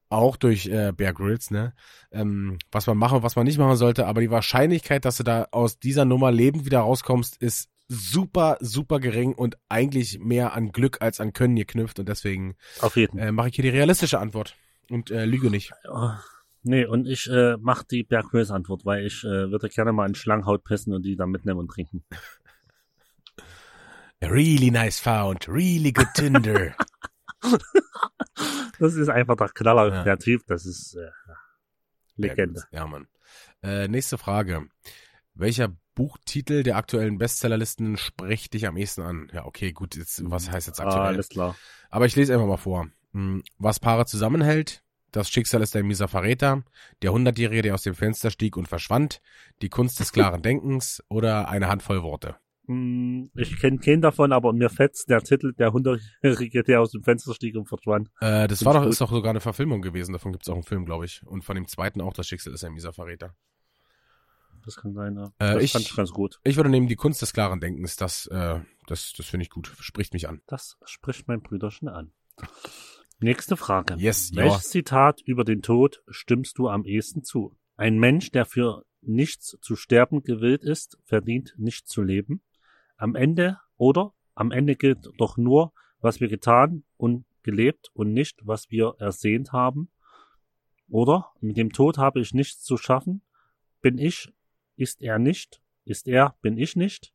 auch 0.09 0.37
durch 0.37 0.67
äh, 0.67 0.93
Bear 0.97 1.13
Grylls, 1.13 1.51
ne, 1.51 1.75
ähm, 2.11 2.59
was 2.73 2.87
man 2.87 2.97
machen, 2.97 3.23
was 3.23 3.37
man 3.37 3.45
nicht 3.45 3.59
machen 3.59 3.77
sollte, 3.77 4.07
aber 4.07 4.23
die 4.23 4.31
Wahrscheinlichkeit, 4.31 5.05
dass 5.05 5.19
du 5.19 5.23
da 5.23 5.49
aus 5.51 5.79
dieser 5.79 6.07
Nummer 6.07 6.33
lebend 6.33 6.65
wieder 6.65 6.81
rauskommst, 6.81 7.37
ist 7.37 7.69
super, 7.93 8.57
super 8.61 9.01
gering 9.01 9.35
und 9.35 9.57
eigentlich 9.69 10.21
mehr 10.21 10.53
an 10.55 10.71
Glück 10.71 10.99
als 11.03 11.19
an 11.21 11.33
Können 11.33 11.57
geknüpft 11.57 11.99
und 11.99 12.09
deswegen 12.09 12.55
Auf 12.81 12.95
jeden 12.97 13.19
Fall. 13.19 13.29
äh, 13.29 13.33
mache 13.33 13.49
ich 13.49 13.57
hier 13.57 13.65
die 13.65 13.69
realistische 13.71 14.21
Antwort 14.21 14.55
und 14.91 15.11
äh, 15.11 15.25
lüge 15.25 15.51
nicht. 15.51 15.73
Oh, 15.91 16.11
nee, 16.63 16.85
und 16.85 17.09
ich 17.09 17.29
äh, 17.29 17.57
mach 17.59 17.83
die 17.83 18.05
Chris 18.05 18.51
Antwort, 18.53 18.85
weil 18.85 19.05
ich 19.07 19.25
äh, 19.25 19.51
würde 19.51 19.69
gerne 19.69 19.93
mal 19.93 20.07
in 20.09 20.15
Schlangenhaut 20.15 20.63
pissen 20.63 20.95
und 20.95 21.03
die 21.03 21.17
dann 21.17 21.31
mitnehmen 21.31 21.59
und 21.59 21.69
trinken. 21.69 22.05
Really 24.23 24.71
nice 24.71 25.01
found, 25.01 25.49
really 25.49 25.93
good 25.93 26.09
Tinder. 26.15 26.75
Das 28.79 28.95
ist 28.95 29.09
einfach 29.11 29.37
der 29.37 29.49
Knaller, 29.51 29.89
Ja. 29.93 30.05
der 30.05 30.19
Typ, 30.19 30.43
das 30.47 30.65
ist 30.65 30.95
äh, 30.95 31.11
Legende. 32.17 32.65
Ja, 32.71 32.87
Mann. 32.87 33.09
Äh, 33.63 33.89
nächste 33.89 34.17
Frage. 34.17 34.67
Welcher 35.35 35.77
Buchtitel 36.01 36.63
der 36.63 36.77
aktuellen 36.77 37.19
Bestsellerlisten 37.19 37.99
spricht 37.99 38.55
dich 38.55 38.67
am 38.67 38.79
ehesten 38.79 39.03
an? 39.03 39.31
Ja, 39.35 39.45
okay, 39.45 39.73
gut, 39.73 39.97
jetzt, 39.97 40.23
was 40.31 40.51
heißt 40.51 40.67
jetzt 40.67 40.81
Ah, 40.81 40.85
aktuell? 40.85 41.07
alles 41.09 41.29
klar. 41.29 41.55
Aber 41.91 42.07
ich 42.07 42.17
lese 42.17 42.33
einfach 42.33 42.47
mal 42.47 42.57
vor. 42.57 42.89
Hm, 43.13 43.43
Was 43.59 43.81
Paare 43.81 44.07
zusammenhält, 44.07 44.83
das 45.13 45.29
Schicksal 45.29 45.61
ist 45.61 45.77
ein 45.77 45.87
mieser 45.87 46.09
Verräter, 46.09 46.63
der 47.03 47.13
Hundertjährige, 47.13 47.61
der 47.61 47.75
aus 47.75 47.83
dem 47.83 47.95
Fenster 47.95 48.31
stieg 48.31 48.57
und 48.57 48.67
verschwand, 48.67 49.21
die 49.61 49.69
Kunst 49.69 50.01
des 50.01 50.11
klaren 50.13 50.41
Denkens 50.43 51.03
oder 51.09 51.49
eine 51.51 51.69
Handvoll 51.69 52.03
Worte. 52.03 52.37
Hm, 52.67 53.31
Ich 53.35 53.59
kenne 53.59 53.77
keinen 53.79 54.01
davon, 54.01 54.33
aber 54.33 54.55
mir 54.55 54.71
fetzt 54.71 55.11
der 55.11 55.21
Titel, 55.23 55.53
der 55.53 55.73
Hundertjährige, 55.75 56.63
der 56.63 56.81
aus 56.81 56.93
dem 56.93 57.03
Fenster 57.03 57.35
stieg 57.35 57.57
und 57.57 57.67
verschwand. 57.67 58.09
Äh, 58.21 58.49
das 58.49 58.65
war 58.65 58.73
doch, 58.73 58.83
gut. 58.85 58.91
ist 58.93 59.03
doch 59.03 59.11
sogar 59.11 59.31
eine 59.31 59.41
Verfilmung 59.41 59.83
gewesen, 59.83 60.13
davon 60.13 60.33
gibt 60.33 60.45
es 60.45 60.49
auch 60.49 60.55
einen 60.55 60.63
Film, 60.63 60.87
glaube 60.87 61.05
ich. 61.05 61.21
Und 61.27 61.45
von 61.45 61.57
dem 61.57 61.67
zweiten 61.69 62.01
auch, 62.01 62.15
das 62.15 62.27
Schicksal 62.27 62.55
ist 62.55 62.65
ein 62.65 62.73
mieser 62.73 62.95
Verräter. 62.95 63.35
Das 64.65 64.77
kann 64.77 64.93
sein, 64.95 65.17
ja. 65.17 65.27
Äh, 65.39 65.55
das 65.55 65.63
ich- 65.63 65.73
fand 65.73 65.85
ich 65.87 65.97
ganz 65.97 66.11
gut. 66.11 66.41
Ich 66.45 66.57
würde 66.57 66.71
nehmen 66.71 66.87
die 66.87 66.97
Kunst 66.97 67.23
des 67.23 67.33
klaren 67.33 67.61
Denkens, 67.61 67.97
das, 67.97 68.27
äh, 68.27 68.61
das, 68.87 69.13
das 69.17 69.27
finde 69.27 69.45
ich 69.45 69.51
gut, 69.51 69.73
spricht 69.81 70.13
mich 70.13 70.29
an. 70.29 70.43
Das 70.47 70.77
spricht 70.85 71.29
mein 71.29 71.41
Brüderchen 71.41 71.89
an. 71.89 72.13
Nächste 73.21 73.57
Frage. 73.57 73.97
Yes, 73.99 74.31
ja. 74.31 74.45
Welches 74.45 74.71
Zitat 74.71 75.21
über 75.23 75.45
den 75.45 75.63
Tod 75.63 76.03
stimmst 76.09 76.59
du 76.59 76.69
am 76.69 76.85
ehesten 76.85 77.23
zu? 77.23 77.55
Ein 77.77 77.99
Mensch, 77.99 78.31
der 78.31 78.47
für 78.47 78.85
nichts 79.03 79.59
zu 79.61 79.77
sterben 79.77 80.23
gewillt 80.23 80.63
ist, 80.63 80.99
verdient 81.05 81.55
nicht 81.57 81.89
zu 81.89 82.03
leben. 82.03 82.43
Am 82.97 83.15
Ende 83.15 83.59
oder 83.77 84.15
am 84.35 84.53
Ende 84.53 84.77
gilt 84.77 85.11
doch 85.19 85.37
nur, 85.37 85.73
was 86.01 86.21
wir 86.21 86.29
getan 86.29 86.85
und 86.97 87.25
gelebt 87.43 87.91
und 87.93 88.13
nicht, 88.13 88.41
was 88.45 88.71
wir 88.71 88.95
ersehnt 88.99 89.53
haben. 89.53 89.91
Oder 90.89 91.31
mit 91.41 91.57
dem 91.57 91.73
Tod 91.73 91.99
habe 91.99 92.21
ich 92.21 92.35
nichts 92.35 92.63
zu 92.63 92.77
schaffen. 92.77 93.23
Bin 93.81 93.99
ich, 93.99 94.33
ist 94.81 95.03
er 95.03 95.19
nicht, 95.19 95.61
ist 95.85 96.09
er, 96.09 96.37
bin 96.41 96.57
ich 96.57 96.75
nicht. 96.75 97.13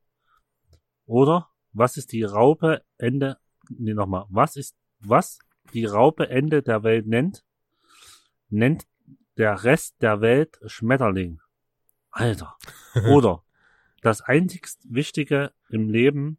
Oder 1.05 1.49
was 1.73 1.97
ist 1.97 2.11
die 2.11 2.23
Raupe 2.23 2.83
Ende, 2.97 3.37
nee, 3.69 3.93
nochmal, 3.93 4.25
was 4.29 4.55
ist, 4.55 4.77
was 4.99 5.39
die 5.73 5.85
Raupe 5.85 6.29
Ende 6.29 6.61
der 6.61 6.83
Welt 6.83 7.07
nennt, 7.07 7.43
nennt 8.49 8.87
der 9.37 9.63
Rest 9.63 9.95
der 10.01 10.21
Welt 10.21 10.59
Schmetterling. 10.65 11.41
Alter. 12.11 12.55
Oder 13.09 13.43
das 14.01 14.21
einzigst 14.21 14.85
Wichtige 14.87 15.51
im 15.69 15.89
Leben 15.89 16.37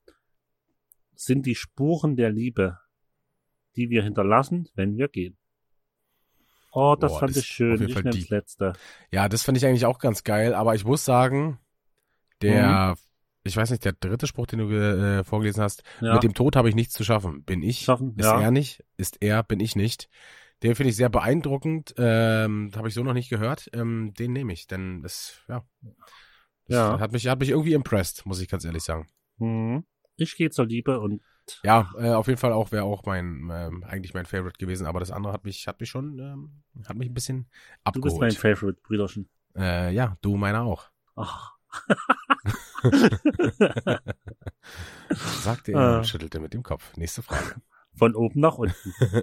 sind 1.17 1.45
die 1.45 1.57
Spuren 1.57 2.15
der 2.15 2.31
Liebe, 2.31 2.79
die 3.75 3.91
wir 3.91 4.05
hinterlassen, 4.05 4.69
wenn 4.75 4.97
wir 4.97 5.09
gehen. 5.09 5.37
Oh, 6.77 6.95
das 6.99 7.13
Boah, 7.13 7.21
fand 7.21 7.37
das 7.37 7.43
ich 7.43 7.47
schön. 7.47 7.75
auf 7.75 7.81
jeden 7.81 7.89
Ich 7.89 7.95
Fall 7.95 8.03
nehme 8.05 8.19
das 8.19 8.29
letzte. 8.29 8.73
Ja, 9.11 9.29
das 9.29 9.43
fand 9.43 9.57
ich 9.59 9.67
eigentlich 9.67 9.87
auch 9.87 9.99
ganz 9.99 10.25
geil, 10.25 10.55
aber 10.55 10.75
ich 10.75 10.85
muss 10.85 11.05
sagen, 11.05 11.59
der, 12.43 12.97
ich 13.45 13.57
weiß 13.57 13.71
nicht, 13.71 13.85
der 13.85 13.93
dritte 13.93 14.27
Spruch, 14.27 14.47
den 14.47 14.59
du 14.61 14.71
äh, 14.71 15.25
vorgelesen 15.25 15.63
hast, 15.63 15.83
Ja, 16.01 16.15
mit 16.15 16.23
dem 16.23 16.35
Tod 16.35 16.57
habe 16.57 16.69
ich 16.69 16.75
nichts 16.75 16.95
zu 16.95 17.05
schaffen. 17.05 17.45
Bin 17.45 17.63
ich, 17.63 17.81
Schaffen, 17.85 18.15
ist 18.17 18.27
ja. 18.27 18.41
er 18.41 18.51
nicht, 18.51 18.85
ist 18.97 19.23
er, 19.23 19.43
bin 19.43 19.61
ich 19.61 19.77
nicht. 19.77 20.09
Den 20.63 20.75
finde 20.75 20.91
ich 20.91 20.97
sehr 20.97 21.11
beeindruckend, 21.11 21.95
ähm, 21.99 22.73
habe 22.77 22.89
ich 22.89 22.95
so 22.95 23.03
noch 23.03 23.13
nicht 23.15 23.29
gehört. 23.29 23.71
Ähm, 23.75 24.15
den 24.19 24.33
nehme 24.33 24.53
ich, 24.53 24.67
denn 24.67 25.03
das, 25.03 25.41
ja, 25.49 25.65
das 26.67 26.77
Ja. 26.77 26.99
hat 27.01 27.13
mich, 27.13 27.27
hat 27.27 27.41
mich 27.41 27.51
irgendwie 27.51 27.75
impressed, 27.75 28.27
muss 28.27 28.41
ich 28.41 28.49
ganz 28.49 28.65
ehrlich 28.65 28.83
sagen. 28.83 29.07
Mhm. 29.39 29.85
Ich 30.17 30.37
gehe 30.37 30.51
zur 30.51 30.67
Liebe 30.67 31.01
und 31.01 31.23
Ja, 31.63 31.91
äh, 31.99 32.11
auf 32.11 32.27
jeden 32.27 32.39
Fall 32.39 32.53
auch 32.53 32.73
wäre 32.73 32.85
auch 32.85 33.05
mein 33.05 33.49
ähm, 33.53 33.85
eigentlich 33.85 34.15
mein 34.15 34.27
Favorite 34.27 34.59
gewesen, 34.59 34.87
aber 34.87 35.01
das 35.01 35.11
andere 35.11 35.33
hat 35.33 35.45
mich 35.45 35.67
hat 35.69 35.81
mich 35.81 35.91
schon 35.91 36.19
ähm, 36.19 36.63
hat 36.89 36.97
mich 36.97 37.09
ein 37.09 37.15
bisschen 37.15 37.49
du 37.93 38.01
bist 38.01 38.19
mein 38.19 38.31
abgeholt. 38.31 38.59
Favorite, 38.59 38.81
Brüderchen. 38.83 39.29
Äh, 39.57 39.93
ja, 39.95 40.17
du 40.23 40.37
meiner 40.37 40.63
auch. 40.63 40.91
Ach. 41.15 41.53
Sagte 45.11 45.73
er 45.73 45.79
Ah. 45.79 45.99
und 45.99 46.07
schüttelte 46.07 46.41
mit 46.41 46.55
dem 46.55 46.63
Kopf. 46.63 46.97
Nächste 46.97 47.23
Frage. 47.23 47.61
Von 47.95 48.15
oben 48.15 48.41
nach 48.41 48.59
unten. 48.59 48.93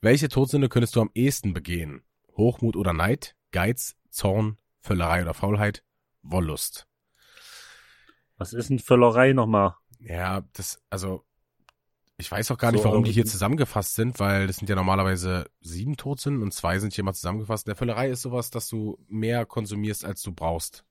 Welche 0.00 0.28
Todsünde 0.28 0.68
könntest 0.68 0.96
du 0.96 1.00
am 1.02 1.10
ehesten 1.14 1.52
begehen? 1.52 2.02
Hochmut 2.36 2.76
oder 2.76 2.92
Neid? 2.92 3.36
Geiz, 3.52 3.96
Zorn, 4.10 4.58
Völlerei 4.80 5.22
oder 5.22 5.34
Faulheit? 5.34 5.84
Wollust. 6.22 6.86
Was 8.36 8.52
ist 8.54 8.70
denn 8.70 8.78
Völlerei 8.78 9.32
nochmal? 9.34 9.74
Ja, 10.00 10.42
das, 10.54 10.82
also, 10.90 11.24
ich 12.16 12.30
weiß 12.30 12.50
auch 12.50 12.58
gar 12.58 12.70
nicht, 12.72 12.82
So, 12.82 12.88
warum 12.88 13.04
die 13.04 13.12
hier 13.12 13.26
zusammengefasst 13.26 13.94
sind, 13.94 14.20
weil 14.20 14.46
das 14.46 14.56
sind 14.56 14.68
ja 14.68 14.76
normalerweise 14.76 15.46
sieben 15.60 15.96
Todsünden 15.96 16.42
und 16.42 16.52
zwei 16.52 16.78
sind 16.78 16.92
hier 16.92 17.04
mal 17.04 17.12
zusammengefasst. 17.12 17.66
In 17.66 17.70
der 17.70 17.76
Völlerei 17.76 18.08
ist 18.10 18.22
sowas, 18.22 18.50
dass 18.50 18.68
du 18.68 18.98
mehr 19.08 19.46
konsumierst, 19.46 20.04
als 20.04 20.22
du 20.22 20.32
brauchst. 20.32 20.84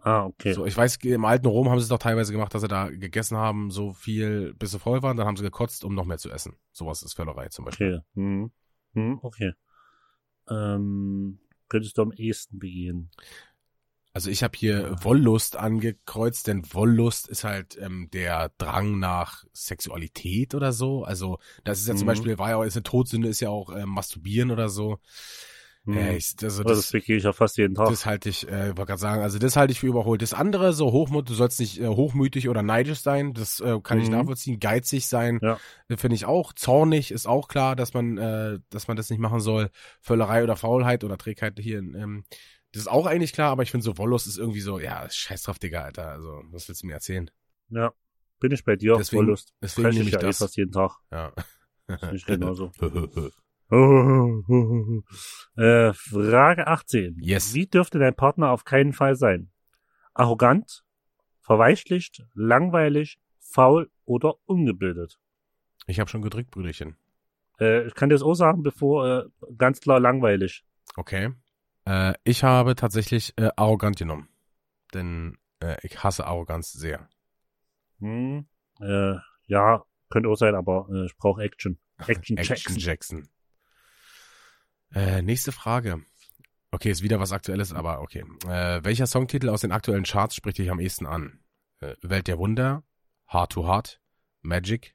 Ah, 0.00 0.26
okay. 0.26 0.52
So, 0.52 0.64
ich 0.64 0.76
weiß, 0.76 0.96
im 0.96 1.24
alten 1.24 1.46
Rom 1.46 1.68
haben 1.68 1.78
sie 1.78 1.84
es 1.84 1.88
doch 1.88 1.98
teilweise 1.98 2.32
gemacht, 2.32 2.54
dass 2.54 2.62
sie 2.62 2.68
da 2.68 2.88
gegessen 2.88 3.36
haben, 3.36 3.70
so 3.70 3.92
viel, 3.92 4.54
bis 4.54 4.70
sie 4.70 4.78
voll 4.78 5.02
waren, 5.02 5.16
dann 5.16 5.26
haben 5.26 5.36
sie 5.36 5.42
gekotzt, 5.42 5.84
um 5.84 5.94
noch 5.94 6.04
mehr 6.04 6.18
zu 6.18 6.30
essen. 6.30 6.54
Sowas 6.72 7.02
ist 7.02 7.14
Völlerei 7.14 7.48
zum 7.48 7.64
Beispiel. 7.64 7.96
Okay. 7.96 8.04
Hm. 8.14 8.52
Hm, 8.94 9.18
okay. 9.22 9.52
Ähm, 10.48 11.40
könntest 11.68 11.98
du 11.98 12.02
am 12.02 12.12
ehesten 12.12 12.58
begehen? 12.58 13.10
Also 14.18 14.30
ich 14.30 14.42
habe 14.42 14.58
hier 14.58 14.96
Wollust 15.04 15.54
angekreuzt, 15.54 16.48
denn 16.48 16.64
Wollust 16.74 17.28
ist 17.28 17.44
halt 17.44 17.78
ähm, 17.80 18.08
der 18.12 18.50
Drang 18.58 18.98
nach 18.98 19.44
Sexualität 19.52 20.56
oder 20.56 20.72
so. 20.72 21.04
Also 21.04 21.38
das 21.62 21.78
ist 21.78 21.86
ja 21.86 21.94
zum 21.94 22.06
Mhm. 22.06 22.06
Beispiel, 22.06 22.36
war 22.36 22.50
ja, 22.50 22.64
ist 22.64 22.74
eine 22.74 22.82
Todsünde, 22.82 23.28
ist 23.28 23.38
ja 23.38 23.48
auch 23.50 23.70
ähm, 23.76 23.90
Masturbieren 23.90 24.50
oder 24.50 24.70
so. 24.70 24.98
Hm. 25.84 25.96
Äh, 25.96 26.16
ich, 26.16 26.34
also 26.42 26.64
Aber 26.64 26.74
das 26.74 26.90
das, 26.90 26.94
ich 26.94 27.22
ja 27.22 27.32
fast 27.32 27.58
jeden 27.58 27.76
Tag. 27.76 27.88
das 27.90 28.06
halte 28.06 28.28
ich, 28.28 28.48
äh, 28.48 28.76
wollte 28.76 28.86
gerade 28.86 29.00
sagen, 29.00 29.22
also 29.22 29.38
das 29.38 29.54
halte 29.54 29.70
ich 29.70 29.78
für 29.78 29.86
überholt. 29.86 30.20
Das 30.20 30.34
andere, 30.34 30.72
so 30.72 30.90
Hochmut, 30.90 31.30
du 31.30 31.34
sollst 31.34 31.60
nicht 31.60 31.80
äh, 31.80 31.86
hochmütig 31.86 32.48
oder 32.48 32.64
neidisch 32.64 32.98
sein, 32.98 33.34
das 33.34 33.60
äh, 33.60 33.78
kann 33.80 34.00
ich 34.00 34.06
Mhm. 34.06 34.10
nachvollziehen. 34.10 34.58
Geizig 34.58 35.06
sein, 35.06 35.38
Ja. 35.40 35.60
äh, 35.88 35.96
finde 35.96 36.16
ich 36.16 36.24
auch. 36.26 36.52
Zornig 36.54 37.12
ist 37.12 37.28
auch 37.28 37.46
klar, 37.46 37.76
dass 37.76 37.94
man, 37.94 38.18
äh, 38.18 38.58
dass 38.70 38.88
man 38.88 38.96
das 38.96 39.10
nicht 39.10 39.20
machen 39.20 39.38
soll. 39.38 39.70
Völlerei 40.00 40.42
oder 40.42 40.56
Faulheit 40.56 41.04
oder 41.04 41.16
Trägheit 41.18 41.58
hier, 41.60 41.78
ähm, 41.78 42.24
das 42.72 42.82
ist 42.82 42.88
auch 42.88 43.06
eigentlich 43.06 43.32
klar, 43.32 43.50
aber 43.50 43.62
ich 43.62 43.70
finde 43.70 43.84
so 43.84 43.98
Wollust 43.98 44.26
ist 44.26 44.38
irgendwie 44.38 44.60
so, 44.60 44.78
ja, 44.78 45.08
scheiß 45.08 45.42
drauf, 45.42 45.58
Digga, 45.58 45.82
Alter. 45.82 46.10
Also, 46.10 46.42
was 46.50 46.68
willst 46.68 46.82
du 46.82 46.86
mir 46.86 46.94
erzählen? 46.94 47.30
Ja. 47.70 47.92
Bin 48.40 48.52
ich 48.52 48.64
bei 48.64 48.76
dir? 48.76 48.96
Deswegen- 48.96 49.26
Wollust. 49.26 49.54
Deswegen 49.60 49.86
Fress 49.86 49.94
nehme 49.96 50.08
ich 50.08 50.14
eh 50.14 50.18
das. 50.18 50.38
fast 50.38 50.56
jeden 50.56 50.72
Tag. 50.72 50.92
Ja. 51.10 51.32
Ist 51.88 52.12
nicht 52.12 52.26
genauso. 52.26 52.70
äh, 55.56 55.92
Frage 55.92 56.66
18. 56.66 57.16
Yes. 57.20 57.54
Wie 57.54 57.66
dürfte 57.66 57.98
dein 57.98 58.14
Partner 58.14 58.50
auf 58.50 58.64
keinen 58.64 58.92
Fall 58.92 59.16
sein? 59.16 59.50
Arrogant, 60.14 60.84
verweichlicht, 61.42 62.24
langweilig, 62.34 63.18
faul 63.38 63.90
oder 64.04 64.34
ungebildet? 64.46 65.18
Ich 65.86 66.00
habe 66.00 66.08
schon 66.08 66.22
gedrückt, 66.22 66.50
Brüderchen. 66.50 66.96
Äh, 67.60 67.86
ich 67.86 67.94
kann 67.94 68.08
dir 68.08 68.14
das 68.14 68.22
auch 68.22 68.34
sagen, 68.34 68.62
bevor 68.62 69.06
äh, 69.06 69.24
ganz 69.56 69.80
klar 69.80 70.00
langweilig. 70.00 70.64
Okay. 70.96 71.32
Äh, 71.88 72.14
ich 72.24 72.44
habe 72.44 72.74
tatsächlich 72.74 73.32
äh, 73.38 73.48
arrogant 73.56 73.96
genommen. 73.96 74.28
Denn 74.92 75.38
äh, 75.60 75.76
ich 75.82 76.02
hasse 76.04 76.26
Arroganz 76.26 76.72
sehr. 76.72 77.08
Hm, 78.00 78.46
äh, 78.80 79.14
ja, 79.46 79.84
könnte 80.10 80.28
auch 80.28 80.36
sein, 80.36 80.54
aber 80.54 80.86
äh, 80.92 81.06
ich 81.06 81.16
brauche 81.16 81.42
Action. 81.42 81.78
Action, 82.06 82.36
Action 82.36 82.76
Jackson. 82.76 82.78
Jackson. 82.78 83.28
Äh, 84.92 85.22
nächste 85.22 85.52
Frage. 85.52 86.04
Okay, 86.70 86.90
ist 86.90 87.02
wieder 87.02 87.20
was 87.20 87.32
Aktuelles, 87.32 87.72
aber 87.72 88.02
okay. 88.02 88.24
Äh, 88.46 88.84
welcher 88.84 89.06
Songtitel 89.06 89.48
aus 89.48 89.62
den 89.62 89.72
aktuellen 89.72 90.04
Charts 90.04 90.34
spricht 90.34 90.58
dich 90.58 90.70
am 90.70 90.80
ehesten 90.80 91.06
an? 91.06 91.40
Äh, 91.80 91.94
Welt 92.02 92.28
der 92.28 92.38
Wunder, 92.38 92.84
Heart 93.32 93.52
to 93.52 93.66
Heart, 93.66 94.00
Magic, 94.42 94.94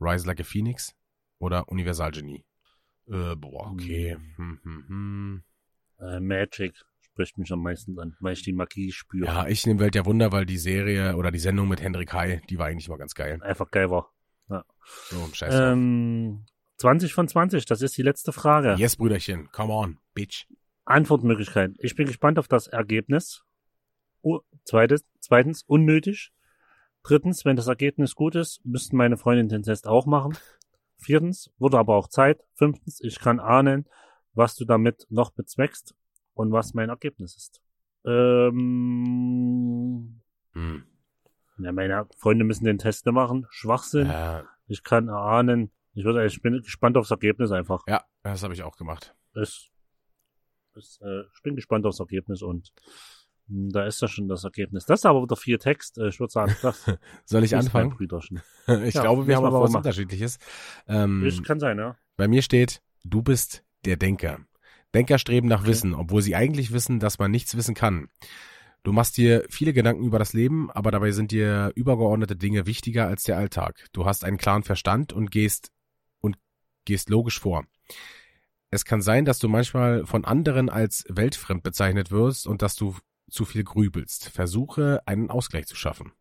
Rise 0.00 0.26
Like 0.26 0.40
a 0.40 0.44
Phoenix 0.44 0.94
oder 1.38 1.68
Universal 1.68 2.12
Genie? 2.12 2.44
Äh, 3.08 3.34
boah, 3.34 3.72
okay. 3.72 4.16
Hm, 4.36 4.60
hm, 4.62 4.84
hm. 4.86 5.44
Äh, 6.00 6.20
Magic 6.20 6.74
spricht 7.00 7.38
mich 7.38 7.52
am 7.52 7.62
meisten 7.62 7.98
an, 7.98 8.16
weil 8.20 8.34
ich 8.34 8.42
die 8.42 8.52
Magie 8.52 8.92
spüre. 8.92 9.26
Ja, 9.26 9.46
ich 9.46 9.66
nehme 9.66 9.80
Welt 9.80 9.94
der 9.94 10.06
Wunder, 10.06 10.32
weil 10.32 10.46
die 10.46 10.58
Serie 10.58 11.16
oder 11.16 11.30
die 11.30 11.38
Sendung 11.38 11.68
mit 11.68 11.80
Hendrik 11.80 12.12
Hai, 12.12 12.42
die 12.48 12.58
war 12.58 12.66
eigentlich 12.66 12.86
immer 12.86 12.98
ganz 12.98 13.14
geil. 13.14 13.40
Einfach 13.42 13.70
geil 13.70 13.90
war. 13.90 14.12
So, 15.10 15.28
scheiß 15.32 15.54
drauf. 15.54 15.72
Ähm, 15.72 16.46
20 16.78 17.12
von 17.12 17.28
20, 17.28 17.66
das 17.66 17.82
ist 17.82 17.96
die 17.96 18.02
letzte 18.02 18.32
Frage. 18.32 18.74
Yes, 18.78 18.96
Brüderchen, 18.96 19.50
come 19.52 19.72
on, 19.72 19.98
bitch. 20.14 20.46
Antwortmöglichkeiten. 20.84 21.76
Ich 21.80 21.96
bin 21.96 22.06
gespannt 22.06 22.38
auf 22.38 22.48
das 22.48 22.66
Ergebnis. 22.66 23.42
Oh, 24.22 24.40
zweites, 24.64 25.04
zweitens, 25.20 25.62
unnötig. 25.64 26.32
Drittens, 27.02 27.44
wenn 27.44 27.56
das 27.56 27.66
Ergebnis 27.66 28.14
gut 28.14 28.34
ist, 28.34 28.60
müssten 28.64 28.96
meine 28.96 29.16
Freundin 29.16 29.48
den 29.48 29.62
Test 29.62 29.86
auch 29.86 30.06
machen. 30.06 30.36
Viertens, 30.96 31.50
wurde 31.58 31.78
aber 31.78 31.94
auch 31.96 32.08
Zeit. 32.08 32.44
Fünftens, 32.54 33.00
ich 33.02 33.20
kann 33.20 33.38
ahnen, 33.38 33.86
was 34.38 34.54
du 34.54 34.64
damit 34.64 35.06
noch 35.10 35.30
bezweckst 35.32 35.94
und 36.34 36.52
was 36.52 36.72
mein 36.72 36.88
Ergebnis 36.88 37.36
ist. 37.36 37.60
Ähm, 38.78 40.20
Hm. 40.52 40.84
ja, 41.58 41.72
meine 41.72 42.06
Freunde 42.16 42.44
müssen 42.44 42.64
den 42.64 42.78
Test 42.78 43.04
machen. 43.06 43.46
Schwachsinn. 43.50 44.08
Äh, 44.08 44.42
Ich 44.66 44.82
kann 44.82 45.08
erahnen. 45.08 45.70
Ich, 45.94 46.04
würde, 46.04 46.24
ich 46.26 46.40
bin 46.42 46.60
gespannt 46.62 46.96
aufs 46.96 47.10
Ergebnis 47.10 47.50
einfach. 47.52 47.82
ja, 47.86 48.02
das 48.22 48.42
habe 48.42 48.54
ich 48.54 48.62
auch 48.62 48.76
gemacht. 48.76 49.14
Es, 49.34 49.68
es, 50.76 51.00
äh, 51.02 51.22
ich 51.34 51.42
bin 51.42 51.56
gespannt 51.56 51.84
aufs 51.86 51.98
Ergebnis 52.00 52.42
und 52.42 52.72
mh, 53.48 53.70
da 53.72 53.84
ist 53.86 54.00
ja 54.02 54.08
schon 54.08 54.28
das 54.28 54.44
Ergebnis. 54.44 54.84
Das 54.86 55.00
ist 55.00 55.06
aber 55.06 55.22
wieder 55.22 55.36
viel 55.36 55.58
Text. 55.58 55.98
Äh, 55.98 56.08
Ich 56.08 56.20
würde 56.20 56.32
sagen, 56.32 56.54
das 56.62 56.84
Soll 57.24 57.44
ich 57.44 57.56
anfangen? 57.56 57.96
Ich 58.84 58.94
Ja, 58.94 59.02
glaube, 59.02 59.26
wir 59.26 59.36
haben 59.36 59.44
aber 59.46 59.60
was. 59.62 59.74
Unterschiedliches. 59.74 60.38
Ähm, 60.86 61.22
Das 61.24 61.42
kann 61.42 61.58
sein, 61.60 61.78
ja. 61.78 61.96
bei 62.16 62.28
mir 62.28 62.42
steht, 62.42 62.82
du 63.04 63.22
bist 63.22 63.64
der 63.84 63.96
Denker. 63.96 64.40
Denker 64.94 65.18
streben 65.18 65.48
nach 65.48 65.60
Okay. 65.60 65.70
Wissen, 65.70 65.94
obwohl 65.94 66.22
sie 66.22 66.34
eigentlich 66.34 66.72
wissen, 66.72 67.00
dass 67.00 67.18
man 67.18 67.30
nichts 67.30 67.56
wissen 67.56 67.74
kann. 67.74 68.08
Du 68.84 68.92
machst 68.92 69.16
dir 69.16 69.44
viele 69.50 69.72
Gedanken 69.72 70.04
über 70.04 70.18
das 70.18 70.32
Leben, 70.32 70.70
aber 70.70 70.90
dabei 70.90 71.10
sind 71.10 71.30
dir 71.30 71.72
übergeordnete 71.74 72.36
Dinge 72.36 72.66
wichtiger 72.66 73.06
als 73.06 73.24
der 73.24 73.36
Alltag. 73.36 73.86
Du 73.92 74.06
hast 74.06 74.24
einen 74.24 74.38
klaren 74.38 74.62
Verstand 74.62 75.12
und 75.12 75.30
gehst 75.30 75.72
und 76.20 76.38
gehst 76.84 77.10
logisch 77.10 77.40
vor. 77.40 77.66
Es 78.70 78.84
kann 78.84 79.02
sein, 79.02 79.24
dass 79.24 79.38
du 79.38 79.48
manchmal 79.48 80.06
von 80.06 80.24
anderen 80.24 80.68
als 80.70 81.04
weltfremd 81.08 81.62
bezeichnet 81.62 82.10
wirst 82.10 82.46
und 82.46 82.62
dass 82.62 82.76
du 82.76 82.96
zu 83.30 83.44
viel 83.44 83.64
grübelst. 83.64 84.28
Versuche 84.28 85.02
einen 85.06 85.30
Ausgleich 85.30 85.66
zu 85.66 85.76
schaffen. 85.76 86.12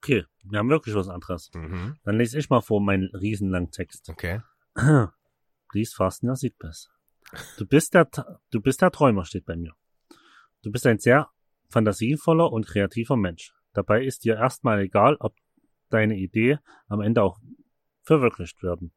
Okay, 0.00 0.24
wir 0.44 0.58
haben 0.58 0.70
wirklich 0.70 0.94
was 0.94 1.08
anderes. 1.08 1.50
Mhm. 1.54 1.96
Dann 2.04 2.16
lese 2.16 2.38
ich 2.38 2.48
mal 2.50 2.60
vor 2.60 2.80
meinen 2.80 3.10
riesenlangen 3.14 3.70
Text. 3.70 4.08
Okay. 4.08 4.40
Please 5.68 5.94
fasten 5.94 6.28
your 6.28 6.36
seatbelts. 6.36 6.90
Du 7.58 7.66
bist 7.66 7.94
der, 7.94 8.08
du 8.50 8.60
bist 8.60 8.80
der 8.80 8.90
Träumer, 8.90 9.24
steht 9.24 9.44
bei 9.44 9.56
mir. 9.56 9.74
Du 10.62 10.70
bist 10.70 10.86
ein 10.86 10.98
sehr 10.98 11.30
fantasievoller 11.68 12.50
und 12.50 12.66
kreativer 12.66 13.16
Mensch. 13.16 13.52
Dabei 13.74 14.02
ist 14.02 14.24
dir 14.24 14.36
erstmal 14.36 14.80
egal, 14.80 15.16
ob 15.20 15.36
deine 15.90 16.16
Idee 16.16 16.58
am 16.88 17.00
Ende 17.00 17.22
auch 17.22 17.38
verwirklicht 18.02 18.62
werden. 18.62 18.92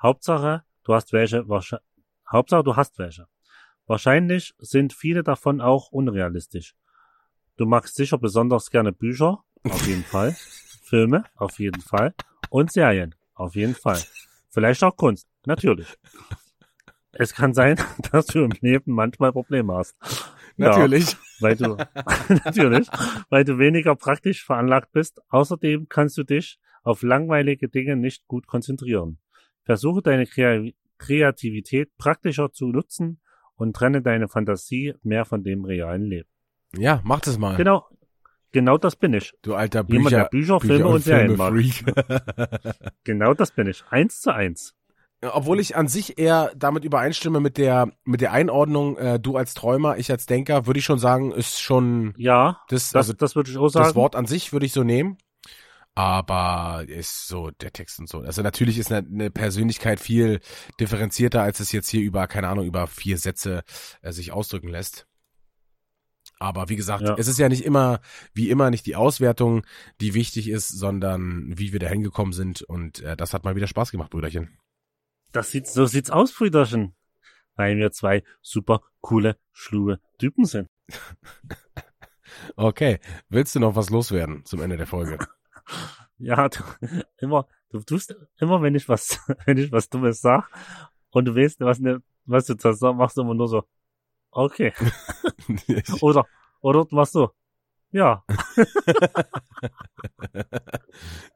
Hauptsache, 0.00 0.64
du 0.84 0.94
hast 0.94 1.12
welche, 1.12 1.48
wahrscheinlich, 1.48 1.86
Hauptsache, 2.30 2.64
du 2.64 2.76
hast 2.76 2.98
welche. 2.98 3.26
Wahrscheinlich 3.86 4.54
sind 4.58 4.92
viele 4.92 5.22
davon 5.22 5.60
auch 5.60 5.90
unrealistisch. 5.92 6.74
Du 7.56 7.66
magst 7.66 7.96
sicher 7.96 8.18
besonders 8.18 8.70
gerne 8.70 8.92
Bücher, 8.92 9.42
auf 9.64 9.86
jeden 9.86 10.04
Fall, 10.04 10.32
Filme, 10.82 11.24
auf 11.34 11.58
jeden 11.58 11.80
Fall, 11.80 12.14
und 12.50 12.72
Serien, 12.72 13.14
auf 13.34 13.56
jeden 13.56 13.74
Fall. 13.74 14.02
Vielleicht 14.50 14.82
auch 14.82 14.96
Kunst, 14.96 15.26
natürlich. 15.46 15.96
Es 17.12 17.34
kann 17.34 17.54
sein, 17.54 17.76
dass 18.12 18.26
du 18.26 18.44
im 18.44 18.52
Leben 18.60 18.92
manchmal 18.92 19.32
Probleme 19.32 19.74
hast. 19.74 19.96
Ja, 20.56 20.70
Natürlich. 20.70 21.16
weil 21.40 21.54
du, 21.56 21.76
natürlich, 22.44 22.88
weil 23.30 23.44
du 23.44 23.58
weniger 23.58 23.94
praktisch 23.94 24.44
veranlagt 24.44 24.90
bist. 24.92 25.20
Außerdem 25.28 25.88
kannst 25.88 26.18
du 26.18 26.24
dich 26.24 26.58
auf 26.82 27.02
langweilige 27.02 27.68
Dinge 27.68 27.96
nicht 27.96 28.26
gut 28.26 28.46
konzentrieren. 28.48 29.18
Versuche 29.64 30.02
deine 30.02 30.24
Krea- 30.24 30.72
Kreativität 30.98 31.96
praktischer 31.96 32.52
zu 32.52 32.66
nutzen 32.68 33.20
und 33.54 33.76
trenne 33.76 34.02
deine 34.02 34.26
Fantasie 34.28 34.94
mehr 35.02 35.24
von 35.24 35.44
dem 35.44 35.64
realen 35.64 36.02
Leben. 36.02 36.28
Ja, 36.76 37.00
mach 37.04 37.20
das 37.20 37.38
mal. 37.38 37.56
Genau, 37.56 37.86
genau 38.52 38.78
das 38.78 38.96
bin 38.96 39.14
ich. 39.14 39.32
Du 39.42 39.54
alter 39.54 39.84
Jemand, 39.88 40.12
der 40.12 40.24
Bücher, 40.24 40.58
Bücher, 40.58 40.60
Filme 40.60 40.88
und 40.88 41.02
Serien 41.02 41.36
mag. 41.36 41.54
Genau 43.04 43.34
das 43.34 43.50
bin 43.52 43.66
ich. 43.66 43.84
Eins 43.90 44.20
zu 44.20 44.34
eins. 44.34 44.74
Obwohl 45.20 45.58
ich 45.58 45.74
an 45.74 45.88
sich 45.88 46.18
eher 46.18 46.52
damit 46.54 46.84
übereinstimme 46.84 47.40
mit 47.40 47.58
der 47.58 47.90
mit 48.04 48.20
der 48.20 48.32
Einordnung, 48.32 48.96
äh, 48.98 49.18
du 49.18 49.36
als 49.36 49.52
Träumer, 49.54 49.98
ich 49.98 50.10
als 50.12 50.26
Denker, 50.26 50.66
würde 50.66 50.78
ich 50.78 50.84
schon 50.84 51.00
sagen, 51.00 51.32
ist 51.32 51.60
schon 51.60 52.14
Ja, 52.16 52.60
das, 52.68 52.90
das, 52.90 53.08
also 53.08 53.12
das 53.14 53.34
würde 53.34 53.50
ich 53.50 53.56
auch 53.56 53.68
sagen. 53.68 53.86
das 53.86 53.94
Wort 53.96 54.14
an 54.14 54.26
sich 54.26 54.52
würde 54.52 54.66
ich 54.66 54.72
so 54.72 54.84
nehmen. 54.84 55.18
Aber 55.96 56.84
ist 56.86 57.26
so 57.26 57.50
der 57.50 57.72
Text 57.72 57.98
und 57.98 58.08
so. 58.08 58.20
Also 58.20 58.42
natürlich 58.42 58.78
ist 58.78 58.92
eine, 58.92 59.04
eine 59.08 59.30
Persönlichkeit 59.32 59.98
viel 59.98 60.38
differenzierter, 60.78 61.42
als 61.42 61.58
es 61.58 61.72
jetzt 61.72 61.88
hier 61.88 62.02
über, 62.02 62.28
keine 62.28 62.46
Ahnung, 62.46 62.66
über 62.66 62.86
vier 62.86 63.18
Sätze 63.18 63.64
äh, 64.02 64.12
sich 64.12 64.30
ausdrücken 64.30 64.68
lässt. 64.68 65.07
Aber 66.40 66.68
wie 66.68 66.76
gesagt, 66.76 67.02
Ja. 67.02 67.14
es 67.18 67.26
ist 67.28 67.38
ja 67.38 67.48
nicht 67.48 67.64
immer, 67.64 68.00
wie 68.32 68.50
immer, 68.50 68.70
nicht 68.70 68.86
die 68.86 68.96
Auswertung, 68.96 69.64
die 70.00 70.14
wichtig 70.14 70.48
ist, 70.48 70.68
sondern 70.68 71.58
wie 71.58 71.72
wir 71.72 71.80
da 71.80 71.88
hingekommen 71.88 72.32
sind. 72.32 72.62
Und 72.62 73.00
äh, 73.00 73.16
das 73.16 73.34
hat 73.34 73.44
mal 73.44 73.56
wieder 73.56 73.66
Spaß 73.66 73.90
gemacht, 73.90 74.10
Brüderchen. 74.10 74.56
Das 75.32 75.50
sieht, 75.50 75.66
so 75.66 75.86
sieht's 75.86 76.10
aus, 76.10 76.32
Brüderchen. 76.32 76.94
Weil 77.56 77.76
wir 77.76 77.90
zwei 77.90 78.22
super 78.40 78.82
coole, 79.00 79.36
schlue 79.52 80.00
Typen 80.18 80.44
sind. 80.44 80.68
Okay, 82.56 83.00
willst 83.28 83.54
du 83.54 83.60
noch 83.60 83.74
was 83.74 83.90
loswerden 83.90 84.44
zum 84.44 84.60
Ende 84.60 84.76
der 84.76 84.86
Folge? 84.86 85.18
Ja, 86.20 86.48
du, 86.48 86.58
immer, 87.18 87.46
du 87.70 87.80
tust 87.80 88.16
immer, 88.40 88.60
wenn 88.60 88.74
ich 88.74 88.88
was, 88.88 89.20
wenn 89.46 89.56
ich 89.56 89.70
was 89.70 89.88
Dummes 89.88 90.20
sag 90.20 90.48
und 91.10 91.26
du 91.26 91.36
weißt, 91.36 91.60
was, 91.60 91.78
ne, 91.78 92.02
was 92.24 92.46
du 92.46 92.54
da 92.54 92.72
sagst, 92.72 92.96
machst 92.96 93.16
du 93.16 93.20
immer 93.22 93.34
nur 93.34 93.46
so, 93.46 93.62
okay. 94.30 94.72
Oder, 96.00 96.26
oder 96.60 96.84
du 96.84 96.94
machst 96.94 97.12
so, 97.12 97.30
ja, 97.90 98.24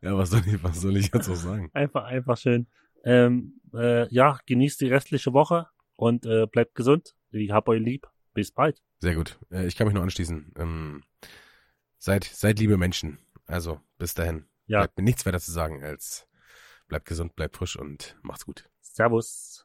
ja, 0.02 0.16
was 0.16 0.30
soll 0.30 0.42
ich, 0.46 0.62
was 0.62 0.80
soll 0.80 0.96
ich 0.96 1.10
jetzt 1.12 1.26
so 1.26 1.34
sagen? 1.34 1.70
einfach, 1.72 2.04
einfach 2.04 2.36
schön. 2.36 2.66
Ähm, 3.04 3.60
äh, 3.72 4.12
ja, 4.12 4.38
genießt 4.46 4.80
die 4.80 4.88
restliche 4.88 5.32
Woche 5.32 5.68
und 5.96 6.26
äh, 6.26 6.46
bleibt 6.46 6.74
gesund. 6.74 7.14
Ich 7.30 7.50
hab 7.50 7.68
euch 7.68 7.80
lieb. 7.80 8.06
Bis 8.34 8.50
bald. 8.50 8.82
Sehr 8.98 9.14
gut. 9.14 9.38
Äh, 9.50 9.66
ich 9.66 9.76
kann 9.76 9.86
mich 9.86 9.94
nur 9.94 10.02
anschließen. 10.02 10.52
Ähm, 10.56 11.02
seid, 11.98 12.24
seid 12.24 12.58
liebe 12.58 12.76
Menschen. 12.76 13.18
Also, 13.46 13.80
bis 13.98 14.14
dahin. 14.14 14.46
Ja. 14.66 14.80
Bleibt 14.80 14.96
mir 14.98 15.04
nichts 15.04 15.24
weiter 15.26 15.40
zu 15.40 15.52
sagen 15.52 15.82
als 15.82 16.26
bleibt 16.92 17.06
gesund, 17.06 17.34
bleibt 17.36 17.56
frisch 17.56 17.76
und 17.76 18.18
macht's 18.22 18.44
gut. 18.44 18.68
Servus. 18.82 19.60